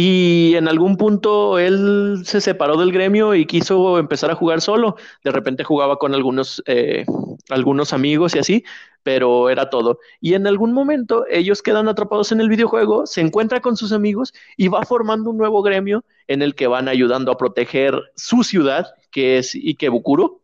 y 0.00 0.54
en 0.54 0.68
algún 0.68 0.96
punto 0.96 1.58
él 1.58 2.22
se 2.24 2.40
separó 2.40 2.76
del 2.76 2.92
gremio 2.92 3.34
y 3.34 3.46
quiso 3.46 3.98
empezar 3.98 4.30
a 4.30 4.36
jugar 4.36 4.60
solo. 4.60 4.94
De 5.24 5.32
repente 5.32 5.64
jugaba 5.64 5.96
con 5.96 6.14
algunos, 6.14 6.62
eh, 6.66 7.04
algunos 7.50 7.92
amigos 7.92 8.36
y 8.36 8.38
así, 8.38 8.64
pero 9.02 9.50
era 9.50 9.70
todo. 9.70 9.98
Y 10.20 10.34
en 10.34 10.46
algún 10.46 10.72
momento 10.72 11.24
ellos 11.28 11.62
quedan 11.62 11.88
atrapados 11.88 12.30
en 12.30 12.40
el 12.40 12.48
videojuego, 12.48 13.08
se 13.08 13.22
encuentra 13.22 13.60
con 13.60 13.76
sus 13.76 13.90
amigos 13.90 14.32
y 14.56 14.68
va 14.68 14.84
formando 14.84 15.30
un 15.30 15.36
nuevo 15.36 15.62
gremio 15.62 16.04
en 16.28 16.42
el 16.42 16.54
que 16.54 16.68
van 16.68 16.86
ayudando 16.86 17.32
a 17.32 17.36
proteger 17.36 18.00
su 18.14 18.44
ciudad, 18.44 18.86
que 19.10 19.38
es 19.38 19.56
Ikebukuro, 19.56 20.42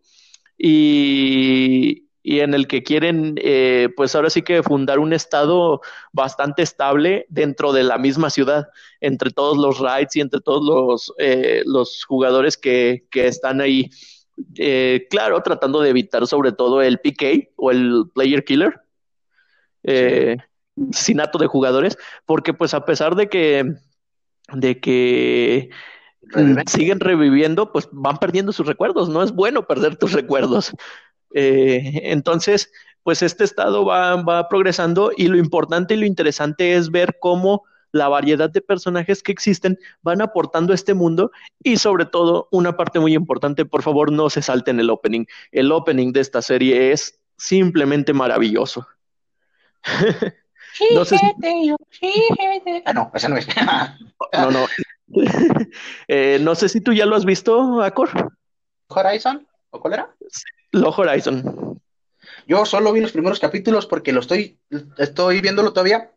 y, 0.59 2.04
y 2.27 2.41
en 2.41 2.55
el 2.55 2.67
que 2.67 2.83
quieren, 2.83 3.35
eh, 3.37 3.91
pues 3.97 4.15
ahora 4.15 4.31
sí 4.31 4.41
que 4.41 4.63
fundar 4.63 4.99
un 4.99 5.13
estado 5.13 5.83
bastante 6.11 6.63
estable 6.63 7.27
dentro 7.29 7.75
de 7.75 7.85
la 7.85 7.99
misma 7.99 8.31
ciudad, 8.31 8.69
entre 9.03 9.31
todos 9.31 9.59
los 9.59 9.79
raids 9.79 10.17
y 10.17 10.23
entre 10.23 10.41
todos 10.41 10.65
los, 10.65 11.13
eh, 11.19 11.63
los 11.67 12.03
jugadores 12.07 12.57
que, 12.57 13.05
que, 13.11 13.27
están 13.27 13.61
ahí. 13.61 13.91
Eh, 14.57 15.07
claro, 15.11 15.43
tratando 15.43 15.83
de 15.83 15.91
evitar 15.91 16.27
sobre 16.27 16.53
todo 16.53 16.81
el 16.81 16.99
PK 16.99 17.53
o 17.57 17.71
el 17.71 18.05
Player 18.15 18.43
Killer, 18.43 18.81
sinato 20.93 21.37
de 21.37 21.47
jugadores, 21.47 21.99
porque 22.25 22.55
pues 22.55 22.73
a 22.73 22.87
pesar 22.87 23.17
de 23.17 23.29
que, 23.29 23.75
de 24.51 24.81
que 24.81 25.69
siguen 26.67 27.01
reviviendo, 27.01 27.71
pues 27.71 27.87
van 27.93 28.17
perdiendo 28.17 28.51
sus 28.51 28.67
recuerdos, 28.67 29.11
no 29.11 29.23
es 29.23 29.33
bueno 29.33 29.67
perder 29.67 29.97
tus 29.97 30.13
recuerdos. 30.13 30.75
Eh, 31.35 32.01
entonces, 32.05 32.73
pues 33.03 33.23
este 33.23 33.45
estado 33.45 33.85
va, 33.85 34.17
va 34.23 34.49
progresando 34.49 35.13
y 35.15 35.29
lo 35.29 35.37
importante 35.37 35.95
y 35.95 35.99
lo 35.99 36.07
interesante 36.07 36.75
es 36.75 36.91
ver 36.91 37.19
cómo 37.21 37.65
la 37.95 38.09
variedad 38.09 38.51
de 38.51 38.61
personajes 38.61 39.23
que 39.23 39.31
existen 39.31 39.79
van 40.03 40.21
aportando 40.21 40.73
a 40.73 40.75
este 40.75 40.95
mundo 40.95 41.31
y 41.63 41.77
sobre 41.77 42.07
todo 42.07 42.49
una 42.51 42.77
parte 42.77 42.99
muy 42.99 43.15
importante, 43.15 43.65
por 43.65 43.83
favor 43.83 44.11
no 44.11 44.31
se 44.31 44.43
salten 44.43 44.81
el 44.81 44.91
opening. 44.91 45.27
El 45.53 45.71
opening 45.71 46.13
de 46.13 46.21
esta 46.21 46.43
serie 46.43 46.91
es 46.91 47.21
simplemente 47.37 48.13
maravilloso. 48.13 48.87
no 50.95 51.05
sé 51.05 51.17
Ah, 52.85 52.93
no, 52.93 53.13
esa 53.15 53.29
no 53.29 53.37
es. 53.37 53.47
no, 54.33 54.51
no. 54.51 54.67
Eh, 56.09 56.39
no 56.41 56.55
sé 56.55 56.69
si 56.69 56.81
tú 56.81 56.93
ya 56.93 57.07
lo 57.07 57.15
has 57.15 57.25
visto, 57.25 57.83
Acor. 57.83 58.11
¿Horizon? 58.89 59.47
¿O 59.75 59.81
cuál 59.81 59.95
era? 59.95 60.15
Lo 60.71 60.91
Horizon. 60.91 61.81
Yo 62.47 62.65
solo 62.65 62.93
vi 62.93 63.01
los 63.01 63.13
primeros 63.13 63.41
capítulos 63.41 63.87
porque 63.87 64.13
lo 64.13 64.21
estoy, 64.21 64.59
estoy 64.99 65.41
viéndolo 65.41 65.73
todavía 65.73 66.15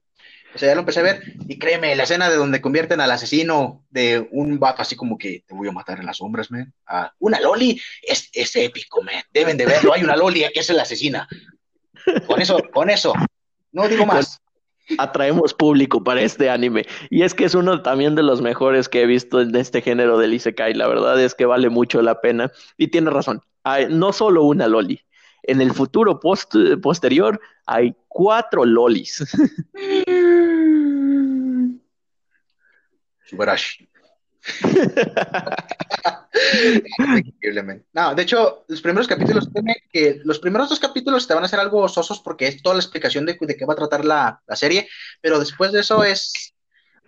o 0.58 0.58
sea, 0.58 0.70
ya 0.70 0.76
lo 0.76 0.80
empecé 0.80 1.02
a 1.02 1.04
ver 1.04 1.22
y 1.48 1.60
créeme, 1.60 1.96
la 1.96 2.04
escena 2.04 2.30
de 2.30 2.36
donde 2.36 2.62
convierten 2.62 3.00
al 3.00 3.12
asesino 3.12 3.86
de 3.90 4.28
un 4.32 4.60
vato 4.60 4.82
así 4.82 4.96
como 4.96 5.18
que 5.18 5.44
te 5.46 5.54
voy 5.54 5.68
a 5.68 5.72
matar 5.72 6.00
en 6.00 6.06
las 6.06 6.18
sombras, 6.18 6.50
man, 6.50 6.74
a 6.88 7.14
una 7.20 7.40
loli, 7.40 7.80
es, 8.02 8.30
es 8.34 8.56
épico, 8.56 9.04
man. 9.04 9.22
Deben 9.32 9.58
de 9.58 9.66
verlo. 9.66 9.94
Hay 9.94 10.04
una 10.04 10.16
loli 10.16 10.46
que 10.54 10.62
es 10.62 10.70
la 10.70 10.84
asesina. 10.84 11.28
Con 12.26 12.42
eso, 12.42 12.60
con 12.74 12.90
eso. 12.90 13.14
No 13.72 13.88
digo 13.88 14.06
más. 14.06 14.40
Atraemos 14.98 15.54
público 15.54 16.04
para 16.04 16.22
este 16.22 16.50
anime. 16.50 16.86
Y 17.10 17.24
es 17.24 17.34
que 17.34 17.46
es 17.46 17.56
uno 17.56 17.82
también 17.82 18.16
de 18.16 18.24
los 18.24 18.42
mejores 18.42 18.90
que 18.90 19.02
he 19.02 19.06
visto 19.06 19.42
en 19.42 19.56
este 19.56 19.82
género 19.82 20.18
del 20.18 20.34
Isekai. 20.34 20.74
La 20.74 20.88
verdad 20.88 21.22
es 21.22 21.36
que 21.36 21.46
vale 21.46 21.70
mucho 21.70 22.02
la 22.02 22.22
pena. 22.22 22.52
Y 22.78 22.88
tiene 22.88 23.10
razón. 23.10 23.42
Hay 23.64 23.88
no 23.90 24.14
solo 24.14 24.44
una 24.44 24.68
loli. 24.68 25.02
En 25.44 25.62
el 25.62 25.72
futuro 25.74 26.20
post 26.20 26.54
posterior 26.82 27.40
hay 27.66 27.96
cuatro 28.08 28.66
lolis. 28.66 29.24
Subarashi. 33.26 33.88
No, 37.94 38.16
de 38.16 38.24
hecho, 38.24 38.66
los 38.68 38.82
primeros 38.82 39.08
capítulos 39.08 39.50
que 39.92 40.22
los 40.24 40.40
primeros 40.40 40.70
dos 40.70 40.80
capítulos 40.80 41.28
te 41.28 41.34
van 41.34 41.44
a 41.44 41.48
hacer 41.48 41.60
algo 41.60 41.88
sosos 41.88 42.20
porque 42.20 42.48
es 42.48 42.62
toda 42.62 42.76
la 42.76 42.82
explicación 42.82 43.26
de, 43.26 43.38
de 43.40 43.56
qué 43.56 43.66
va 43.66 43.74
a 43.74 43.78
tratar 43.78 44.06
la, 44.06 44.42
la, 44.46 44.56
serie, 44.56 44.88
pero 45.22 45.40
después 45.40 45.72
de 45.72 45.82
eso 45.82 46.04
es 46.04 46.54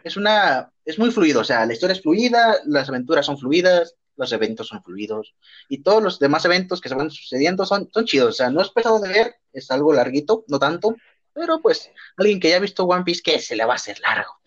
es 0.04 0.18
una 0.18 0.72
es 0.86 0.98
muy 0.98 1.12
fluido, 1.12 1.42
o 1.42 1.44
sea, 1.44 1.66
la 1.66 1.74
historia 1.74 1.94
es 1.94 2.02
fluida, 2.02 2.58
las 2.66 2.90
aventuras 2.90 3.26
son 3.26 3.38
fluidas, 3.38 3.96
los 4.16 4.32
eventos 4.32 4.68
son 4.68 4.84
fluidos 4.84 5.36
y 5.70 5.84
todos 5.84 6.02
los 6.04 6.20
demás 6.20 6.46
eventos 6.46 6.82
que 6.82 6.90
se 6.90 6.96
van 6.96 7.12
sucediendo 7.12 7.66
son, 7.66 7.90
son 7.94 8.06
chidos, 8.06 8.30
o 8.30 8.34
sea, 8.34 8.50
no 8.50 8.62
es 8.62 8.70
pesado 8.70 9.00
de 9.00 9.10
ver, 9.10 9.36
es 9.54 9.70
algo 9.72 9.94
larguito, 9.94 10.44
no 10.48 10.60
tanto, 10.60 10.96
pero 11.34 11.62
pues 11.62 11.90
alguien 12.18 12.40
que 12.40 12.50
ya 12.50 12.58
ha 12.58 12.60
visto 12.60 12.86
One 12.86 13.04
Piece, 13.04 13.22
que 13.24 13.40
se 13.40 13.56
le 13.56 13.66
va 13.66 13.74
a 13.74 13.76
hacer 13.78 14.00
largo. 14.02 14.40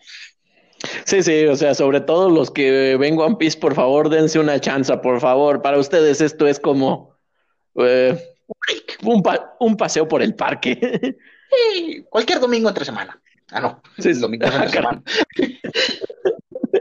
Sí, 1.05 1.23
sí, 1.23 1.45
o 1.45 1.55
sea, 1.55 1.73
sobre 1.73 2.01
todo 2.01 2.29
los 2.29 2.51
que 2.51 2.97
ven 2.97 3.17
One 3.17 3.37
Piece, 3.37 3.57
por 3.57 3.73
favor, 3.75 4.09
dense 4.09 4.39
una 4.39 4.59
chance, 4.59 4.95
por 4.97 5.19
favor. 5.19 5.61
Para 5.61 5.77
ustedes 5.77 6.21
esto 6.21 6.47
es 6.47 6.59
como 6.59 7.17
eh, 7.75 8.17
un, 9.03 9.23
un, 9.59 9.77
paseo 9.77 10.07
por 10.07 10.21
el 10.21 10.35
parque. 10.35 11.17
Sí, 11.75 12.03
cualquier 12.09 12.39
domingo 12.39 12.67
entre 12.67 12.83
semana. 12.83 13.21
Ah, 13.51 13.59
no, 13.61 13.79
sí, 13.99 14.09
es 14.09 14.19
domingo 14.19 14.47
entre 14.47 14.69
semana. 14.69 15.03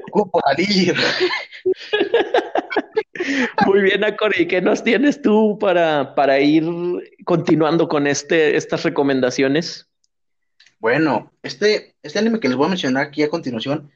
Ocupo 0.09 0.41
salir. 0.47 0.97
Muy 3.67 3.83
bien, 3.83 4.03
Acori, 4.03 4.49
¿qué 4.49 4.63
nos 4.63 4.83
tienes 4.83 5.21
tú 5.21 5.59
para, 5.59 6.15
para 6.15 6.41
ir 6.41 6.65
continuando 7.27 7.87
con 7.87 8.07
este, 8.07 8.57
estas 8.57 8.83
recomendaciones? 8.83 9.92
Bueno, 10.83 11.31
este, 11.45 11.95
este 12.03 12.19
anime 12.19 12.41
que 12.41 12.49
les 12.49 12.57
voy 12.57 12.67
a 12.67 12.71
mencionar 12.71 13.07
aquí 13.07 13.23
a 13.23 13.31
continuación 13.31 13.93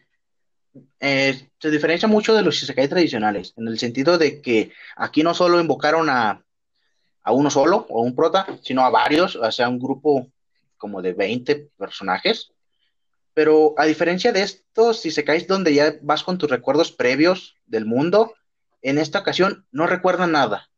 eh, 1.00 1.50
se 1.58 1.70
diferencia 1.72 2.06
mucho 2.06 2.32
de 2.32 2.42
los 2.42 2.62
isekai 2.62 2.86
tradicionales, 2.86 3.52
en 3.56 3.66
el 3.66 3.76
sentido 3.76 4.18
de 4.18 4.40
que 4.40 4.70
aquí 4.94 5.24
no 5.24 5.34
solo 5.34 5.58
invocaron 5.58 6.08
a, 6.08 6.44
a 7.24 7.32
uno 7.32 7.50
solo 7.50 7.88
o 7.90 8.02
un 8.02 8.14
prota, 8.14 8.46
sino 8.62 8.82
a 8.82 8.90
varios, 8.90 9.34
o 9.34 9.50
sea, 9.50 9.68
un 9.68 9.80
grupo 9.80 10.28
como 10.76 11.02
de 11.02 11.12
20 11.12 11.70
personajes. 11.76 12.52
Pero 13.34 13.74
a 13.78 13.84
diferencia 13.84 14.30
de 14.30 14.42
estos 14.42 15.04
isekais 15.04 15.48
donde 15.48 15.74
ya 15.74 15.96
vas 16.02 16.22
con 16.22 16.38
tus 16.38 16.48
recuerdos 16.48 16.92
previos 16.92 17.56
del 17.66 17.84
mundo, 17.84 18.32
en 18.80 18.98
esta 18.98 19.18
ocasión 19.18 19.66
no 19.72 19.88
recuerdan 19.88 20.30
nada. 20.30 20.70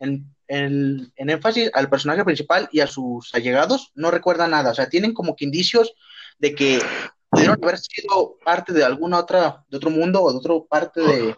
En, 0.00 0.35
en, 0.48 1.12
énfasis 1.16 1.70
al 1.74 1.88
personaje 1.88 2.24
principal 2.24 2.68
y 2.72 2.80
a 2.80 2.86
sus 2.86 3.34
allegados, 3.34 3.92
no 3.94 4.10
recuerdan 4.10 4.50
nada. 4.50 4.70
O 4.70 4.74
sea, 4.74 4.88
tienen 4.88 5.14
como 5.14 5.36
que 5.36 5.44
indicios 5.44 5.94
de 6.38 6.54
que 6.54 6.80
pudieron 7.28 7.58
haber 7.62 7.78
sido 7.78 8.36
parte 8.44 8.72
de 8.72 8.84
alguna 8.84 9.18
otra, 9.18 9.64
de 9.68 9.76
otro 9.76 9.90
mundo 9.90 10.22
o 10.22 10.32
de 10.32 10.38
otra 10.38 10.54
parte 10.68 11.00
de 11.00 11.36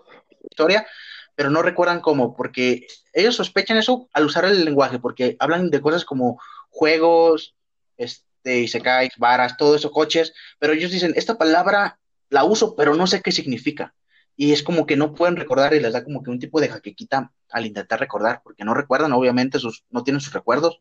historia, 0.51 0.87
pero 1.35 1.51
no 1.51 1.63
recuerdan 1.63 2.01
cómo, 2.01 2.35
porque 2.37 2.87
ellos 3.13 3.37
sospechan 3.37 3.77
eso 3.77 4.09
al 4.13 4.27
usar 4.27 4.45
el 4.45 4.65
lenguaje, 4.65 4.99
porque 4.99 5.37
hablan 5.39 5.71
de 5.71 5.81
cosas 5.81 6.05
como 6.05 6.41
juegos, 6.71 7.55
este, 7.97 8.61
isekais, 8.61 9.13
varas, 9.19 9.57
todo 9.57 9.77
eso, 9.77 9.91
coches, 9.91 10.33
pero 10.59 10.73
ellos 10.73 10.91
dicen, 10.91 11.13
esta 11.17 11.39
palabra 11.39 11.99
la 12.29 12.45
uso, 12.45 12.75
pero 12.77 12.95
no 12.95 13.07
sé 13.07 13.23
qué 13.23 13.33
significa 13.33 13.95
y 14.41 14.53
es 14.53 14.63
como 14.63 14.87
que 14.87 14.97
no 14.97 15.15
pueden 15.15 15.35
recordar 15.35 15.75
y 15.75 15.81
les 15.81 15.93
da 15.93 16.05
como 16.05 16.23
que 16.23 16.31
un 16.31 16.39
tipo 16.39 16.61
de 16.61 16.69
jaquequita 16.69 17.33
al 17.51 17.67
intentar 17.67 17.99
recordar, 17.99 18.41
porque 18.45 18.65
no 18.65 18.73
recuerdan, 18.73 19.13
obviamente, 19.13 19.59
sus, 19.59 19.85
no 19.91 20.05
tienen 20.05 20.21
sus 20.21 20.33
recuerdos. 20.33 20.81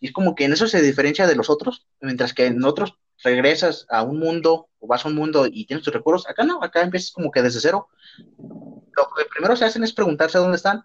Y 0.00 0.08
es 0.08 0.12
como 0.12 0.34
que 0.34 0.44
en 0.44 0.52
eso 0.52 0.66
se 0.66 0.82
diferencia 0.82 1.28
de 1.28 1.36
los 1.36 1.48
otros, 1.48 1.86
mientras 2.00 2.34
que 2.34 2.46
en 2.46 2.64
otros 2.64 2.98
regresas 3.22 3.86
a 3.90 4.02
un 4.02 4.18
mundo 4.18 4.70
o 4.80 4.88
vas 4.88 5.04
a 5.04 5.08
un 5.08 5.14
mundo 5.14 5.46
y 5.46 5.66
tienes 5.66 5.84
tus 5.84 5.94
recuerdos, 5.94 6.28
acá 6.28 6.42
no, 6.42 6.60
acá 6.60 6.82
empiezas 6.82 7.12
como 7.12 7.30
que 7.30 7.42
desde 7.42 7.60
cero. 7.60 7.86
Lo 8.18 9.08
que 9.16 9.24
primero 9.30 9.54
se 9.54 9.66
hacen 9.66 9.84
es 9.84 9.92
preguntarse 9.92 10.38
dónde 10.38 10.56
están. 10.56 10.82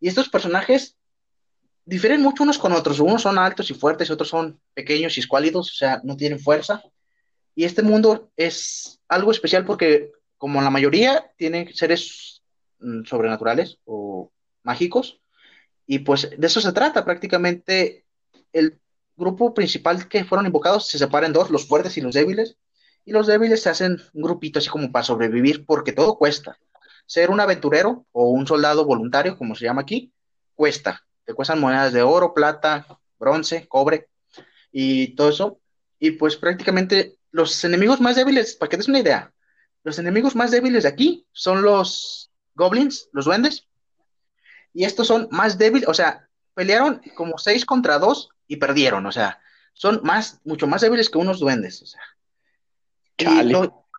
Y 0.00 0.08
estos 0.08 0.30
personajes 0.30 0.96
difieren 1.84 2.22
mucho 2.22 2.42
unos 2.42 2.56
con 2.56 2.72
otros. 2.72 3.00
Unos 3.00 3.20
son 3.20 3.36
altos 3.36 3.70
y 3.70 3.74
fuertes 3.74 4.10
otros 4.10 4.30
son 4.30 4.58
pequeños 4.72 5.18
y 5.18 5.20
escuálidos, 5.20 5.72
o 5.72 5.74
sea, 5.74 6.00
no 6.04 6.16
tienen 6.16 6.40
fuerza. 6.40 6.82
Y 7.54 7.64
este 7.64 7.82
mundo 7.82 8.30
es 8.34 8.98
algo 9.08 9.30
especial 9.30 9.66
porque 9.66 10.10
como 10.40 10.62
la 10.62 10.70
mayoría, 10.70 11.30
tienen 11.36 11.72
seres 11.74 12.42
mm, 12.78 13.04
sobrenaturales 13.04 13.78
o 13.84 14.32
mágicos. 14.62 15.20
Y 15.86 15.98
pues 15.98 16.30
de 16.30 16.46
eso 16.46 16.62
se 16.62 16.72
trata 16.72 17.04
prácticamente. 17.04 18.06
El 18.50 18.80
grupo 19.16 19.52
principal 19.52 20.08
que 20.08 20.24
fueron 20.24 20.46
invocados 20.46 20.88
se 20.88 20.98
separa 20.98 21.26
en 21.26 21.34
dos, 21.34 21.50
los 21.50 21.68
fuertes 21.68 21.98
y 21.98 22.00
los 22.00 22.14
débiles. 22.14 22.56
Y 23.04 23.12
los 23.12 23.26
débiles 23.26 23.62
se 23.62 23.68
hacen 23.68 23.98
un 24.14 24.22
grupito 24.22 24.60
así 24.60 24.70
como 24.70 24.90
para 24.90 25.04
sobrevivir 25.04 25.66
porque 25.66 25.92
todo 25.92 26.16
cuesta. 26.16 26.58
Ser 27.04 27.30
un 27.30 27.40
aventurero 27.40 28.06
o 28.10 28.30
un 28.30 28.46
soldado 28.46 28.86
voluntario, 28.86 29.36
como 29.36 29.54
se 29.54 29.66
llama 29.66 29.82
aquí, 29.82 30.10
cuesta. 30.54 31.04
Te 31.26 31.34
cuestan 31.34 31.60
monedas 31.60 31.92
de 31.92 32.00
oro, 32.00 32.32
plata, 32.32 32.86
bronce, 33.18 33.68
cobre 33.68 34.08
y 34.72 35.14
todo 35.16 35.28
eso. 35.28 35.60
Y 35.98 36.12
pues 36.12 36.36
prácticamente 36.36 37.18
los 37.30 37.62
enemigos 37.62 38.00
más 38.00 38.16
débiles, 38.16 38.54
para 38.54 38.70
que 38.70 38.78
des 38.78 38.88
una 38.88 39.00
idea, 39.00 39.34
los 39.82 39.98
enemigos 39.98 40.36
más 40.36 40.50
débiles 40.50 40.82
de 40.82 40.88
aquí 40.88 41.26
son 41.32 41.62
los 41.62 42.30
goblins, 42.54 43.08
los 43.12 43.24
duendes. 43.24 43.66
Y 44.72 44.84
estos 44.84 45.06
son 45.06 45.28
más 45.30 45.58
débiles, 45.58 45.88
o 45.88 45.94
sea, 45.94 46.28
pelearon 46.54 47.00
como 47.14 47.38
6 47.38 47.64
contra 47.64 47.98
2 47.98 48.28
y 48.46 48.56
perdieron, 48.56 49.06
o 49.06 49.12
sea, 49.12 49.40
son 49.72 50.00
más, 50.04 50.40
mucho 50.44 50.66
más 50.66 50.82
débiles 50.82 51.10
que 51.10 51.18
unos 51.18 51.40
duendes, 51.40 51.82
o 51.82 51.86
sea. 51.86 52.00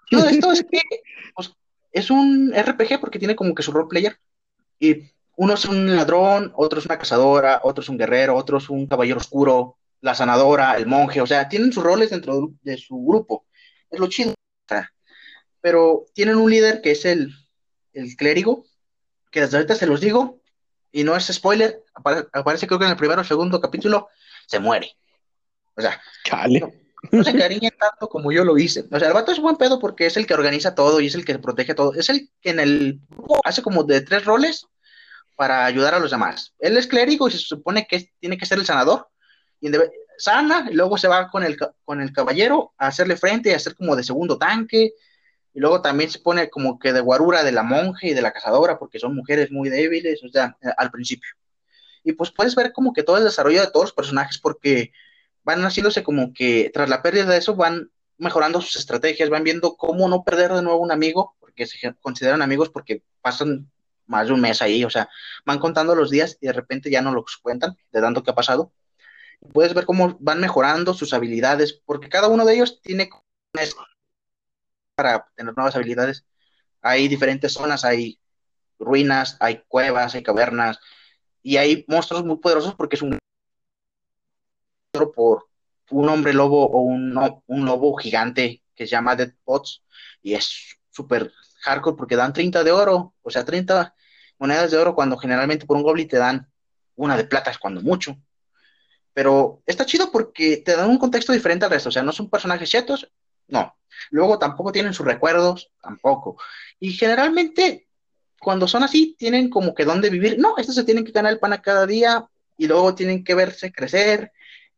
todo 0.10 0.28
esto 0.28 0.52
es 0.52 0.64
que 0.64 0.80
pues, 1.36 1.54
es 1.92 2.12
un 2.12 2.54
RPG 2.56 3.00
porque 3.00 3.20
tiene 3.20 3.36
como 3.36 3.54
que 3.54 3.64
su 3.64 3.72
role 3.72 3.90
player. 3.90 4.18
Y 4.80 5.12
uno 5.36 5.54
es 5.54 5.66
un 5.66 5.96
ladrón, 5.96 6.52
otro 6.56 6.80
es 6.80 6.86
una 6.86 6.98
cazadora, 6.98 7.62
otro 7.64 7.82
es 7.82 7.90
un 7.90 7.98
guerrero, 7.98 8.36
otro 8.36 8.58
es 8.58 8.70
un 8.70 8.88
caballero 8.88 9.18
oscuro, 9.20 9.78
la 10.02 10.16
sanadora, 10.16 10.76
el 10.78 10.88
monje, 10.88 11.22
o 11.22 11.28
sea, 11.28 11.48
tienen 11.48 11.72
sus 11.72 11.84
roles 11.84 12.10
dentro 12.10 12.52
de 12.62 12.78
su 12.78 12.98
grupo. 13.04 13.46
Es 13.90 14.00
lo 14.00 14.08
chido. 14.08 14.32
O 14.32 14.36
sea, 14.68 14.92
pero 15.62 16.07
tienen 16.14 16.38
un 16.38 16.49
líder 16.49 16.82
que 16.82 16.91
es 16.91 17.05
el, 17.05 17.32
el 17.93 18.16
clérigo, 18.16 18.66
que 19.32 19.41
desde 19.41 19.57
ahorita 19.57 19.76
se 19.76 19.88
los 19.88 20.01
digo, 20.01 20.41
y 20.91 21.03
no 21.03 21.16
es 21.16 21.28
spoiler, 21.28 21.84
aparece 21.93 22.68
creo 22.68 22.80
que 22.80 22.86
en 22.86 22.91
el 22.91 22.97
primero 22.97 23.22
o 23.22 23.24
segundo 23.24 23.62
capítulo, 23.62 24.09
se 24.47 24.59
muere. 24.59 24.91
O 25.76 25.82
sea, 25.82 26.01
no, 27.12 27.24
se 27.24 27.38
cariñen 27.38 27.72
tanto 27.80 28.09
como 28.09 28.32
yo 28.32 28.43
lo 28.43 28.57
hice. 28.57 28.86
O 28.91 28.99
sea, 28.99 29.07
el 29.07 29.14
vato 29.14 29.32
es 29.32 29.39
buen 29.39 29.55
pedo 29.55 29.80
porque 29.80 30.05
es 30.05 30.18
el 30.18 30.28
que 30.28 30.34
organiza 30.34 30.76
todo 30.76 30.99
y 30.99 31.07
es 31.07 31.16
el 31.16 31.26
que 31.26 31.39
protege 31.39 31.74
todo. 31.74 31.93
Es 31.93 32.09
el 32.09 32.30
que 32.41 32.49
en 32.49 32.59
el 32.59 32.99
grupo 33.09 33.39
hace 33.43 33.62
como 33.62 33.84
de 33.84 34.01
tres 34.01 34.26
roles 34.26 34.68
para 35.36 35.66
ayudar 35.66 35.95
a 35.95 35.99
los 35.99 36.12
demás. 36.12 36.53
Él 36.59 36.78
es 36.78 36.88
clérigo 36.88 37.28
y 37.28 37.32
se 37.32 37.39
supone 37.39 37.88
que 37.88 38.12
tiene 38.20 38.38
que 38.38 38.45
ser 38.45 38.59
el 38.59 38.66
sanador. 38.66 39.07
Y 39.62 39.72
sana, 40.18 40.68
y 40.70 40.76
luego 40.76 40.97
se 40.97 41.07
va 41.07 41.30
con 41.30 41.43
el, 41.43 41.57
con 41.84 42.01
el 42.01 42.12
caballero 42.14 42.74
a 42.78 42.88
hacerle 42.88 43.16
frente 43.16 43.49
y 43.49 43.53
a 43.53 43.55
hacer 43.55 43.76
como 43.76 43.95
de 43.95 44.03
segundo 44.03 44.38
tanque, 44.38 44.93
y 45.54 45.60
luego 45.60 45.82
también 45.82 46.10
se 46.10 46.20
pone 46.20 46.49
como 46.49 46.80
que 46.80 46.93
de 46.93 47.02
guarura 47.02 47.43
de 47.43 47.52
la 47.52 47.64
monja 47.64 48.08
y 48.08 48.14
de 48.14 48.22
la 48.22 48.32
cazadora, 48.32 48.80
porque 48.80 48.99
son 48.99 49.16
mujeres 49.16 49.52
muy 49.52 49.70
débiles, 49.70 50.24
o 50.24 50.30
sea, 50.30 50.58
eh, 50.62 50.70
al 50.78 50.91
principio. 50.91 51.30
Y 52.04 52.14
pues 52.14 52.32
puedes 52.32 52.56
ver 52.56 52.72
como 52.72 52.93
que 52.93 53.04
todo 53.04 53.18
el 53.18 53.24
desarrollo 53.24 53.62
de 53.62 53.68
todos 53.68 53.88
los 53.88 53.93
personajes, 53.93 54.38
porque 54.38 54.91
van 55.43 55.62
haciéndose 55.64 56.04
como 56.04 56.34
que 56.34 56.72
tras 56.74 56.89
la 56.89 57.02
pérdida 57.02 57.26
de 57.26 57.38
eso 57.38 57.56
van 57.56 57.91
mejorando 58.18 58.62
sus 58.62 58.76
estrategias, 58.78 59.30
van 59.30 59.43
viendo 59.43 59.76
cómo 59.76 60.08
no 60.08 60.24
perder 60.24 60.54
de 60.54 60.62
nuevo 60.62 60.80
un 60.80 60.91
amigo, 60.91 61.36
porque 61.39 61.66
se 61.66 61.93
consideran 62.02 62.41
amigos 62.41 62.70
porque 62.70 63.04
pasan 63.22 63.70
más 64.06 64.28
de 64.28 64.34
un 64.34 64.41
mes 64.41 64.62
ahí, 64.62 64.84
o 64.84 64.89
sea, 64.89 65.10
van 65.45 65.60
contando 65.60 65.95
los 65.95 66.10
días 66.10 66.38
y 66.41 66.47
de 66.47 66.54
repente 66.54 66.91
ya 66.91 67.02
no 67.02 67.14
los 67.14 67.38
cuentan 67.38 67.76
de 67.91 68.02
tanto 68.02 68.24
que 68.24 68.32
ha 68.32 68.36
pasado. 68.36 68.72
Puedes 69.54 69.74
ver 69.74 69.86
cómo 69.86 70.18
van 70.20 70.39
mejorando 70.39 70.93
sus 70.93 71.14
habilidades, 71.14 71.74
porque 71.74 72.10
cada 72.10 72.28
uno 72.28 72.45
de 72.45 72.54
ellos 72.54 72.80
tiene 72.82 73.10
para 74.96 75.28
tener 75.36 75.56
nuevas 75.56 75.76
habilidades. 75.76 76.26
Hay 76.82 77.08
diferentes 77.08 77.54
zonas, 77.54 77.86
hay 77.86 78.20
ruinas, 78.80 79.38
hay 79.39 79.64
cuevas, 79.68 80.16
hay 80.16 80.24
cavernas, 80.24 80.80
y 81.44 81.58
hay 81.58 81.86
monstruos 81.88 82.24
muy 82.24 82.38
poderosos 82.38 82.76
porque 82.76 82.96
es 82.96 83.02
un 83.02 83.18
por 85.16 85.48
un 85.89 86.10
hombre 86.10 86.34
lobo 86.34 86.66
o 86.68 86.82
un, 86.82 87.18
un 87.48 87.66
lobo 87.66 87.96
gigante 87.96 88.62
que 88.76 88.86
se 88.86 88.92
llama 88.92 89.16
Dead 89.16 89.34
Pots 89.44 89.84
y 90.22 90.34
es 90.34 90.78
súper 90.89 91.32
hardcore 91.62 91.98
porque 91.98 92.16
dan 92.16 92.34
30 92.34 92.64
de 92.64 92.72
oro, 92.72 93.16
o 93.22 93.30
sea, 93.30 93.46
30 93.46 93.96
monedas 94.38 94.72
de 94.72 94.78
oro 94.78 94.96
cuando 94.96 95.18
generalmente 95.18 95.66
por 95.66 95.78
un 95.78 95.84
goblin 95.84 96.08
te 96.08 96.18
dan 96.18 96.50
una 96.96 97.18
de 97.18 97.24
plata, 97.24 97.52
es 97.52 97.58
cuando 97.58 97.82
mucho. 97.82 98.18
Pero 99.14 99.62
está 99.66 99.86
chido 99.86 100.12
porque 100.12 100.58
te 100.58 100.76
dan 100.76 100.89
un 100.89 100.98
contexto 100.98 101.34
diferente 101.34 101.66
al 101.66 101.72
resto, 101.72 101.89
o 101.89 101.92
sea, 101.92 102.04
no 102.04 102.12
son 102.12 102.30
personajes 102.30 102.70
chetos, 102.70 103.12
no. 103.52 103.76
Luego 104.10 104.39
tampoco 104.39 104.72
tienen 104.72 104.93
sus 104.93 105.06
recuerdos, 105.06 105.72
tampoco. 105.82 106.38
Y 106.80 106.93
generalmente 106.93 107.88
cuando 108.41 108.68
son 108.68 108.82
así, 108.82 109.16
tienen 109.20 109.52
como 109.52 109.76
que 109.76 109.86
dónde 109.86 110.10
vivir. 110.10 110.39
No, 110.39 110.58
estos 110.58 110.74
se 110.74 110.84
tienen 110.84 111.06
que 111.06 111.12
ganar 111.12 111.32
el 111.32 111.39
pan 111.39 111.54
a 111.54 111.62
cada 111.62 111.86
día 111.86 112.28
y 112.58 112.66
luego 112.66 112.95
tienen 112.95 113.24
que 113.24 113.36
verse 113.36 113.72
crecer 113.72 114.32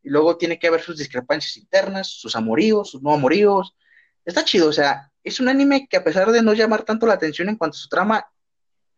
y 0.03 0.09
luego 0.09 0.36
tiene 0.36 0.59
que 0.59 0.67
haber 0.67 0.82
sus 0.82 0.97
discrepancias 0.97 1.55
internas, 1.55 2.07
sus 2.07 2.36
amoríos, 2.36 2.91
sus 2.91 3.01
no 3.01 3.13
amoríos. 3.13 3.74
Está 4.26 4.43
chido, 4.43 4.67
o 4.67 4.74
sea, 4.74 5.09
es 5.24 5.39
un 5.39 5.47
anime 5.47 5.88
que 5.89 5.95
a 5.95 6.03
pesar 6.03 6.30
de 6.34 6.41
no 6.41 6.53
llamar 6.53 6.84
tanto 6.84 7.07
la 7.07 7.13
atención 7.13 7.47
en 7.47 7.55
cuanto 7.55 7.76
a 7.76 7.80
su 7.80 7.88
trama, 7.88 8.28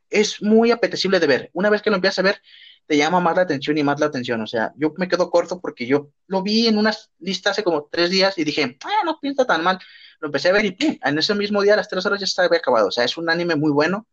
es 0.10 0.42
muy 0.42 0.72
apetecible 0.72 1.20
de 1.20 1.28
ver. 1.28 1.50
Una 1.54 1.70
vez 1.70 1.82
que 1.82 1.90
lo 1.90 1.96
empiezas 1.96 2.20
a 2.20 2.24
ver, 2.24 2.42
te 2.86 2.98
llama 2.98 3.20
más 3.20 3.36
la 3.36 3.44
atención 3.44 3.78
y 3.78 3.84
más 3.84 4.00
la 4.00 4.08
atención. 4.08 4.42
O 4.42 4.48
sea, 4.48 4.74
yo 4.78 4.94
me 4.98 5.08
quedo 5.08 5.30
corto 5.30 5.60
porque 5.60 5.86
yo 5.86 6.10
lo 6.28 6.42
vi 6.42 6.68
en 6.68 6.78
una 6.78 6.94
lista 7.20 7.52
hace 7.52 7.64
como 7.64 7.88
tres 7.92 8.10
días 8.10 8.38
y 8.38 8.44
dije, 8.44 8.78
ah, 8.84 9.04
no 9.06 9.20
pinta 9.20 9.46
tan 9.46 9.64
mal. 9.64 9.80
Lo 10.20 10.28
empecé 10.28 10.50
a 10.50 10.54
ver 10.54 10.66
y 10.66 10.72
¡pum! 10.72 10.98
en 11.04 11.18
ese 11.18 11.36
mismo 11.36 11.62
día, 11.62 11.74
a 11.74 11.78
las 11.78 11.90
tres 11.90 12.06
horas, 12.06 12.20
ya 12.20 12.26
estaba 12.26 12.56
acabado. 12.56 12.88
O 12.88 12.92
sea, 12.92 13.04
es 13.04 13.18
un 13.18 13.30
anime 13.30 13.56
muy 13.56 13.72
bueno 13.72 14.08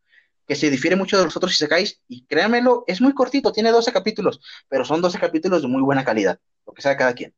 que 0.46 0.56
se 0.56 0.70
difiere 0.70 0.96
mucho 0.96 1.18
de 1.18 1.24
los 1.24 1.36
otros 1.36 1.52
Isekais 1.52 2.00
y 2.08 2.24
créanmelo, 2.26 2.84
es 2.86 3.00
muy 3.00 3.14
cortito, 3.14 3.52
tiene 3.52 3.70
12 3.70 3.92
capítulos, 3.92 4.40
pero 4.68 4.84
son 4.84 5.00
12 5.00 5.18
capítulos 5.18 5.62
de 5.62 5.68
muy 5.68 5.82
buena 5.82 6.04
calidad, 6.04 6.40
lo 6.66 6.72
que 6.72 6.82
sea 6.82 6.96
cada 6.96 7.14
quien. 7.14 7.32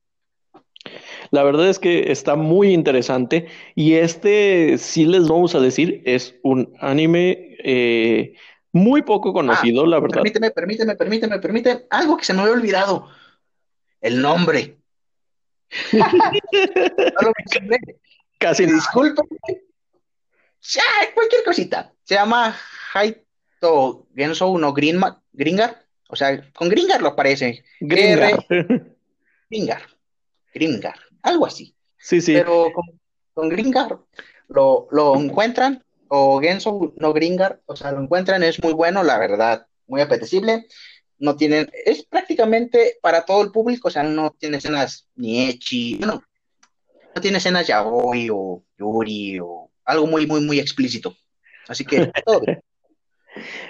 La 1.34 1.42
verdad 1.42 1.68
es 1.68 1.80
que 1.80 2.12
está 2.12 2.36
muy 2.36 2.72
interesante 2.72 3.48
y 3.74 3.94
este, 3.94 4.78
sí 4.78 5.04
les 5.04 5.26
vamos 5.26 5.56
a 5.56 5.60
decir, 5.60 6.00
es 6.06 6.36
un 6.44 6.72
anime 6.78 7.56
eh, 7.58 8.36
muy 8.70 9.02
poco 9.02 9.32
conocido, 9.32 9.82
ah, 9.82 9.88
la 9.88 9.98
verdad. 9.98 10.22
Permíteme, 10.22 10.52
permíteme, 10.52 10.94
permíteme, 10.94 11.40
permíteme, 11.40 11.86
algo 11.90 12.16
que 12.16 12.24
se 12.24 12.34
me 12.34 12.42
había 12.42 12.52
olvidado, 12.52 13.08
el 14.00 14.22
nombre. 14.22 14.76
Casi. 18.38 18.66
Disculpen. 18.66 19.26
cualquier 21.14 21.42
cosita. 21.44 21.92
Se 22.04 22.14
llama 22.14 22.56
Haito 22.94 24.06
Genso 24.14 24.56
no 24.56 24.72
Gringar. 24.72 25.84
O 26.08 26.14
sea, 26.14 26.48
con 26.52 26.68
Gringar 26.68 27.02
lo 27.02 27.16
parece. 27.16 27.64
Gringar. 27.80 28.38
Gringar. 29.50 29.82
Gringar. 30.54 31.03
Algo 31.24 31.46
así. 31.46 31.74
Sí, 31.98 32.20
sí. 32.20 32.34
Pero 32.34 32.70
con, 33.34 33.48
Gringar 33.48 33.98
lo, 34.48 34.86
lo 34.90 35.16
encuentran. 35.16 35.82
O 36.08 36.40
Genso 36.40 36.92
no 36.96 37.12
Gringar. 37.12 37.60
O 37.66 37.74
sea, 37.74 37.90
lo 37.92 38.00
encuentran. 38.00 38.42
Es 38.42 38.62
muy 38.62 38.74
bueno, 38.74 39.02
la 39.02 39.18
verdad. 39.18 39.66
Muy 39.86 40.00
apetecible. 40.00 40.66
No 41.18 41.34
tienen. 41.36 41.70
Es 41.84 42.04
prácticamente 42.04 42.98
para 43.02 43.24
todo 43.24 43.42
el 43.42 43.50
público. 43.50 43.88
O 43.88 43.90
sea, 43.90 44.02
no 44.02 44.30
tiene 44.38 44.58
escenas 44.58 45.08
ni 45.16 45.48
echi. 45.48 45.98
No, 45.98 46.22
no 47.14 47.20
tiene 47.20 47.38
escenas 47.38 47.66
yaoi 47.66 48.28
o 48.30 48.62
yuri 48.78 49.40
o 49.40 49.70
algo 49.86 50.06
muy, 50.06 50.26
muy, 50.26 50.42
muy 50.42 50.60
explícito. 50.60 51.16
Así 51.66 51.84
que 51.84 52.12
todo 52.24 52.42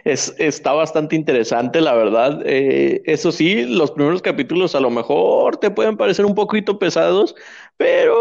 Es, 0.04 0.34
está 0.38 0.72
bastante 0.72 1.16
interesante, 1.16 1.80
la 1.80 1.94
verdad. 1.94 2.42
Eh, 2.44 3.02
eso 3.06 3.32
sí, 3.32 3.64
los 3.64 3.90
primeros 3.90 4.22
capítulos 4.22 4.74
a 4.74 4.80
lo 4.80 4.90
mejor 4.90 5.56
te 5.56 5.70
pueden 5.70 5.96
parecer 5.96 6.24
un 6.26 6.34
poquito 6.34 6.78
pesados, 6.78 7.34
pero 7.76 8.16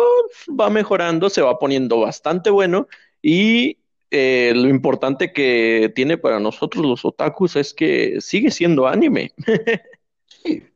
va 0.60 0.70
mejorando, 0.70 1.30
se 1.30 1.42
va 1.42 1.60
poniendo 1.60 2.00
bastante 2.00 2.50
bueno 2.50 2.88
y 3.22 3.78
eh, 4.12 4.54
lo 4.56 4.68
importante 4.70 5.34
que 5.34 5.92
tiene 5.96 6.18
para 6.18 6.40
nosotros 6.40 6.86
los 6.86 7.04
otakus 7.04 7.56
es 7.56 7.74
que 7.74 8.22
sigue 8.22 8.52
siendo 8.52 8.88
anime. 8.88 9.34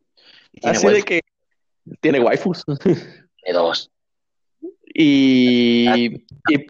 Así 0.64 0.88
de 0.88 1.04
que 1.04 1.22
tiene 2.00 2.20
waifus. 2.20 2.64
Tiene 3.44 3.60
dos. 3.60 3.92
Y, 4.94 5.86
y... 6.50 6.68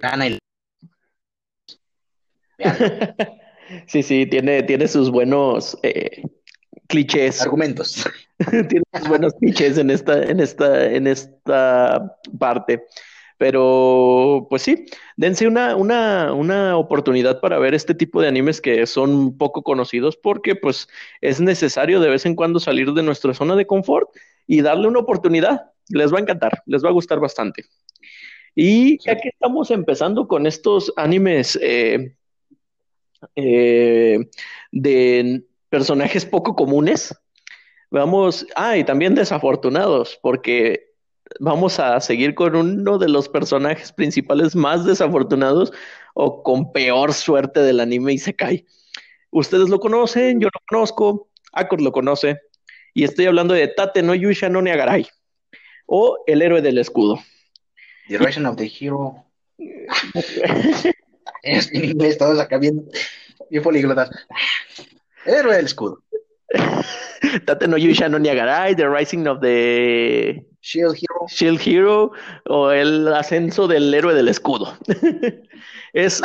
Sí, 3.87 4.03
sí, 4.03 4.25
tiene, 4.25 4.63
tiene 4.63 4.87
sus 4.87 5.11
buenos 5.11 5.77
eh, 5.83 6.23
clichés. 6.87 7.41
Argumentos. 7.41 8.05
tiene 8.69 8.83
sus 8.97 9.07
buenos 9.07 9.33
clichés 9.35 9.77
en 9.77 9.89
esta, 9.89 10.23
en 10.23 10.39
esta, 10.39 10.85
en 10.91 11.07
esta 11.07 12.17
parte. 12.39 12.83
Pero, 13.37 14.47
pues 14.49 14.63
sí, 14.63 14.87
dense 15.15 15.47
una, 15.47 15.75
una, 15.75 16.33
una 16.33 16.75
oportunidad 16.75 17.39
para 17.39 17.59
ver 17.59 17.75
este 17.75 17.93
tipo 17.93 18.19
de 18.19 18.27
animes 18.27 18.59
que 18.61 18.87
son 18.87 19.37
poco 19.37 19.61
conocidos, 19.61 20.17
porque 20.17 20.55
pues 20.55 20.87
es 21.21 21.39
necesario 21.39 21.99
de 21.99 22.09
vez 22.09 22.25
en 22.25 22.35
cuando 22.35 22.59
salir 22.59 22.93
de 22.93 23.03
nuestra 23.03 23.35
zona 23.35 23.55
de 23.55 23.67
confort 23.67 24.09
y 24.47 24.61
darle 24.61 24.87
una 24.87 24.99
oportunidad. 24.99 25.71
Les 25.89 26.11
va 26.11 26.17
a 26.17 26.21
encantar, 26.21 26.63
les 26.65 26.83
va 26.83 26.89
a 26.89 26.93
gustar 26.93 27.19
bastante. 27.19 27.65
Y 28.55 28.97
ya 29.05 29.15
que 29.17 29.29
estamos 29.29 29.69
empezando 29.69 30.27
con 30.27 30.47
estos 30.47 30.91
animes 30.95 31.59
eh, 31.61 32.15
eh, 33.35 34.29
de 34.71 35.43
personajes 35.69 36.25
poco 36.25 36.55
comunes. 36.55 37.15
Vamos, 37.89 38.45
ah, 38.55 38.77
y 38.77 38.83
también 38.83 39.15
desafortunados, 39.15 40.19
porque 40.21 40.87
vamos 41.39 41.79
a 41.79 41.99
seguir 41.99 42.35
con 42.35 42.55
uno 42.55 42.97
de 42.97 43.09
los 43.09 43.29
personajes 43.29 43.91
principales 43.91 44.55
más 44.55 44.85
desafortunados 44.85 45.71
o 46.13 46.43
con 46.43 46.71
peor 46.71 47.13
suerte 47.13 47.61
del 47.61 47.79
anime 47.79 48.13
y 48.13 48.17
se 48.17 48.35
cae. 48.35 48.65
Ustedes 49.31 49.69
lo 49.69 49.79
conocen, 49.79 50.39
yo 50.39 50.47
lo 50.53 50.61
conozco, 50.67 51.29
Akor 51.53 51.81
lo 51.81 51.91
conoce, 51.91 52.39
y 52.93 53.03
estoy 53.03 53.25
hablando 53.25 53.53
de 53.53 53.67
Tate 53.67 54.01
no 54.01 54.15
Yusha 54.15 54.49
no 54.49 54.61
Neagarai, 54.61 55.07
o 55.85 56.17
el 56.27 56.41
héroe 56.41 56.61
del 56.61 56.77
escudo. 56.77 57.19
The 58.07 58.17
Rise 58.17 58.45
of 58.45 58.55
the 58.55 58.71
Hero. 58.79 59.25
Es 61.47 61.71
en 61.73 61.85
inglés, 61.85 62.17
todos 62.17 62.39
acá 62.39 62.57
bien, 62.57 62.83
bien 63.49 63.63
políglotas. 63.63 64.09
Héroe 65.25 65.55
del 65.55 65.65
escudo. 65.65 66.03
Tate 67.45 67.67
no 67.67 67.77
Yusha 67.77 68.07
no 68.09 68.19
Niagarai, 68.19 68.75
The 68.75 68.87
Rising 68.87 69.27
of 69.27 69.41
the 69.41 70.45
Shield 70.61 70.95
Hero. 70.95 71.25
Shield 71.29 71.61
Hero 71.65 72.11
o 72.45 72.71
el 72.71 73.07
ascenso 73.13 73.67
del 73.67 73.93
héroe 73.93 74.13
del 74.13 74.27
escudo. 74.27 74.77
es 75.93 76.21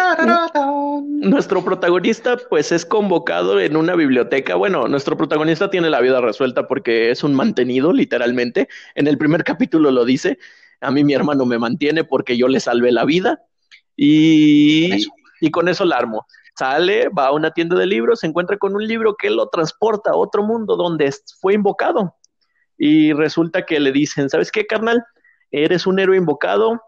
nuestro 1.07 1.65
protagonista, 1.65 2.37
pues 2.51 2.73
es 2.73 2.85
convocado 2.85 3.61
en 3.61 3.77
una 3.77 3.95
biblioteca. 3.95 4.57
Bueno, 4.57 4.89
nuestro 4.89 5.17
protagonista 5.17 5.71
tiene 5.71 5.91
la 5.91 6.01
vida 6.01 6.21
resuelta 6.21 6.67
porque 6.67 7.11
es 7.11 7.23
un 7.23 7.35
mantenido, 7.35 7.93
literalmente. 7.93 8.69
En 8.95 9.07
el 9.07 9.19
primer 9.19 9.45
capítulo 9.45 9.91
lo 9.91 10.05
dice. 10.05 10.39
A 10.81 10.91
mí 10.91 11.05
mi 11.05 11.15
hermano 11.15 11.47
me 11.47 11.59
mantiene 11.59 12.03
porque 12.03 12.37
yo 12.37 12.49
le 12.49 12.59
salvé 12.59 12.91
la 12.91 13.05
vida. 13.05 13.45
Y, 13.97 15.07
y 15.41 15.51
con 15.51 15.69
eso 15.69 15.85
la 15.85 15.97
armo. 15.97 16.27
Sale, 16.57 17.09
va 17.09 17.29
a 17.29 17.33
una 17.33 17.51
tienda 17.51 17.77
de 17.77 17.87
libros, 17.87 18.21
se 18.21 18.27
encuentra 18.27 18.59
con 18.59 18.75
un 18.75 18.87
libro 18.87 19.17
que 19.17 19.31
lo 19.31 19.49
transporta 19.49 20.11
a 20.11 20.17
otro 20.17 20.43
mundo 20.43 20.77
donde 20.77 21.13
fue 21.41 21.55
invocado. 21.55 22.15
Y 22.77 23.13
resulta 23.13 23.65
que 23.65 23.81
le 23.81 23.93
dicen, 23.93 24.29
¿sabes 24.29 24.51
qué, 24.51 24.67
carnal? 24.67 25.05
Eres 25.51 25.87
un 25.87 25.99
héroe 25.99 26.17
invocado, 26.17 26.83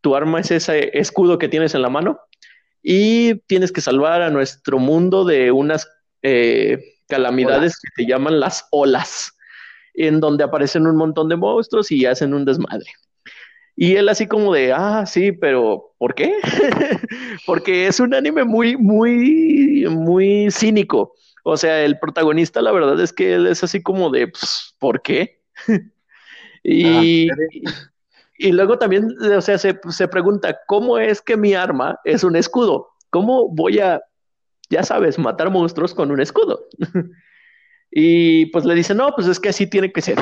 tu 0.00 0.14
arma 0.14 0.40
es 0.40 0.50
ese 0.50 0.90
escudo 0.98 1.38
que 1.38 1.48
tienes 1.48 1.74
en 1.74 1.82
la 1.82 1.88
mano 1.88 2.20
y 2.82 3.36
tienes 3.46 3.72
que 3.72 3.80
salvar 3.80 4.22
a 4.22 4.30
nuestro 4.30 4.78
mundo 4.78 5.24
de 5.24 5.50
unas 5.50 5.88
eh, 6.22 6.78
calamidades 7.08 7.78
que 7.80 8.02
se 8.02 8.08
llaman 8.08 8.40
las 8.40 8.66
olas. 8.70 9.34
en 9.94 10.20
donde 10.20 10.44
aparecen 10.44 10.86
un 10.86 10.96
montón 10.96 11.28
de 11.28 11.34
monstruos 11.34 11.90
y 11.90 12.06
hacen 12.06 12.32
un 12.32 12.44
desmadre. 12.44 12.86
Y 13.80 13.94
él 13.94 14.08
así 14.08 14.26
como 14.26 14.52
de, 14.52 14.72
ah, 14.72 15.06
sí, 15.06 15.30
pero 15.30 15.94
¿por 15.98 16.16
qué? 16.16 16.34
Porque 17.46 17.86
es 17.86 18.00
un 18.00 18.12
anime 18.12 18.42
muy, 18.42 18.76
muy, 18.76 19.86
muy 19.88 20.50
cínico. 20.50 21.14
O 21.44 21.56
sea, 21.56 21.84
el 21.84 21.96
protagonista, 22.00 22.60
la 22.60 22.72
verdad 22.72 23.00
es 23.00 23.12
que 23.12 23.34
él 23.34 23.46
es 23.46 23.62
así 23.62 23.80
como 23.80 24.10
de, 24.10 24.26
pues, 24.26 24.74
¿por 24.80 25.00
qué? 25.00 25.42
y, 26.64 27.30
ah, 27.30 27.34
y, 28.36 28.50
luego 28.50 28.80
también, 28.80 29.14
o 29.16 29.40
sea, 29.40 29.56
se, 29.58 29.78
se 29.90 30.08
pregunta, 30.08 30.58
¿cómo 30.66 30.98
es 30.98 31.22
que 31.22 31.36
mi 31.36 31.54
arma 31.54 32.00
es 32.02 32.24
un 32.24 32.34
escudo? 32.34 32.88
¿Cómo 33.10 33.48
voy 33.48 33.78
a, 33.78 34.02
ya 34.70 34.82
sabes, 34.82 35.20
matar 35.20 35.52
monstruos 35.52 35.94
con 35.94 36.10
un 36.10 36.20
escudo? 36.20 36.66
y 37.92 38.46
pues 38.46 38.64
le 38.64 38.74
dice, 38.74 38.92
no, 38.92 39.12
pues 39.14 39.28
es 39.28 39.38
que 39.38 39.50
así 39.50 39.68
tiene 39.68 39.92
que 39.92 40.02
ser. 40.02 40.18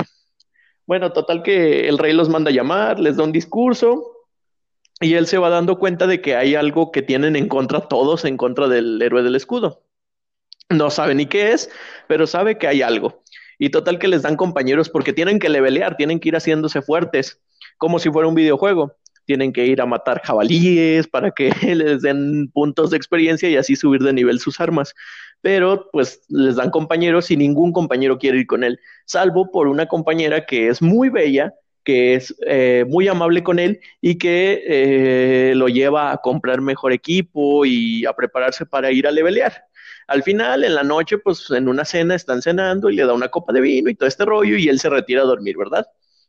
Bueno, 0.87 1.13
total 1.13 1.43
que 1.43 1.89
el 1.89 1.99
rey 1.99 2.13
los 2.13 2.29
manda 2.29 2.51
a 2.51 2.55
llamar, 2.55 3.01
les 3.01 3.17
da 3.17 3.25
un 3.25 3.33
discurso 3.33 4.17
y 5.01 5.15
él 5.15 5.27
se 5.27 5.39
va 5.39 5.51
dando 5.51 5.79
cuenta 5.79 6.07
de 6.07 6.21
que 6.21 6.37
hay 6.37 6.55
algo 6.55 6.93
que 6.93 7.03
tienen 7.03 7.37
en 7.37 7.49
contra 7.49 7.81
todos, 7.81 8.25
en 8.25 8.37
contra 8.37 8.69
del 8.69 9.03
héroe 9.03 9.23
del 9.23 9.35
escudo. 9.35 9.83
No 10.71 10.91
sabe 10.91 11.15
ni 11.15 11.27
qué 11.27 11.53
es, 11.53 11.71
pero 12.09 12.27
sabe 12.27 12.57
que 12.57 12.69
hay 12.69 12.83
algo. 12.83 13.23
Y 13.59 13.71
total 13.71 13.99
que 13.99 14.09
les 14.09 14.23
dan 14.23 14.37
compañeros 14.37 14.89
porque 14.89 15.13
tienen 15.13 15.39
que 15.39 15.49
levelear, 15.49 15.97
tienen 15.97 16.21
que 16.21 16.29
ir 16.29 16.37
haciéndose 16.37 16.83
fuertes, 16.83 17.41
como 17.79 17.99
si 17.99 18.11
fuera 18.11 18.29
un 18.29 18.35
videojuego. 18.35 18.95
Tienen 19.27 19.53
que 19.53 19.67
ir 19.67 19.81
a 19.83 19.87
matar 19.87 20.23
jabalíes 20.25 21.07
para 21.07 21.31
que 21.31 21.51
les 21.75 22.01
den 22.03 22.51
puntos 22.53 22.91
de 22.91 22.97
experiencia 22.97 23.49
y 23.51 23.57
así 23.57 23.77
subir 23.77 24.01
de 24.01 24.13
nivel 24.13 24.41
sus 24.41 24.61
armas 24.61 24.95
pero 25.47 25.89
pues 25.93 26.23
les 26.29 26.57
dan 26.57 26.71
compañeros 26.71 27.31
y 27.31 27.37
ningún 27.37 27.73
compañero 27.73 28.19
quiere 28.19 28.39
ir 28.39 28.47
con 28.49 28.65
él, 28.65 28.81
salvo 29.05 29.51
por 29.53 29.69
una 29.69 29.87
compañera 29.87 30.45
que 30.45 30.67
es 30.67 30.83
muy 30.83 31.09
bella, 31.09 31.55
que 31.85 32.15
es 32.15 32.35
eh, 32.47 32.85
muy 32.89 33.07
amable 33.07 33.45
con 33.45 33.61
él 33.61 33.81
y 34.01 34.19
que 34.19 34.65
eh, 34.67 35.55
lo 35.55 35.69
lleva 35.69 36.11
a 36.11 36.17
comprar 36.17 36.61
mejor 36.61 36.93
equipo 36.93 37.65
y 37.65 38.05
a 38.07 38.13
prepararse 38.13 38.67
para 38.67 38.91
ir 38.91 39.07
a 39.07 39.13
levelear. 39.13 39.67
Al 40.09 40.25
final, 40.25 40.65
en 40.65 40.75
la 40.75 40.83
noche, 40.83 41.19
pues 41.19 41.49
en 41.51 41.69
una 41.69 41.85
cena 41.85 42.17
están 42.17 42.43
cenando 42.43 42.91
y 42.91 42.97
le 42.97 43.07
da 43.07 43.13
una 43.13 43.29
copa 43.29 43.53
de 43.53 43.61
vino 43.61 43.89
y 43.89 43.95
todo 43.95 44.09
este 44.09 44.25
rollo 44.25 44.57
y 44.57 44.69
él 44.69 44.81
se 44.81 44.91
retira 44.91 45.23
a 45.23 45.27
dormir, 45.27 45.57
¿verdad? 45.57 45.87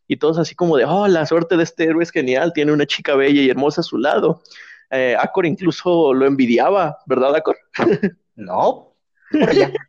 Y 0.08 0.18
todos 0.18 0.38
así 0.38 0.56
como 0.56 0.78
de, 0.78 0.86
oh, 0.86 1.08
la 1.08 1.26
suerte 1.26 1.58
de 1.58 1.64
este 1.64 1.86
héroe 1.86 2.04
es 2.04 2.12
genial, 2.12 2.54
tiene 2.54 2.72
una 2.72 2.86
chica 2.86 3.16
bella 3.16 3.42
y 3.42 3.50
hermosa 3.50 3.82
a 3.82 3.84
su 3.84 3.98
lado. 3.98 4.42
Eh, 4.90 5.16
Acor 5.20 5.46
incluso 5.46 6.14
lo 6.14 6.26
envidiaba, 6.26 6.98
¿verdad, 7.06 7.36
Acor? 7.36 7.58
No, 8.36 8.94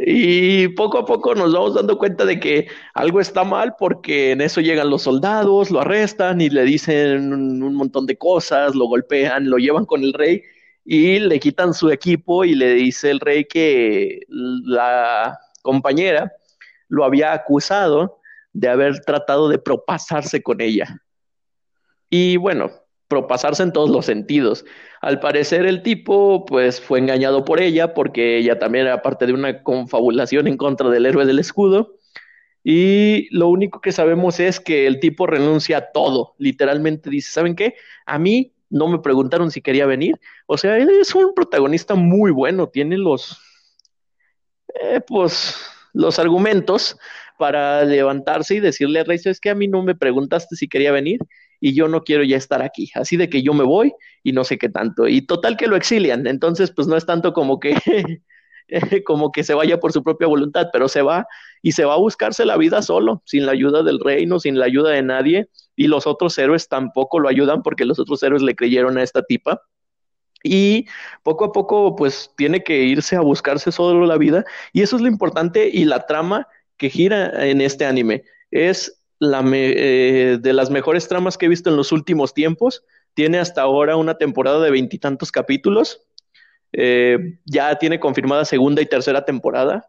y 0.00 0.68
poco 0.68 0.98
a 0.98 1.06
poco 1.06 1.34
nos 1.34 1.52
vamos 1.52 1.74
dando 1.74 1.98
cuenta 1.98 2.24
de 2.24 2.40
que 2.40 2.68
algo 2.94 3.20
está 3.20 3.44
mal 3.44 3.74
porque 3.78 4.32
en 4.32 4.40
eso 4.40 4.60
llegan 4.60 4.90
los 4.90 5.02
soldados, 5.02 5.70
lo 5.70 5.80
arrestan 5.80 6.40
y 6.40 6.50
le 6.50 6.64
dicen 6.64 7.32
un, 7.32 7.74
montón 7.74 8.06
de 8.06 8.16
cosas, 8.16 8.74
lo 8.74 8.86
golpean, 8.86 9.50
lo 9.50 9.58
llevan 9.58 9.84
con 9.84 10.02
el 10.02 10.12
rey 10.12 10.42
y 10.84 11.18
le 11.20 11.38
quitan 11.38 11.74
su 11.74 11.90
equipo 11.90 12.44
y 12.44 12.54
le 12.54 12.74
dice 12.74 13.10
el 13.10 13.20
rey 13.20 13.44
que 13.44 14.20
la 14.28 15.38
compañera 15.62 16.32
lo 16.88 17.04
había 17.04 17.32
acusado 17.32 18.21
de 18.52 18.68
haber 18.68 19.00
tratado 19.00 19.48
de 19.48 19.58
propasarse 19.58 20.42
con 20.42 20.60
ella. 20.60 21.00
Y 22.10 22.36
bueno, 22.36 22.70
propasarse 23.08 23.62
en 23.62 23.72
todos 23.72 23.90
los 23.90 24.06
sentidos. 24.06 24.64
Al 25.00 25.20
parecer 25.20 25.66
el 25.66 25.82
tipo 25.82 26.46
pues 26.46 26.80
fue 26.80 26.98
engañado 26.98 27.44
por 27.44 27.60
ella 27.60 27.94
porque 27.94 28.38
ella 28.38 28.58
también 28.58 28.86
era 28.86 29.02
parte 29.02 29.26
de 29.26 29.32
una 29.32 29.62
confabulación 29.62 30.46
en 30.46 30.56
contra 30.56 30.88
del 30.88 31.06
héroe 31.06 31.26
del 31.26 31.38
escudo. 31.38 31.96
Y 32.64 33.28
lo 33.36 33.48
único 33.48 33.80
que 33.80 33.92
sabemos 33.92 34.38
es 34.40 34.60
que 34.60 34.86
el 34.86 35.00
tipo 35.00 35.26
renuncia 35.26 35.78
a 35.78 35.92
todo. 35.92 36.34
Literalmente 36.38 37.10
dice, 37.10 37.32
¿saben 37.32 37.56
qué? 37.56 37.74
A 38.06 38.18
mí 38.18 38.54
no 38.70 38.88
me 38.88 39.00
preguntaron 39.00 39.50
si 39.50 39.60
quería 39.60 39.84
venir. 39.84 40.18
O 40.46 40.56
sea, 40.56 40.78
él 40.78 40.88
es 40.88 41.14
un 41.14 41.34
protagonista 41.34 41.94
muy 41.94 42.30
bueno, 42.30 42.68
tiene 42.68 42.96
los, 42.96 43.38
eh, 44.80 45.00
pues, 45.06 45.56
los 45.92 46.18
argumentos 46.18 46.98
para 47.38 47.84
levantarse 47.84 48.56
y 48.56 48.60
decirle 48.60 49.00
a 49.00 49.04
Rey, 49.04 49.18
es 49.24 49.40
que 49.40 49.50
a 49.50 49.54
mí 49.54 49.68
no 49.68 49.82
me 49.82 49.94
preguntaste 49.94 50.56
si 50.56 50.68
quería 50.68 50.92
venir 50.92 51.20
y 51.60 51.74
yo 51.74 51.86
no 51.86 52.02
quiero 52.02 52.24
ya 52.24 52.36
estar 52.36 52.60
aquí. 52.60 52.90
Así 52.94 53.16
de 53.16 53.30
que 53.30 53.42
yo 53.42 53.54
me 53.54 53.62
voy 53.62 53.92
y 54.24 54.32
no 54.32 54.42
sé 54.42 54.58
qué 54.58 54.68
tanto. 54.68 55.06
Y 55.06 55.22
total 55.22 55.56
que 55.56 55.68
lo 55.68 55.76
exilian. 55.76 56.26
Entonces, 56.26 56.72
pues 56.72 56.88
no 56.88 56.96
es 56.96 57.06
tanto 57.06 57.32
como 57.32 57.60
que, 57.60 57.74
como 59.06 59.30
que 59.30 59.44
se 59.44 59.54
vaya 59.54 59.78
por 59.78 59.92
su 59.92 60.02
propia 60.02 60.26
voluntad, 60.26 60.68
pero 60.72 60.88
se 60.88 61.02
va 61.02 61.24
y 61.62 61.72
se 61.72 61.84
va 61.84 61.94
a 61.94 61.98
buscarse 61.98 62.44
la 62.44 62.56
vida 62.56 62.82
solo, 62.82 63.22
sin 63.26 63.46
la 63.46 63.52
ayuda 63.52 63.84
del 63.84 64.00
reino, 64.00 64.40
sin 64.40 64.58
la 64.58 64.66
ayuda 64.66 64.90
de 64.90 65.02
nadie. 65.02 65.48
Y 65.76 65.86
los 65.86 66.08
otros 66.08 66.36
héroes 66.36 66.68
tampoco 66.68 67.20
lo 67.20 67.28
ayudan 67.28 67.62
porque 67.62 67.84
los 67.84 68.00
otros 68.00 68.20
héroes 68.24 68.42
le 68.42 68.56
creyeron 68.56 68.98
a 68.98 69.04
esta 69.04 69.22
tipa. 69.22 69.62
Y 70.44 70.86
poco 71.22 71.44
a 71.44 71.52
poco, 71.52 71.94
pues 71.94 72.32
tiene 72.36 72.64
que 72.64 72.82
irse 72.82 73.14
a 73.14 73.20
buscarse 73.20 73.70
solo 73.70 74.04
la 74.06 74.18
vida. 74.18 74.44
Y 74.72 74.82
eso 74.82 74.96
es 74.96 75.02
lo 75.02 75.08
importante 75.08 75.70
y 75.72 75.84
la 75.84 76.06
trama 76.06 76.48
que 76.82 76.90
gira 76.90 77.46
en 77.46 77.60
este 77.60 77.86
anime. 77.86 78.24
Es 78.50 79.00
la 79.20 79.40
eh, 79.54 80.38
de 80.40 80.52
las 80.52 80.68
mejores 80.68 81.06
tramas 81.06 81.38
que 81.38 81.46
he 81.46 81.48
visto 81.48 81.70
en 81.70 81.76
los 81.76 81.92
últimos 81.92 82.34
tiempos. 82.34 82.84
Tiene 83.14 83.38
hasta 83.38 83.62
ahora 83.62 83.94
una 83.94 84.18
temporada 84.18 84.60
de 84.60 84.72
veintitantos 84.72 85.30
capítulos. 85.30 86.02
Eh, 86.72 87.38
ya 87.44 87.78
tiene 87.78 88.00
confirmada 88.00 88.44
segunda 88.44 88.82
y 88.82 88.86
tercera 88.86 89.24
temporada. 89.24 89.88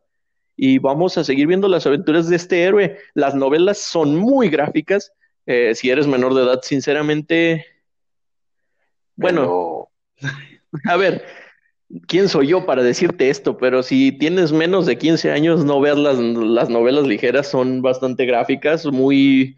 Y 0.55 0.77
vamos 0.77 1.17
a 1.17 1.23
seguir 1.23 1.47
viendo 1.47 1.67
las 1.67 1.87
aventuras 1.87 2.29
de 2.29 2.35
este 2.35 2.61
héroe. 2.61 2.99
Las 3.15 3.33
novelas 3.33 3.79
son 3.79 4.15
muy 4.15 4.49
gráficas. 4.49 5.13
Eh, 5.47 5.73
si 5.73 5.89
eres 5.89 6.05
menor 6.05 6.35
de 6.35 6.43
edad, 6.43 6.59
sinceramente. 6.61 7.65
Bueno, 9.15 9.89
a 10.85 10.95
ver, 10.95 11.25
quién 12.07 12.29
soy 12.29 12.47
yo 12.47 12.65
para 12.65 12.83
decirte 12.83 13.29
esto, 13.29 13.57
pero 13.57 13.83
si 13.83 14.11
tienes 14.11 14.51
menos 14.51 14.85
de 14.85 14.97
15 14.97 15.31
años, 15.31 15.65
no 15.65 15.79
veas 15.79 15.97
las, 15.97 16.69
novelas 16.69 17.05
ligeras, 17.05 17.47
son 17.47 17.81
bastante 17.81 18.25
gráficas, 18.25 18.85
muy 18.85 19.57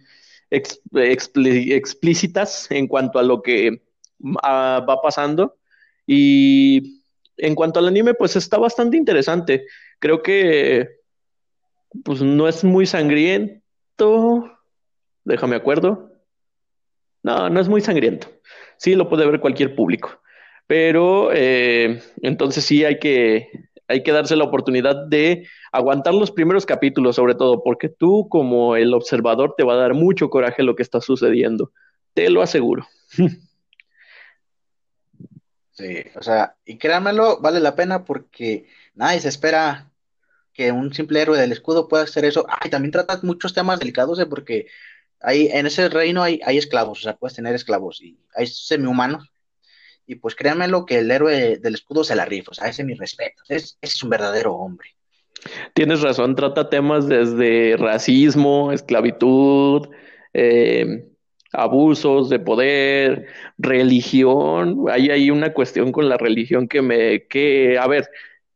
explícitas 0.52 2.70
en 2.72 2.88
cuanto 2.88 3.20
a 3.20 3.24
lo 3.24 3.42
que 3.42 3.82
ah, 4.44 4.86
va 4.88 5.02
pasando. 5.02 5.58
Y 6.08 7.02
en 7.38 7.56
cuanto 7.56 7.80
al 7.80 7.88
anime, 7.88 8.14
pues 8.14 8.36
está 8.36 8.58
bastante 8.58 8.98
interesante. 8.98 9.66
Creo 10.00 10.22
que 10.22 11.00
pues 12.04 12.22
no 12.22 12.48
es 12.48 12.64
muy 12.64 12.86
sangriento. 12.86 14.52
Déjame 15.24 15.56
acuerdo. 15.56 16.12
No, 17.24 17.50
no 17.50 17.60
es 17.60 17.68
muy 17.68 17.82
sangriento. 17.82 18.28
Sí, 18.78 18.96
lo 18.96 19.10
puede 19.10 19.26
ver 19.26 19.40
cualquier 19.40 19.76
público. 19.76 20.22
Pero 20.68 21.30
eh, 21.34 22.02
entonces 22.22 22.66
sí 22.66 22.84
hay 22.84 23.00
que, 23.00 23.50
hay 23.88 24.04
que 24.04 24.12
darse 24.12 24.36
la 24.36 24.46
oportunidad 24.46 25.08
de 25.08 25.48
aguantar 25.72 26.14
los 26.14 26.32
primeros 26.32 26.66
capítulos, 26.66 27.16
sobre 27.16 27.36
todo, 27.36 27.64
porque 27.64 27.90
tú 27.90 28.28
como 28.30 28.76
el 28.76 28.94
observador 28.94 29.54
te 29.58 29.64
va 29.64 29.74
a 29.74 29.78
dar 29.78 29.94
mucho 29.94 30.30
coraje 30.30 30.64
lo 30.64 30.76
que 30.76 30.84
está 30.84 31.02
sucediendo. 31.02 31.72
Te 32.14 32.30
lo 32.30 32.42
aseguro. 32.42 32.88
Sí, 35.78 36.06
o 36.16 36.24
sea, 36.24 36.56
y 36.64 36.78
créanmelo, 36.78 37.42
vale 37.42 37.60
la 37.60 37.76
pena 37.76 38.06
porque 38.06 38.66
nadie 38.94 39.20
se 39.20 39.28
espera 39.28 39.92
que 40.54 40.72
un 40.72 40.94
simple 40.94 41.22
héroe 41.22 41.38
del 41.38 41.52
escudo 41.52 41.90
pueda 41.90 42.04
hacer 42.06 42.24
eso. 42.24 42.46
Ay, 42.48 42.70
también 42.70 42.94
trata 42.94 43.20
muchos 43.24 43.54
temas 43.54 43.80
delicados, 43.80 44.18
¿eh? 44.20 44.26
porque 44.26 44.68
hay, 45.20 45.48
en 45.48 45.66
ese 45.66 45.90
reino 45.90 46.24
hay, 46.24 46.40
hay 46.46 46.58
esclavos, 46.58 47.00
o 47.00 47.02
sea, 47.04 47.18
puedes 47.18 47.36
tener 47.36 47.54
esclavos 47.56 48.02
y 48.02 48.18
hay 48.34 48.48
semi-humanos 48.48 49.34
y 50.08 50.16
pues 50.16 50.36
créanmelo 50.36 50.86
que 50.86 51.00
el 51.00 51.12
héroe 51.12 51.58
del 51.58 51.76
escudo 51.76 52.04
se 52.04 52.16
la 52.16 52.26
rifa, 52.26 52.52
o 52.52 52.54
sea, 52.54 52.68
ese 52.68 52.82
es 52.82 52.88
mi 52.88 52.94
respeto, 52.96 53.44
es, 53.50 53.78
ese 53.82 53.96
es 53.96 54.04
un 54.04 54.10
verdadero 54.10 54.54
hombre. 54.54 54.90
Tienes 55.74 56.02
razón, 56.02 56.36
trata 56.36 56.70
temas 56.70 57.08
desde 57.08 57.76
racismo, 57.78 58.72
esclavitud, 58.72 59.88
eh, 60.34 61.06
abusos 61.52 62.30
de 62.30 62.40
poder, 62.40 63.28
religión. 63.58 64.86
Hay 64.90 65.10
ahí 65.10 65.30
una 65.30 65.54
cuestión 65.54 65.92
con 65.92 66.10
la 66.10 66.18
religión 66.18 66.68
que 66.68 66.82
me, 66.82 67.28
que, 67.28 67.78
a 67.78 67.88
ver, 67.88 68.10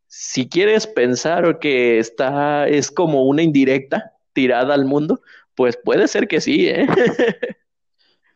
si 0.07 0.49
quieres 0.49 0.87
pensar 0.87 1.59
que 1.59 1.99
está, 1.99 2.67
es 2.67 2.91
como 2.91 3.23
una 3.25 3.43
indirecta 3.43 4.13
tirada 4.33 4.73
al 4.73 4.85
mundo, 4.85 5.21
pues 5.55 5.77
puede 5.77 6.07
ser 6.07 6.27
que 6.27 6.41
sí, 6.41 6.67
¿eh? 6.67 6.87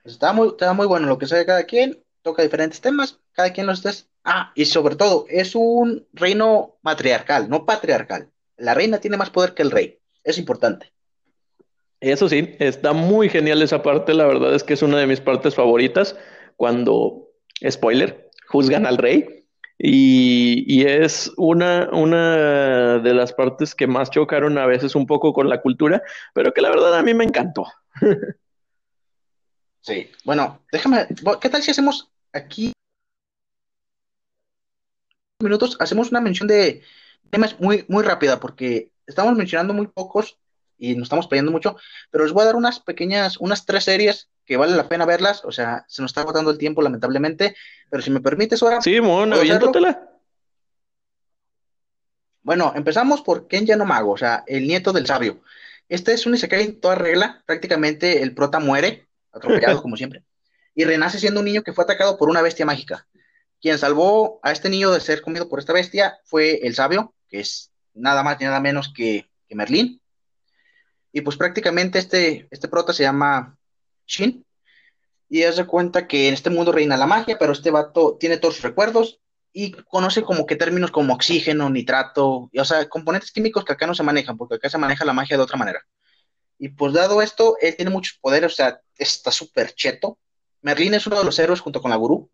Está 0.03 0.33
muy, 0.33 0.49
está 0.49 0.73
muy 0.73 0.85
bueno 0.85 1.07
lo 1.07 1.17
que 1.17 1.27
sabe 1.27 1.45
cada 1.45 1.63
quien 1.63 2.02
toca 2.23 2.41
diferentes 2.41 2.81
temas, 2.81 3.19
cada 3.33 3.53
quien 3.53 3.67
los 3.67 3.83
des. 3.83 4.09
Ah, 4.23 4.51
y 4.55 4.65
sobre 4.65 4.95
todo, 4.95 5.25
es 5.29 5.53
un 5.53 6.07
reino 6.13 6.77
matriarcal, 6.81 7.49
no 7.49 7.65
patriarcal. 7.65 8.31
La 8.57 8.73
reina 8.73 8.99
tiene 8.99 9.17
más 9.17 9.29
poder 9.29 9.53
que 9.53 9.61
el 9.61 9.71
rey. 9.71 9.99
Es 10.23 10.37
importante. 10.37 10.91
Eso 11.99 12.27
sí, 12.27 12.55
está 12.59 12.93
muy 12.93 13.29
genial 13.29 13.61
esa 13.61 13.83
parte. 13.83 14.13
La 14.13 14.25
verdad 14.25 14.55
es 14.55 14.63
que 14.63 14.73
es 14.73 14.81
una 14.81 14.97
de 14.97 15.07
mis 15.07 15.21
partes 15.21 15.55
favoritas. 15.55 16.15
Cuando, 16.55 17.29
spoiler, 17.69 18.29
juzgan 18.47 18.85
al 18.85 18.97
rey 18.97 19.45
Y, 19.77 20.63
y, 20.67 20.85
es 20.85 21.31
una, 21.35 21.89
una 21.91 22.99
de 22.99 23.13
las 23.13 23.33
partes 23.33 23.75
que 23.75 23.87
más 23.87 24.11
chocaron 24.11 24.57
a 24.57 24.65
veces 24.65 24.95
un 24.95 25.07
poco 25.07 25.33
con 25.33 25.49
la 25.49 25.61
cultura, 25.61 26.01
pero 26.33 26.53
que 26.53 26.61
la 26.61 26.69
verdad 26.69 26.95
a 26.95 27.03
mí 27.03 27.13
me 27.13 27.25
encantó. 27.25 27.65
Sí, 29.83 30.09
bueno, 30.23 30.61
déjame, 30.71 31.07
¿qué 31.41 31.49
tal 31.49 31.61
si 31.61 31.71
hacemos 31.71 32.12
aquí 32.33 32.73
minutos? 35.39 35.77
Hacemos 35.79 36.09
una 36.09 36.21
mención 36.21 36.47
de 36.47 36.81
temas 37.29 37.59
muy, 37.59 37.85
muy 37.87 38.03
rápida, 38.03 38.39
porque 38.39 38.91
estamos 39.05 39.35
mencionando 39.35 39.73
muy 39.73 39.87
pocos 39.87 40.37
y 40.77 40.95
nos 40.95 41.03
estamos 41.03 41.27
pidiendo 41.27 41.51
mucho, 41.51 41.77
pero 42.09 42.23
les 42.23 42.33
voy 42.33 42.43
a 42.43 42.47
dar 42.47 42.55
unas 42.55 42.79
pequeñas, 42.79 43.37
unas 43.37 43.65
tres 43.65 43.83
series 43.83 44.29
que 44.45 44.57
vale 44.57 44.75
la 44.75 44.89
pena 44.89 45.05
verlas, 45.05 45.45
o 45.45 45.51
sea, 45.51 45.85
se 45.87 46.01
nos 46.01 46.09
está 46.09 46.21
agotando 46.21 46.51
el 46.51 46.57
tiempo 46.57 46.81
lamentablemente, 46.81 47.55
pero 47.89 48.03
si 48.03 48.11
me 48.11 48.19
permites 48.19 48.61
ahora... 48.61 48.81
Sí, 48.81 48.99
bueno. 48.99 49.37
Bueno, 52.41 52.73
empezamos 52.75 53.21
por 53.21 53.47
Kenya 53.47 53.77
no 53.77 53.85
Mago, 53.85 54.11
o 54.11 54.17
sea, 54.17 54.43
el 54.47 54.67
nieto 54.67 54.91
del 54.91 55.05
sabio. 55.05 55.41
Este 55.87 56.11
es 56.13 56.25
un 56.25 56.35
Isekai 56.35 56.63
en 56.63 56.81
toda 56.81 56.95
regla, 56.95 57.41
prácticamente 57.45 58.21
el 58.21 58.35
prota 58.35 58.59
muere, 58.59 59.07
atropellado 59.31 59.81
como 59.81 59.95
siempre, 59.95 60.23
y 60.75 60.85
renace 60.85 61.19
siendo 61.19 61.39
un 61.39 61.45
niño 61.45 61.63
que 61.63 61.73
fue 61.73 61.83
atacado 61.83 62.17
por 62.17 62.29
una 62.29 62.41
bestia 62.41 62.65
mágica. 62.65 63.07
Quien 63.61 63.77
salvó 63.77 64.39
a 64.43 64.51
este 64.51 64.69
niño 64.69 64.91
de 64.91 64.99
ser 64.99 65.21
comido 65.21 65.47
por 65.47 65.59
esta 65.59 65.73
bestia 65.73 66.17
fue 66.25 66.59
el 66.63 66.75
sabio, 66.75 67.13
que 67.29 67.39
es 67.39 67.71
nada 67.93 68.23
más 68.23 68.39
ni 68.39 68.45
nada 68.45 68.59
menos 68.59 68.91
que, 68.93 69.29
Merlín. 69.49 70.01
Y 71.11 71.21
pues 71.21 71.37
prácticamente 71.37 71.99
este, 71.99 72.47
este 72.49 72.67
prota 72.67 72.91
se 72.91 73.03
llama 73.03 73.55
Shin. 74.07 74.43
Y 75.29 75.43
hace 75.43 75.65
cuenta 75.65 76.07
que 76.07 76.27
en 76.27 76.33
este 76.33 76.49
mundo 76.49 76.71
reina 76.71 76.97
la 76.97 77.05
magia, 77.05 77.37
pero 77.37 77.53
este 77.53 77.69
vato 77.69 78.17
tiene 78.19 78.37
todos 78.37 78.55
sus 78.55 78.63
recuerdos 78.63 79.19
y 79.53 79.71
conoce 79.71 80.23
como 80.23 80.47
que 80.47 80.55
términos 80.55 80.91
como 80.91 81.13
oxígeno, 81.13 81.69
nitrato, 81.69 82.49
o 82.51 82.65
sea, 82.65 82.89
componentes 82.89 83.31
químicos 83.31 83.63
que 83.63 83.73
acá 83.73 83.85
no 83.85 83.93
se 83.93 84.03
manejan, 84.03 84.35
porque 84.35 84.55
acá 84.55 84.69
se 84.69 84.79
maneja 84.79 85.05
la 85.05 85.13
magia 85.13 85.37
de 85.37 85.43
otra 85.43 85.57
manera. 85.57 85.85
Y 86.57 86.69
pues 86.69 86.93
dado 86.93 87.21
esto, 87.21 87.57
él 87.61 87.75
tiene 87.75 87.91
muchos 87.91 88.17
poderes, 88.19 88.53
o 88.53 88.55
sea, 88.55 88.81
está 88.97 89.31
súper 89.31 89.73
cheto. 89.75 90.17
Merlín 90.63 90.93
es 90.95 91.05
uno 91.05 91.19
de 91.19 91.25
los 91.25 91.37
héroes 91.37 91.59
junto 91.59 91.81
con 91.81 91.91
la 91.91 91.97
gurú. 91.97 92.31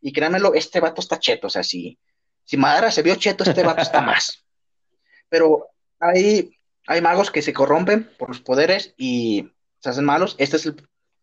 Y 0.00 0.12
créanmelo, 0.12 0.52
este 0.54 0.80
vato 0.80 1.00
está 1.00 1.18
cheto, 1.18 1.46
o 1.46 1.50
sea, 1.50 1.62
si, 1.62 1.98
si 2.44 2.58
Madara 2.58 2.90
se 2.90 3.02
vio 3.02 3.14
cheto, 3.16 3.44
este 3.44 3.62
vato 3.62 3.80
está 3.80 4.00
más. 4.02 4.44
Pero 5.28 5.68
hay, 5.98 6.50
hay 6.86 7.00
magos 7.00 7.30
que 7.30 7.42
se 7.42 7.54
corrompen 7.54 8.10
por 8.18 8.28
los 8.28 8.40
poderes 8.40 8.94
y 8.98 9.50
se 9.80 9.88
hacen 9.88 10.04
malos. 10.04 10.34
Esta 10.38 10.56
es, 10.56 10.70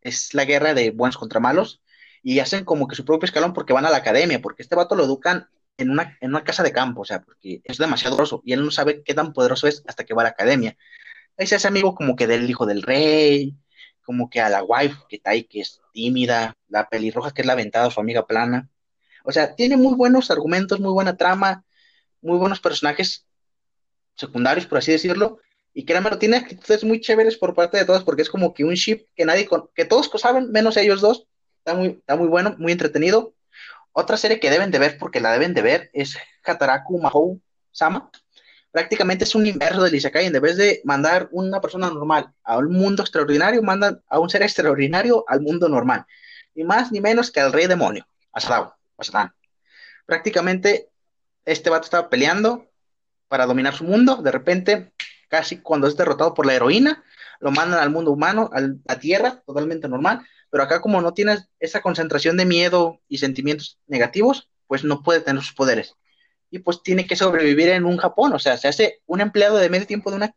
es 0.01 0.33
la 0.33 0.45
guerra 0.45 0.73
de 0.73 0.89
buenos 0.91 1.17
contra 1.17 1.39
malos. 1.39 1.81
Y 2.23 2.39
hacen 2.39 2.65
como 2.65 2.87
que 2.87 2.95
su 2.95 3.05
propio 3.05 3.25
escalón 3.25 3.53
porque 3.53 3.73
van 3.73 3.85
a 3.85 3.89
la 3.89 3.97
academia, 3.97 4.41
porque 4.41 4.63
este 4.63 4.75
vato 4.75 4.95
lo 4.95 5.03
educan 5.03 5.49
en 5.77 5.89
una, 5.89 6.17
en 6.21 6.29
una 6.29 6.43
casa 6.43 6.63
de 6.63 6.71
campo, 6.71 7.01
o 7.01 7.05
sea, 7.05 7.21
porque 7.21 7.61
es 7.63 7.77
demasiado 7.77 8.15
grosso 8.15 8.41
y 8.45 8.53
él 8.53 8.63
no 8.63 8.71
sabe 8.71 9.03
qué 9.03 9.13
tan 9.13 9.33
poderoso 9.33 9.67
es 9.67 9.83
hasta 9.87 10.05
que 10.05 10.13
va 10.13 10.21
a 10.21 10.25
la 10.25 10.29
academia 10.29 10.77
ahí 11.37 11.47
se 11.47 11.55
hace 11.55 11.67
amigo 11.67 11.95
como 11.95 12.15
que 12.15 12.27
del 12.27 12.49
hijo 12.49 12.65
del 12.65 12.81
rey, 12.81 13.55
como 14.03 14.29
que 14.29 14.41
a 14.41 14.49
la 14.49 14.63
wife 14.63 14.95
que 15.09 15.17
está 15.17 15.31
ahí, 15.31 15.43
que 15.43 15.61
es 15.61 15.81
tímida, 15.93 16.55
la 16.67 16.89
pelirroja 16.89 17.31
que 17.31 17.41
es 17.41 17.45
la 17.45 17.53
aventada, 17.53 17.89
su 17.89 17.99
amiga 17.99 18.25
plana. 18.25 18.69
O 19.23 19.31
sea, 19.31 19.55
tiene 19.55 19.77
muy 19.77 19.95
buenos 19.95 20.29
argumentos, 20.31 20.79
muy 20.79 20.91
buena 20.91 21.17
trama, 21.17 21.63
muy 22.21 22.37
buenos 22.37 22.59
personajes 22.59 23.25
secundarios, 24.15 24.65
por 24.65 24.79
así 24.79 24.91
decirlo. 24.91 25.39
Y 25.73 25.85
créanme, 25.85 26.15
tiene 26.17 26.37
actitudes 26.37 26.83
muy 26.83 27.01
chéveres 27.01 27.37
por 27.37 27.55
parte 27.55 27.77
de 27.77 27.85
todos, 27.85 28.03
porque 28.03 28.21
es 28.21 28.29
como 28.29 28.53
que 28.53 28.63
un 28.63 28.75
ship 28.75 29.07
que 29.15 29.25
nadie, 29.25 29.47
que 29.73 29.85
todos 29.85 30.09
saben, 30.21 30.51
menos 30.51 30.77
ellos 30.77 31.01
dos. 31.01 31.27
Está 31.59 31.73
muy, 31.73 31.87
está 31.87 32.15
muy 32.15 32.27
bueno, 32.27 32.55
muy 32.59 32.71
entretenido. 32.71 33.33
Otra 33.91 34.17
serie 34.17 34.39
que 34.39 34.49
deben 34.49 34.71
de 34.71 34.79
ver, 34.79 34.97
porque 34.97 35.19
la 35.19 35.31
deben 35.31 35.53
de 35.53 35.61
ver, 35.61 35.89
es 35.93 36.17
Hataraku 36.43 36.99
Mahou 36.99 37.41
Sama 37.71 38.11
prácticamente 38.73 39.23
es 39.23 39.35
un 39.35 39.45
inverso 39.45 39.83
del 39.83 39.93
Isekai. 39.93 40.25
En 40.25 40.41
vez 40.41 40.57
de 40.57 40.81
mandar 40.83 41.29
una 41.31 41.61
persona 41.61 41.89
normal 41.89 42.33
a 42.43 42.57
un 42.57 42.73
mundo 42.73 43.03
extraordinario, 43.03 43.61
mandan 43.61 44.01
a 44.07 44.19
un 44.19 44.29
ser 44.29 44.41
extraordinario 44.41 45.23
al 45.27 45.41
mundo 45.41 45.69
normal. 45.69 46.05
Ni 46.55 46.63
más 46.63 46.91
ni 46.91 46.99
menos 46.99 47.31
que 47.31 47.39
al 47.39 47.53
rey 47.53 47.67
demonio, 47.67 48.05
a 48.33 48.41
Satán. 48.41 49.31
Prácticamente 50.07 50.89
este 51.45 51.69
vato 51.69 51.85
estaba 51.85 52.09
peleando 52.09 52.67
para 53.27 53.45
dominar 53.45 53.75
su 53.75 53.83
mundo. 53.83 54.17
De 54.17 54.31
repente, 54.31 54.91
casi 55.29 55.59
cuando 55.59 55.87
es 55.87 55.95
derrotado 55.95 56.33
por 56.33 56.47
la 56.47 56.55
heroína, 56.55 57.03
lo 57.39 57.51
mandan 57.51 57.79
al 57.79 57.91
mundo 57.91 58.11
humano, 58.11 58.49
a 58.53 58.59
la 58.59 58.99
tierra, 58.99 59.43
totalmente 59.45 59.87
normal. 59.87 60.25
Pero 60.49 60.63
acá, 60.63 60.81
como 60.81 60.99
no 60.99 61.13
tienes 61.13 61.47
esa 61.59 61.81
concentración 61.81 62.37
de 62.37 62.45
miedo 62.45 63.01
y 63.07 63.19
sentimientos 63.19 63.77
negativos, 63.85 64.49
pues 64.65 64.83
no 64.83 65.03
puede 65.03 65.19
tener 65.19 65.43
sus 65.43 65.53
poderes 65.53 65.95
y 66.53 66.59
pues 66.59 66.83
tiene 66.83 67.07
que 67.07 67.15
sobrevivir 67.15 67.69
en 67.69 67.83
un 67.83 67.97
Japón, 67.97 68.31
o 68.31 68.37
sea, 68.37 68.57
se 68.57 68.67
hace 68.67 69.01
un 69.07 69.21
empleado 69.21 69.57
de 69.57 69.71
medio 69.71 69.87
tiempo 69.87 70.11
de 70.11 70.17
una 70.17 70.35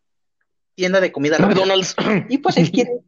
tienda 0.74 0.98
de 0.98 1.12
comida 1.12 1.38
McDonald's. 1.38 1.94
Y 2.30 2.38
pues 2.38 2.56
él 2.56 2.70
quiere... 2.72 2.90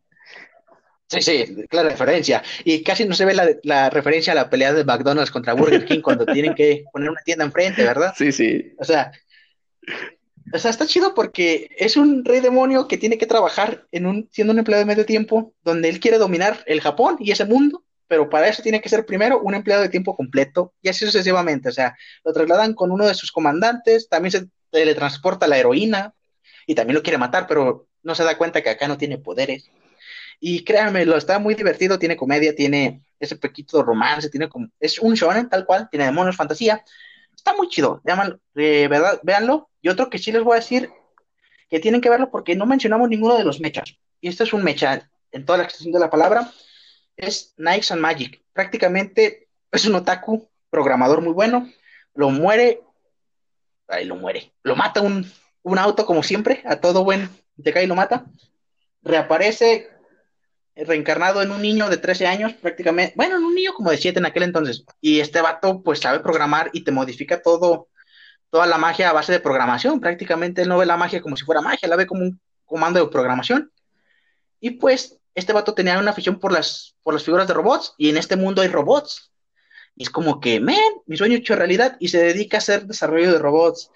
Sí, 1.11 1.23
sí, 1.23 1.67
clara 1.71 1.89
referencia. 1.89 2.43
Y 2.65 2.83
casi 2.83 3.07
no 3.07 3.15
se 3.15 3.25
ve 3.25 3.33
la, 3.33 3.49
la, 3.63 3.89
referencia 3.89 4.35
a 4.35 4.37
la 4.37 4.51
pelea 4.51 4.75
de 4.75 4.85
McDonald's 4.85 5.31
contra 5.31 5.55
Burger 5.55 5.87
King 5.87 6.03
cuando 6.03 6.27
tienen 6.35 6.55
que 6.55 6.85
poner 6.93 7.09
una 7.09 7.23
tienda 7.23 7.47
enfrente, 7.47 7.83
¿verdad? 7.83 8.13
Sí, 8.15 8.31
sí. 8.31 8.75
O 8.79 8.85
sea, 8.85 9.11
o 10.53 10.59
sea, 10.59 10.71
está 10.71 10.87
chido 10.87 11.15
porque 11.15 11.71
es 11.79 11.97
un 11.97 12.27
rey 12.27 12.41
demonio 12.41 12.89
que 12.89 12.99
tiene 12.99 13.17
que 13.17 13.25
trabajar 13.25 13.87
en 13.91 14.05
un, 14.05 14.29
siendo 14.33 14.53
un 14.53 14.59
empleado 14.59 14.83
de 14.83 14.87
medio 14.87 15.07
tiempo, 15.07 15.55
donde 15.65 15.89
él 15.89 15.99
quiere 15.99 16.19
dominar 16.19 16.63
el 16.67 16.83
Japón 16.83 17.17
y 17.21 17.31
ese 17.31 17.47
mundo, 17.47 17.85
pero 18.09 18.29
para 18.31 18.49
eso 18.49 18.63
tiene 18.63 18.81
que 18.81 18.89
ser 18.89 19.07
primero 19.07 19.41
un 19.41 19.55
empleado 19.55 19.83
de 19.83 19.91
tiempo 19.91 20.17
completo 20.17 20.75
y 20.83 20.89
así 20.89 21.05
sucesivamente. 21.05 21.69
O 21.69 21.73
sea, 21.73 21.97
lo 22.25 22.33
trasladan 22.33 22.75
con 22.75 22.91
uno 22.91 23.07
de 23.07 23.15
sus 23.15 23.31
comandantes, 23.31 24.09
también 24.09 24.33
se 24.33 24.47
teletransporta 24.71 25.47
la 25.47 25.59
heroína 25.59 26.15
y 26.67 26.75
también 26.75 26.97
lo 26.97 27.03
quiere 27.03 27.19
matar, 27.19 27.47
pero 27.47 27.87
no 28.03 28.15
se 28.15 28.25
da 28.25 28.39
cuenta 28.39 28.63
que 28.63 28.71
acá 28.71 28.89
no 28.89 28.97
tiene 28.97 29.19
poderes. 29.19 29.71
Y 30.41 30.65
créanme, 30.65 31.05
lo 31.05 31.17
está 31.17 31.39
muy 31.39 31.55
divertido, 31.55 31.99
tiene 31.99 32.17
comedia, 32.17 32.55
tiene 32.55 33.03
ese 33.21 33.37
pequito 33.37 33.77
de 33.77 33.85
romance, 33.85 34.31
tiene 34.31 34.49
como, 34.49 34.69
es 34.81 34.99
un 34.99 35.15
shonen 35.15 35.49
tal 35.49 35.67
cual, 35.67 35.89
tiene 35.91 36.07
demonios, 36.07 36.37
fantasía. 36.37 36.83
Está 37.35 37.55
muy 37.55 37.69
chido, 37.69 38.01
de 38.55 38.89
verdad, 38.89 39.21
véanlo. 39.23 39.69
Y 39.83 39.89
otro 39.89 40.09
que 40.11 40.19
sí 40.19 40.33
les 40.33 40.43
voy 40.43 40.55
a 40.55 40.61
decir 40.61 40.91
que 41.69 41.81
tienen 41.81 42.01
que 42.01 42.09
verlo 42.09 42.31
porque 42.31 42.57
no 42.57 42.67
mencionamos 42.67 43.09
ninguno 43.09 43.37
de 43.37 43.45
los 43.45 43.61
mechas. 43.61 43.97
Y 44.21 44.29
este 44.29 44.45
es 44.45 44.53
un 44.53 44.65
mecha 44.65 45.11
en 45.33 45.45
toda 45.45 45.59
la 45.59 45.65
extensión 45.65 45.93
de 45.93 46.01
la 46.01 46.11
palabra 46.11 46.51
es 47.19 47.55
Nikes 47.57 47.91
and 47.91 48.01
Magic. 48.01 48.43
Prácticamente 48.53 49.49
es 49.71 49.85
un 49.85 49.97
otaku, 49.97 50.49
programador 50.71 51.21
muy 51.21 51.33
bueno, 51.33 51.71
lo 52.15 52.31
muere, 52.31 52.81
ahí 53.89 54.05
lo 54.05 54.17
muere, 54.17 54.53
lo 54.63 54.77
mata 54.77 55.01
un, 55.03 55.31
auto 55.79 56.07
como 56.07 56.23
siempre, 56.23 56.63
a 56.65 56.77
todo 56.77 57.05
buen 57.05 57.29
te 57.63 57.73
cae 57.73 57.85
y 57.85 57.87
lo 57.87 57.95
mata, 57.95 58.25
reaparece 59.03 59.91
reencarnado 60.75 61.43
en 61.43 61.51
un 61.51 61.61
niño 61.61 61.91
de 61.91 61.97
13 61.97 62.27
años 62.27 62.55
prácticamente, 62.55 63.13
bueno, 63.17 63.37
en 63.37 63.45
un 63.45 63.55
niño 63.55 63.75
como 63.75 63.91
de 63.91 63.99
7 63.99 64.19
en 64.19 64.27
aquel 64.27 64.45
entonces, 64.45 64.85
y 65.01 65.21
este 65.21 65.43
vato 65.43 65.83
pues 65.83 65.99
sabe 65.99 66.21
programar 66.21 66.71
y 66.73 66.85
te 66.85 66.93
modifica 66.93 67.43
todo, 67.43 67.89
toda 68.51 68.67
la 68.67 68.79
magia 68.79 69.11
a 69.11 69.13
base 69.13 69.33
de 69.33 69.41
programación, 69.41 70.01
prácticamente 70.01 70.63
él 70.63 70.69
no 70.69 70.79
ve 70.79 70.87
la 70.87 70.97
magia 70.97 71.21
como 71.21 71.37
si 71.37 71.45
fuera 71.45 71.61
magia, 71.61 71.89
la 71.89 71.97
ve 71.97 72.07
como 72.07 72.23
un 72.23 72.41
comando 72.65 73.01
de 73.01 73.11
programación, 73.11 73.73
y 74.61 74.71
pues 74.71 75.18
este 75.39 75.53
vato 75.53 75.75
tenía 75.75 75.99
una 75.99 76.11
afición 76.11 76.39
por 76.39 76.53
las, 76.53 76.97
por 77.03 77.15
las 77.15 77.23
figuras 77.23 77.47
de 77.47 77.55
robots 77.55 77.95
y 77.97 78.11
en 78.11 78.17
este 78.17 78.37
mundo 78.37 78.61
hay 78.61 78.69
robots. 78.69 79.33
Y 79.95 80.03
es 80.05 80.11
como 80.11 80.41
que, 80.41 80.61
men, 80.61 80.79
mi 81.07 81.17
sueño 81.17 81.37
hecho 81.37 81.57
realidad 81.57 81.97
y 82.01 82.09
se 82.09 82.19
dedica 82.19 82.57
a 82.57 82.59
hacer 82.59 82.87
desarrollo 82.87 83.33
de 83.33 83.39
robots, 83.39 83.91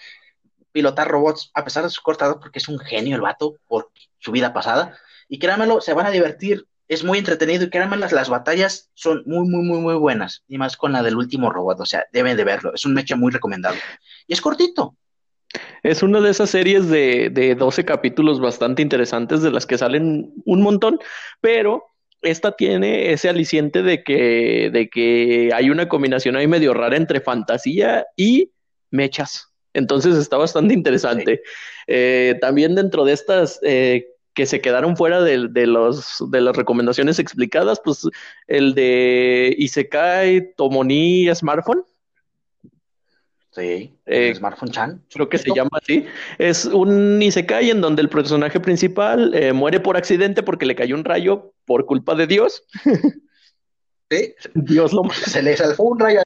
pilotar 0.72 1.09
robots, 1.09 1.51
a 1.55 1.64
pesar 1.64 1.84
de 1.84 1.90
su 1.90 2.03
corta 2.03 2.26
edad, 2.26 2.40
porque 2.40 2.59
es 2.59 2.68
un 2.68 2.78
genio 2.78 3.16
el 3.16 3.22
vato 3.22 3.57
por 3.66 3.90
su 4.18 4.32
vida 4.32 4.53
pasada. 4.53 4.97
Y 5.28 5.38
créanmelo, 5.38 5.80
se 5.80 5.95
van 5.95 6.07
a 6.07 6.11
divertir, 6.11 6.66
es 6.88 7.05
muy 7.05 7.18
entretenido 7.18 7.64
y 7.64 7.70
créanme, 7.70 7.97
las, 7.97 8.12
las 8.12 8.28
batallas 8.28 8.90
son 8.95 9.22
muy, 9.26 9.49
muy, 9.49 9.64
muy, 9.64 9.80
muy 9.80 9.95
buenas. 9.95 10.45
Y 10.49 10.59
más 10.59 10.76
con 10.76 10.93
la 10.93 11.03
del 11.03 11.16
último 11.16 11.51
robot, 11.51 11.80
o 11.80 11.86
sea, 11.86 12.07
deben 12.12 12.36
de 12.36 12.45
verlo, 12.45 12.72
es 12.74 12.84
un 12.84 12.95
mecha 12.95 13.16
muy 13.16 13.32
recomendable. 13.32 13.80
Y 14.26 14.32
es 14.32 14.40
cortito, 14.40 14.97
es 15.83 16.03
una 16.03 16.21
de 16.21 16.31
esas 16.31 16.51
series 16.51 16.89
de, 16.89 17.31
de 17.31 17.55
12 17.55 17.85
capítulos 17.85 18.41
bastante 18.41 18.83
interesantes 18.83 19.43
de 19.43 19.51
las 19.51 19.67
que 19.67 19.79
salen 19.79 20.33
un 20.45 20.63
montón, 20.63 20.99
pero 21.41 21.85
esta 22.23 22.53
tiene 22.53 23.13
ese 23.13 23.29
aliciente 23.29 23.83
de 23.83 24.03
que, 24.05 24.71
de 24.73 24.89
que 24.89 25.51
hay 25.53 25.71
una 25.71 25.89
combinación 25.89 26.37
ahí 26.37 26.47
medio 26.47 26.73
rara 26.73 26.97
entre 26.97 27.21
fantasía 27.21 28.07
y 28.17 28.53
mechas. 28.91 29.49
Entonces 29.75 30.17
está 30.17 30.37
bastante 30.37 30.75
interesante. 30.75 31.43
Eh, 31.87 32.37
también 32.41 32.75
dentro 32.75 33.05
de 33.05 33.13
estas 33.13 33.59
eh, 33.63 34.07
que 34.35 34.47
se 34.47 34.61
quedaron 34.61 34.97
fuera 34.97 35.21
de, 35.21 35.49
de, 35.49 35.67
los, 35.67 36.23
de 36.31 36.41
las 36.41 36.57
recomendaciones 36.57 37.19
explicadas, 37.19 37.81
pues 37.85 38.07
el 38.47 38.75
de 38.75 39.55
Isekai 39.59 40.55
Tomoni 40.55 41.29
Smartphone 41.35 41.85
Sí, 43.55 43.95
eh, 44.07 44.35
Smartphone 44.35 44.71
Chan. 44.71 45.03
Creo 45.13 45.29
que 45.29 45.37
se 45.37 45.51
llama 45.55 45.71
así. 45.73 46.07
Es 46.39 46.65
un 46.65 47.21
Isekai 47.21 47.69
en 47.71 47.83
donde 47.83 48.01
el 48.01 48.09
personaje 48.09 48.59
principal 48.59 49.35
eh, 49.35 49.53
muere 49.53 49.79
por 49.79 49.97
accidente 49.99 50.43
porque 50.43 50.65
le 50.65 50.75
cayó 50.75 50.95
un 50.95 51.05
rayo 51.05 51.53
por 51.67 51.85
culpa 51.87 52.15
de 52.15 52.27
Dios. 52.27 52.65
Sí, 54.11 54.35
Dios 54.55 54.93
lo, 54.93 55.05
se 55.27 55.43
le 55.43 55.57
salfó 55.57 55.85
un 55.85 55.99
rayo. 55.99 56.21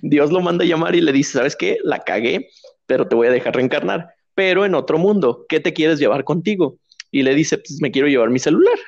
Dios 0.00 0.32
lo 0.32 0.40
manda 0.40 0.64
a 0.64 0.66
llamar 0.66 0.94
y 0.94 1.02
le 1.02 1.12
dice, 1.12 1.32
¿sabes 1.32 1.54
qué? 1.54 1.76
La 1.84 1.98
cagué, 1.98 2.48
pero 2.86 3.06
te 3.06 3.16
voy 3.16 3.26
a 3.26 3.30
dejar 3.30 3.54
reencarnar, 3.54 4.14
pero 4.34 4.64
en 4.64 4.74
otro 4.74 4.96
mundo, 4.96 5.44
¿qué 5.46 5.60
te 5.60 5.74
quieres 5.74 5.98
llevar 5.98 6.24
contigo? 6.24 6.78
Y 7.10 7.22
le 7.22 7.34
dice, 7.34 7.58
pues 7.58 7.82
me 7.82 7.90
quiero 7.90 8.08
llevar 8.08 8.30
mi 8.30 8.38
celular. 8.38 8.78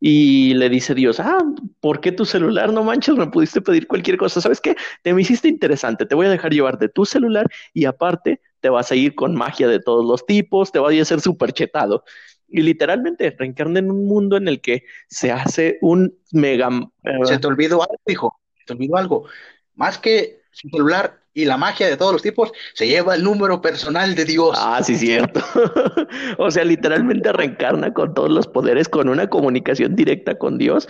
Y 0.00 0.54
le 0.54 0.68
dice 0.68 0.94
Dios, 0.94 1.18
ah, 1.18 1.38
¿por 1.80 2.00
qué 2.00 2.12
tu 2.12 2.24
celular? 2.24 2.72
No 2.72 2.84
manches, 2.84 3.16
me 3.16 3.26
pudiste 3.26 3.60
pedir 3.60 3.88
cualquier 3.88 4.16
cosa. 4.16 4.40
¿Sabes 4.40 4.60
qué? 4.60 4.76
Te 5.02 5.12
me 5.12 5.22
hiciste 5.22 5.48
interesante, 5.48 6.06
te 6.06 6.14
voy 6.14 6.26
a 6.26 6.30
dejar 6.30 6.52
llevarte 6.52 6.88
tu 6.88 7.04
celular 7.04 7.46
y 7.74 7.84
aparte 7.84 8.40
te 8.60 8.68
vas 8.68 8.90
a 8.92 8.94
ir 8.94 9.14
con 9.14 9.34
magia 9.34 9.66
de 9.68 9.80
todos 9.80 10.04
los 10.04 10.24
tipos, 10.24 10.70
te 10.70 10.78
vas 10.78 10.94
a 10.94 11.04
ser 11.04 11.20
súper 11.20 11.52
chetado. 11.52 12.04
Y 12.48 12.62
literalmente 12.62 13.34
reencarna 13.36 13.80
en 13.80 13.90
un 13.90 14.06
mundo 14.06 14.36
en 14.36 14.48
el 14.48 14.60
que 14.60 14.84
se 15.08 15.32
hace 15.32 15.78
un 15.82 16.16
mega... 16.32 16.70
eh, 17.04 17.18
Se 17.24 17.38
te 17.38 17.46
olvidó 17.46 17.82
algo, 17.82 18.00
hijo. 18.06 18.40
Se 18.58 18.64
te 18.66 18.72
olvidó 18.74 18.96
algo. 18.96 19.24
Más 19.74 19.98
que 19.98 20.42
su 20.50 20.68
celular 20.68 21.20
y 21.38 21.44
la 21.44 21.56
magia 21.56 21.86
de 21.86 21.96
todos 21.96 22.12
los 22.12 22.20
tipos, 22.22 22.50
se 22.74 22.88
lleva 22.88 23.14
el 23.14 23.22
número 23.22 23.60
personal 23.60 24.16
de 24.16 24.24
Dios. 24.24 24.58
Ah, 24.60 24.82
sí, 24.82 24.96
cierto. 24.96 25.40
o 26.38 26.50
sea, 26.50 26.64
literalmente 26.64 27.32
reencarna 27.32 27.94
con 27.94 28.12
todos 28.12 28.28
los 28.28 28.48
poderes, 28.48 28.88
con 28.88 29.08
una 29.08 29.30
comunicación 29.30 29.94
directa 29.94 30.36
con 30.36 30.58
Dios 30.58 30.88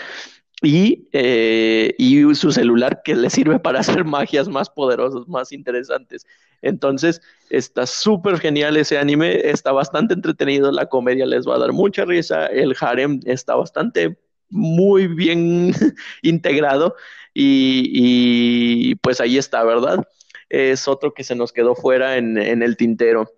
y, 0.62 1.06
eh, 1.12 1.94
y 1.98 2.34
su 2.34 2.50
celular 2.50 3.02
que 3.04 3.14
le 3.14 3.28
sirve 3.28 3.60
para 3.60 3.80
hacer 3.80 4.06
magias 4.06 4.48
más 4.48 4.70
poderosas, 4.70 5.28
más 5.28 5.52
interesantes. 5.52 6.26
Entonces, 6.62 7.20
está 7.50 7.84
súper 7.84 8.40
genial 8.40 8.78
ese 8.78 8.96
anime, 8.96 9.50
está 9.50 9.72
bastante 9.72 10.14
entretenido, 10.14 10.72
la 10.72 10.86
comedia 10.86 11.26
les 11.26 11.46
va 11.46 11.56
a 11.56 11.58
dar 11.58 11.74
mucha 11.74 12.06
risa, 12.06 12.46
el 12.46 12.74
harem 12.80 13.20
está 13.26 13.54
bastante 13.54 14.16
muy 14.48 15.08
bien 15.08 15.72
integrado 16.22 16.96
y, 17.34 17.90
y, 17.92 18.94
pues 18.96 19.20
ahí 19.20 19.36
está, 19.36 19.62
¿verdad? 19.62 20.04
Es 20.48 20.88
otro 20.88 21.12
que 21.12 21.24
se 21.24 21.34
nos 21.34 21.52
quedó 21.52 21.74
fuera 21.74 22.16
en, 22.16 22.38
en 22.38 22.62
el 22.62 22.76
tintero. 22.76 23.32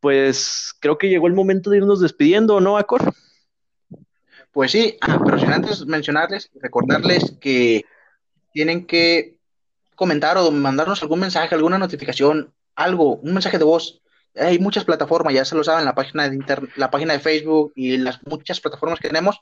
Pues 0.00 0.74
creo 0.80 0.98
que 0.98 1.08
llegó 1.08 1.26
el 1.26 1.34
momento 1.34 1.70
de 1.70 1.78
irnos 1.78 2.00
despidiendo, 2.00 2.60
¿no, 2.60 2.78
Acor? 2.78 3.12
Pues 4.52 4.72
sí, 4.72 4.96
ah, 5.02 5.20
pero 5.24 5.36
antes 5.52 5.86
mencionarles, 5.86 6.50
recordarles 6.60 7.36
que 7.40 7.84
tienen 8.52 8.86
que 8.86 9.38
comentar 9.94 10.36
o 10.38 10.50
mandarnos 10.50 11.02
algún 11.02 11.20
mensaje, 11.20 11.54
alguna 11.54 11.78
notificación, 11.78 12.52
algo, 12.74 13.16
un 13.16 13.34
mensaje 13.34 13.58
de 13.58 13.64
voz. 13.64 14.02
Hay 14.36 14.60
muchas 14.60 14.84
plataformas, 14.84 15.34
ya 15.34 15.44
se 15.44 15.56
lo 15.56 15.64
saben, 15.64 15.84
la 15.84 15.94
página 15.94 16.28
de 16.28 16.36
inter 16.36 16.68
la 16.76 16.90
página 16.90 17.14
de 17.14 17.18
Facebook 17.18 17.72
y 17.74 17.96
las 17.96 18.24
muchas 18.24 18.60
plataformas 18.60 19.00
que 19.00 19.08
tenemos, 19.08 19.40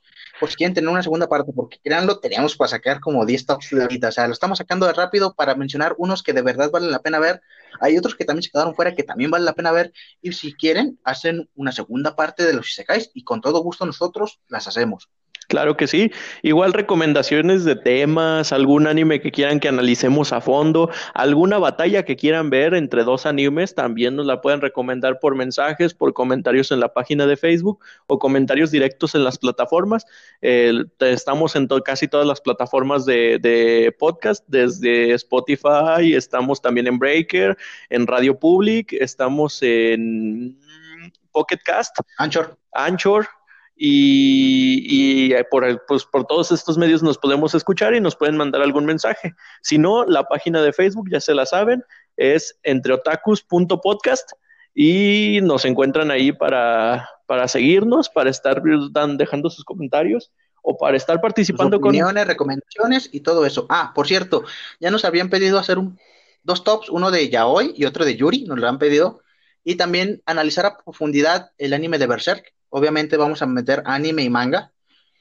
si 0.49 0.57
quieren 0.57 0.73
tener 0.73 0.89
una 0.89 1.03
segunda 1.03 1.29
parte, 1.29 1.53
porque 1.55 1.79
créanlo, 1.83 2.21
teníamos 2.21 2.57
para 2.57 2.69
sacar 2.69 2.99
como 3.01 3.27
10 3.27 3.45
tops 3.45 3.69
de 3.71 3.83
ahorita, 3.83 4.09
o 4.09 4.13
sea, 4.13 4.27
lo 4.27 4.33
estamos 4.33 4.59
sacando 4.59 4.87
de 4.87 4.95
rápido 4.95 5.35
para 5.35 5.55
mencionar 5.55 5.95
unos 5.99 6.23
que 6.23 6.33
de 6.33 6.41
verdad 6.41 6.71
valen 6.71 6.91
la 6.91 7.01
pena 7.01 7.19
ver, 7.19 7.43
hay 7.81 7.99
otros 7.99 8.15
que 8.15 8.25
también 8.25 8.43
se 8.43 8.51
quedaron 8.51 8.75
fuera 8.75 8.95
que 8.95 9.03
también 9.03 9.31
vale 9.31 9.45
la 9.45 9.53
pena 9.53 9.73
ver, 9.73 9.93
y 10.23 10.33
si 10.33 10.55
quieren, 10.55 10.99
hacen 11.05 11.51
una 11.55 11.73
segunda 11.73 12.17
parte 12.17 12.45
de 12.45 12.55
los 12.55 12.69
Isekais, 12.69 13.11
y 13.13 13.25
con 13.25 13.43
todo 13.43 13.63
gusto 13.63 13.85
nosotros 13.85 14.41
las 14.49 14.69
hacemos. 14.69 15.11
Claro 15.49 15.79
que 15.79 15.87
sí. 15.87 16.13
Igual 16.43 16.75
recomendaciones 16.75 17.65
de 17.65 17.75
temas, 17.75 18.53
algún 18.53 18.87
anime 18.87 19.19
que 19.23 19.33
quieran 19.33 19.61
que 19.61 19.69
analicemos 19.69 20.35
a 20.35 20.43
fondo, 20.43 20.91
alguna 21.15 21.57
batalla 21.57 22.05
que 22.05 22.17
quieran 22.17 22.51
ver 22.51 22.75
entre 22.75 23.03
dos 23.03 23.25
animes, 23.25 23.75
también 23.75 24.15
nos 24.15 24.27
la 24.27 24.43
pueden 24.43 24.61
recomendar 24.61 25.21
por 25.21 25.37
mensajes, 25.37 25.95
por 25.95 26.13
comentarios 26.13 26.71
en 26.71 26.81
la 26.81 26.93
página 26.93 27.27
de 27.27 27.39
Facebook 27.39 27.83
o 28.09 28.19
comentarios 28.19 28.71
directos 28.71 29.15
en 29.15 29.25
las 29.25 29.39
plataformas. 29.39 30.05
Eh, 30.43 30.85
estamos 31.01 31.57
en 31.57 31.67
to 31.67 31.83
casi 31.83 32.09
todas 32.09 32.27
las 32.27 32.43
plataformas 32.43 33.07
de, 33.07 33.39
de, 33.39 33.91
podcast, 33.99 34.45
desde 34.49 35.15
Spotify, 35.15 36.13
estamos 36.15 36.61
también 36.61 36.87
en 36.89 36.99
Breaker, 36.99 37.57
en 37.89 38.07
Radio 38.07 38.39
Public, 38.39 38.93
estamos 38.93 39.63
en 39.63 40.59
Pocket 41.33 41.61
Cast, 41.65 41.97
Anchor. 42.19 42.59
Anchor, 42.73 43.27
y, 43.81 45.31
y 45.31 45.35
por, 45.51 45.87
pues, 45.87 46.05
por, 46.05 46.27
todos 46.27 46.51
estos 46.51 46.77
medios 46.77 47.01
nos 47.01 47.17
podemos 47.17 47.55
escuchar 47.55 47.95
y 47.95 48.01
nos 48.01 48.17
pueden 48.17 48.37
mandar 48.37 48.61
algún 48.61 48.85
mensaje. 48.85 49.35
Si 49.63 49.79
no, 49.79 50.05
la 50.05 50.25
página 50.25 50.61
de 50.63 50.73
Facebook, 50.73 51.09
ya 51.09 51.21
se 51.21 51.33
la 51.33 51.47
saben, 51.47 51.85
es 52.17 52.59
entreotakus.podcast 52.65 54.33
y 54.75 55.39
nos 55.43 55.65
encuentran 55.65 56.11
ahí 56.11 56.33
para, 56.33 57.09
para 57.27 57.47
seguirnos, 57.47 58.09
para 58.09 58.31
estar 58.31 58.61
dan, 58.91 59.17
dejando 59.17 59.49
sus 59.49 59.65
comentarios 59.65 60.33
o 60.63 60.77
para 60.77 60.97
estar 60.97 61.21
participando 61.21 61.77
sus 61.77 61.87
opiniones, 61.87 62.25
con 62.25 62.29
recomendaciones 62.29 63.09
y 63.13 63.21
todo 63.21 63.47
eso. 63.47 63.67
Ah, 63.69 63.93
por 63.95 64.09
cierto, 64.09 64.43
ya 64.81 64.91
nos 64.91 65.05
habían 65.05 65.31
pedido 65.31 65.57
hacer 65.57 65.79
un, 65.79 66.01
dos 66.43 66.65
tops, 66.65 66.91
uno 66.91 67.13
de 67.13 67.29
Yaoi 67.29 67.75
y 67.77 67.85
otro 67.85 68.05
de 68.05 68.17
Yuri, 68.17 68.43
nos 68.43 68.59
lo 68.59 68.69
han 68.69 68.79
pedido, 68.79 69.23
y 69.63 69.77
también 69.77 70.21
analizar 70.27 70.67
a 70.67 70.79
profundidad 70.79 71.53
el 71.59 71.75
anime 71.75 71.99
de 71.99 72.09
Berserk 72.09 72.55
obviamente 72.71 73.17
vamos 73.17 73.43
a 73.43 73.47
meter 73.47 73.83
anime 73.87 74.23
y 74.23 74.31
manga 74.31 74.73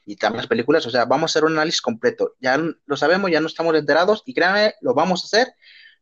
y 0.08 0.16
también 0.16 0.38
las 0.38 0.46
películas, 0.46 0.86
o 0.86 0.90
sea, 0.90 1.04
vamos 1.04 1.30
a 1.30 1.32
hacer 1.32 1.44
un 1.44 1.52
análisis 1.52 1.82
completo. 1.82 2.34
Ya 2.40 2.58
lo 2.58 2.96
sabemos, 2.96 3.30
ya 3.30 3.40
no 3.40 3.46
estamos 3.46 3.74
enterados 3.74 4.22
y 4.24 4.32
créanme, 4.32 4.74
lo 4.80 4.94
vamos 4.94 5.22
a 5.22 5.26
hacer, 5.26 5.52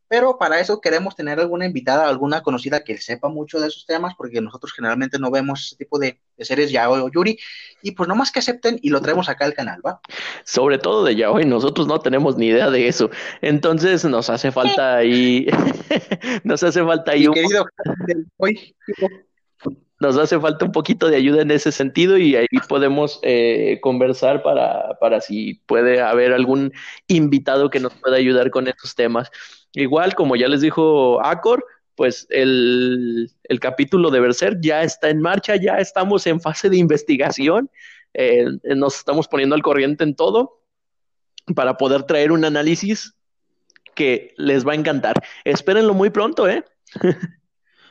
pero 0.08 0.38
para 0.38 0.60
eso 0.60 0.80
queremos 0.80 1.16
tener 1.16 1.40
alguna 1.40 1.66
invitada, 1.66 2.08
alguna 2.08 2.42
conocida 2.42 2.84
que 2.84 2.98
sepa 2.98 3.28
mucho 3.28 3.58
de 3.58 3.66
esos 3.66 3.84
temas, 3.84 4.14
porque 4.16 4.40
nosotros 4.40 4.72
generalmente 4.72 5.18
no 5.18 5.32
vemos 5.32 5.66
ese 5.66 5.76
tipo 5.76 5.98
de, 5.98 6.20
de 6.36 6.44
series 6.44 6.70
yaoi 6.70 7.00
o 7.00 7.08
yuri, 7.08 7.36
y 7.82 7.90
pues 7.92 8.08
nomás 8.08 8.30
que 8.30 8.38
acepten 8.38 8.78
y 8.80 8.90
lo 8.90 9.00
traemos 9.00 9.28
acá 9.28 9.44
al 9.44 9.54
canal, 9.54 9.80
¿va? 9.84 10.00
Sobre 10.44 10.78
todo 10.78 11.04
de 11.04 11.16
yaoi, 11.16 11.44
nosotros 11.44 11.88
no 11.88 11.98
tenemos 12.00 12.36
ni 12.36 12.46
idea 12.46 12.70
de 12.70 12.86
eso, 12.86 13.10
entonces 13.40 14.04
nos 14.04 14.30
hace 14.30 14.52
falta 14.52 14.96
ahí, 14.96 15.46
nos 16.44 16.62
hace 16.62 16.84
falta 16.84 17.10
ahí 17.10 17.22
Mi 17.22 17.26
un... 17.26 17.34
querido, 17.34 17.66
nos 19.98 20.16
hace 20.18 20.38
falta 20.38 20.64
un 20.64 20.72
poquito 20.72 21.08
de 21.08 21.16
ayuda 21.16 21.42
en 21.42 21.50
ese 21.50 21.72
sentido 21.72 22.18
y 22.18 22.36
ahí 22.36 22.46
podemos 22.68 23.18
eh, 23.22 23.78
conversar 23.80 24.42
para, 24.42 24.98
para 25.00 25.20
si 25.20 25.54
puede 25.66 26.00
haber 26.00 26.32
algún 26.32 26.72
invitado 27.06 27.70
que 27.70 27.80
nos 27.80 27.94
pueda 27.94 28.16
ayudar 28.16 28.50
con 28.50 28.68
estos 28.68 28.94
temas. 28.94 29.30
Igual, 29.72 30.14
como 30.14 30.36
ya 30.36 30.48
les 30.48 30.60
dijo 30.60 31.24
Acor, 31.24 31.64
pues 31.94 32.26
el, 32.30 33.30
el 33.44 33.60
capítulo 33.60 34.10
de 34.10 34.20
Berserk 34.20 34.58
ya 34.60 34.82
está 34.82 35.08
en 35.08 35.20
marcha, 35.20 35.56
ya 35.56 35.78
estamos 35.78 36.26
en 36.26 36.40
fase 36.40 36.68
de 36.68 36.76
investigación, 36.76 37.70
eh, 38.12 38.44
nos 38.64 38.96
estamos 38.96 39.28
poniendo 39.28 39.54
al 39.54 39.62
corriente 39.62 40.04
en 40.04 40.14
todo 40.14 40.62
para 41.54 41.76
poder 41.76 42.02
traer 42.02 42.32
un 42.32 42.44
análisis 42.44 43.14
que 43.94 44.34
les 44.36 44.66
va 44.66 44.72
a 44.72 44.76
encantar. 44.76 45.14
Espérenlo 45.44 45.94
muy 45.94 46.10
pronto, 46.10 46.48
¿eh? 46.48 46.64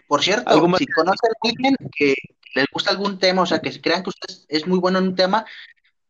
Por 0.08 0.24
cierto, 0.24 0.54
si 0.78 0.86
conocen 0.88 1.32
a 1.32 1.48
alguien 1.48 1.76
que 1.96 2.14
les 2.54 2.66
gusta 2.72 2.92
algún 2.92 3.20
tema, 3.20 3.42
o 3.42 3.46
sea, 3.46 3.60
que 3.60 3.82
crean 3.82 4.04
que 4.04 4.10
usted 4.10 4.36
es 4.48 4.66
muy 4.68 4.80
bueno 4.80 5.00
en 5.00 5.08
un 5.08 5.16
tema, 5.16 5.46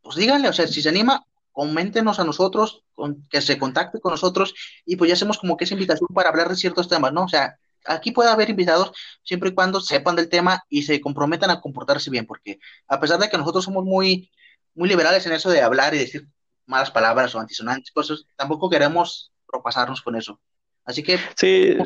pues 0.02 0.16
díganle, 0.18 0.50
o 0.50 0.54
sea, 0.54 0.68
si 0.68 0.82
se 0.82 0.90
anima, 0.90 1.26
coméntenos 1.52 2.20
a 2.20 2.24
nosotros, 2.24 2.84
con, 2.94 3.28
que 3.30 3.42
se 3.42 3.58
contacte 3.58 4.00
con 4.00 4.12
nosotros 4.12 4.54
y 4.86 4.98
pues 4.98 5.08
ya 5.08 5.16
hacemos 5.16 5.38
como 5.38 5.58
que 5.58 5.64
esa 5.64 5.74
invitación 5.74 6.10
para 6.14 6.30
hablar 6.30 6.50
de 6.50 6.56
ciertos 6.56 6.88
temas, 6.88 7.14
¿no? 7.14 7.24
O 7.24 7.28
sea, 7.30 7.58
aquí 7.86 8.12
puede 8.12 8.30
haber 8.30 8.50
invitados 8.50 8.92
siempre 9.24 9.50
y 9.50 9.54
cuando 9.54 9.80
sepan 9.80 10.16
del 10.16 10.30
tema 10.30 10.64
y 10.70 10.84
se 10.84 11.00
comprometan 11.02 11.50
a 11.50 11.62
comportarse 11.62 12.10
bien, 12.10 12.26
porque 12.26 12.60
a 12.88 13.00
pesar 13.00 13.20
de 13.20 13.30
que 13.30 13.38
nosotros 13.38 13.64
somos 13.64 13.86
muy, 13.86 14.30
muy 14.74 14.90
liberales 14.90 15.26
en 15.26 15.34
eso 15.34 15.50
de 15.50 15.62
hablar 15.62 15.94
y 15.94 16.00
decir 16.00 16.28
malas 16.66 16.92
palabras 16.92 17.34
o 17.36 17.40
antisonantes, 17.40 17.92
cosas, 17.92 18.26
tampoco 18.36 18.70
queremos 18.70 19.32
propasarnos 19.48 20.02
con 20.02 20.16
eso. 20.16 20.40
Así 20.84 21.04
que... 21.04 21.20
Sí. 21.36 21.78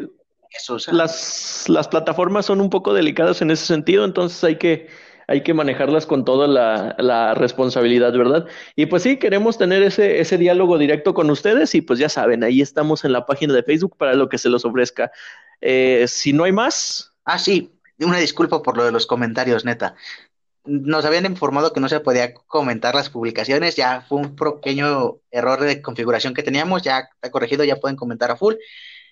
Eso, 0.52 0.76
o 0.76 0.80
sea. 0.80 0.94
las, 0.94 1.66
las 1.68 1.88
plataformas 1.88 2.46
son 2.46 2.62
un 2.62 2.70
poco 2.70 2.94
delicadas 2.94 3.42
en 3.42 3.52
ese 3.52 3.66
sentido, 3.66 4.04
entonces 4.04 4.44
hay 4.44 4.58
que, 4.58 4.88
hay 5.28 5.44
que 5.44 5.54
manejarlas 5.54 6.08
con 6.08 6.26
toda 6.26 6.48
la, 6.48 6.96
la, 6.98 7.36
responsabilidad, 7.36 8.14
¿verdad? 8.14 8.48
Y 8.76 8.88
pues 8.88 9.04
sí, 9.04 9.18
queremos 9.18 9.60
tener 9.60 9.84
ese, 9.84 10.20
ese 10.20 10.40
diálogo 10.40 10.80
directo 10.80 11.14
con 11.14 11.30
ustedes 11.30 11.76
y 11.76 11.82
pues 11.82 12.00
ya 12.00 12.10
saben, 12.10 12.44
ahí 12.44 12.62
estamos 12.62 13.06
en 13.06 13.12
la 13.12 13.28
página 13.28 13.54
de 13.54 13.64
Facebook 13.64 13.96
para 13.96 14.16
lo 14.16 14.28
que 14.28 14.40
se 14.40 14.50
los 14.50 14.66
ofrezca. 14.66 15.12
Eh, 15.62 16.06
si 16.08 16.34
no 16.34 16.46
hay 16.46 16.52
más. 16.52 17.14
Ah, 17.26 17.38
sí, 17.38 17.72
una 18.00 18.18
disculpa 18.18 18.64
por 18.64 18.76
lo 18.76 18.86
de 18.86 18.92
los 18.92 19.06
comentarios, 19.06 19.66
neta. 19.66 19.96
Nos 20.66 21.06
habían 21.06 21.26
informado 21.26 21.74
que 21.74 21.80
no 21.80 21.90
se 21.90 22.00
podía 22.00 22.34
comentar 22.34 22.96
las 22.96 23.10
publicaciones, 23.10 23.76
ya 23.76 24.02
fue 24.02 24.18
un 24.20 24.36
pequeño 24.36 25.18
error 25.30 25.62
de 25.62 25.82
configuración 25.82 26.34
que 26.34 26.44
teníamos, 26.44 26.82
ya 26.82 27.10
está 27.14 27.30
corregido, 27.32 27.64
ya 27.64 27.76
pueden 27.76 27.96
comentar 27.96 28.32
a 28.32 28.36
full 28.36 28.56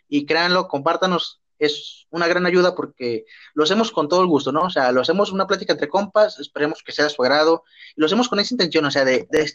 y 0.08 0.26
créanlo, 0.26 0.68
compártanos, 0.68 1.42
es 1.60 2.06
una 2.10 2.28
gran 2.28 2.46
ayuda 2.46 2.76
porque 2.76 3.26
lo 3.54 3.64
hacemos 3.64 3.92
con 3.92 4.08
todo 4.08 4.22
el 4.22 4.28
gusto, 4.28 4.52
¿no? 4.52 4.62
O 4.64 4.70
sea, 4.70 4.92
lo 4.92 5.02
hacemos 5.02 5.32
una 5.32 5.48
plática 5.48 5.74
entre 5.74 5.90
compas, 5.90 6.40
esperemos 6.40 6.84
que 6.84 6.92
sea 6.92 7.06
de 7.06 7.12
su 7.12 7.22
agrado, 7.24 7.64
y 7.96 8.02
lo 8.02 8.06
hacemos 8.06 8.30
con 8.30 8.40
esa 8.40 8.54
intención, 8.54 8.86
o 8.86 8.92
sea, 8.92 9.06
de, 9.06 9.28
de, 9.30 9.52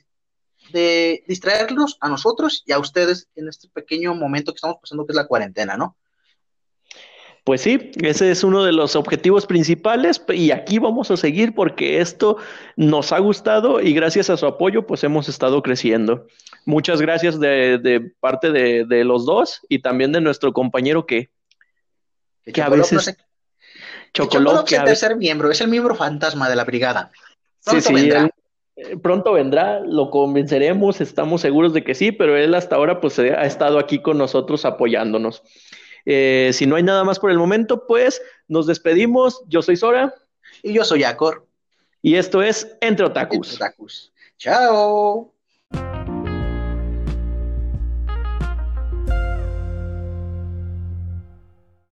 de 0.72 1.86
a 2.00 2.08
nosotros 2.08 2.62
y 2.66 2.72
a 2.72 2.78
ustedes 2.78 3.28
en 3.34 3.48
este 3.48 3.68
pequeño 3.68 4.14
momento 4.14 4.52
que 4.52 4.56
estamos 4.56 4.78
pasando, 4.80 5.06
que 5.06 5.12
es 5.12 5.16
la 5.16 5.26
cuarentena, 5.26 5.76
¿no? 5.76 5.96
Pues 7.44 7.62
sí, 7.62 7.90
ese 8.02 8.30
es 8.30 8.44
uno 8.44 8.62
de 8.62 8.70
los 8.70 8.94
objetivos 8.94 9.46
principales 9.46 10.22
y 10.28 10.52
aquí 10.52 10.78
vamos 10.78 11.10
a 11.10 11.16
seguir 11.16 11.56
porque 11.56 12.00
esto 12.00 12.36
nos 12.76 13.10
ha 13.10 13.18
gustado 13.18 13.80
y 13.80 13.92
gracias 13.94 14.30
a 14.30 14.36
su 14.36 14.46
apoyo 14.46 14.86
pues 14.86 15.02
hemos 15.02 15.28
estado 15.28 15.60
creciendo. 15.60 16.28
Muchas 16.64 17.00
gracias 17.00 17.40
de, 17.40 18.12
parte 18.20 18.52
de, 18.52 19.04
los 19.04 19.26
dos 19.26 19.60
y 19.68 19.80
también 19.80 20.12
de 20.12 20.20
nuestro 20.20 20.52
compañero 20.52 21.06
que, 21.06 21.30
que, 22.44 22.62
a 22.62 22.68
veces... 22.68 23.16
Chocolop, 24.14 24.66
que 24.66 24.74
es 24.74 24.80
el 24.80 24.86
tercer 24.86 25.16
miembro, 25.16 25.50
es 25.50 25.60
el 25.62 25.68
miembro 25.68 25.94
fantasma 25.94 26.48
de 26.48 26.56
la 26.56 26.64
brigada. 26.64 27.10
Pronto 27.64 27.80
sí, 27.80 27.88
sí, 27.88 27.94
vendrá. 27.94 28.30
Eh, 28.76 28.96
pronto 28.96 29.32
vendrá, 29.32 29.80
lo 29.80 30.10
convenceremos, 30.10 31.00
estamos 31.00 31.40
seguros 31.40 31.72
de 31.72 31.84
que 31.84 31.94
sí, 31.94 32.12
pero 32.12 32.36
él 32.36 32.54
hasta 32.54 32.76
ahora 32.76 33.00
pues 33.00 33.18
ha 33.18 33.44
estado 33.44 33.78
aquí 33.78 34.00
con 34.00 34.18
nosotros 34.18 34.64
apoyándonos. 34.64 35.42
Eh, 36.04 36.50
si 36.52 36.66
no 36.66 36.76
hay 36.76 36.82
nada 36.82 37.04
más 37.04 37.18
por 37.18 37.30
el 37.30 37.38
momento, 37.38 37.86
pues 37.86 38.20
nos 38.48 38.66
despedimos. 38.66 39.42
Yo 39.46 39.62
soy 39.62 39.76
Sora. 39.76 40.14
Y 40.62 40.72
yo 40.72 40.84
soy 40.84 41.04
Acor. 41.04 41.46
Y 42.00 42.16
esto 42.16 42.42
es 42.42 42.76
Entre 42.80 43.06
Otakus. 43.06 43.52
Entre 43.52 43.66
Otakus. 43.66 44.12
Chao. 44.38 45.31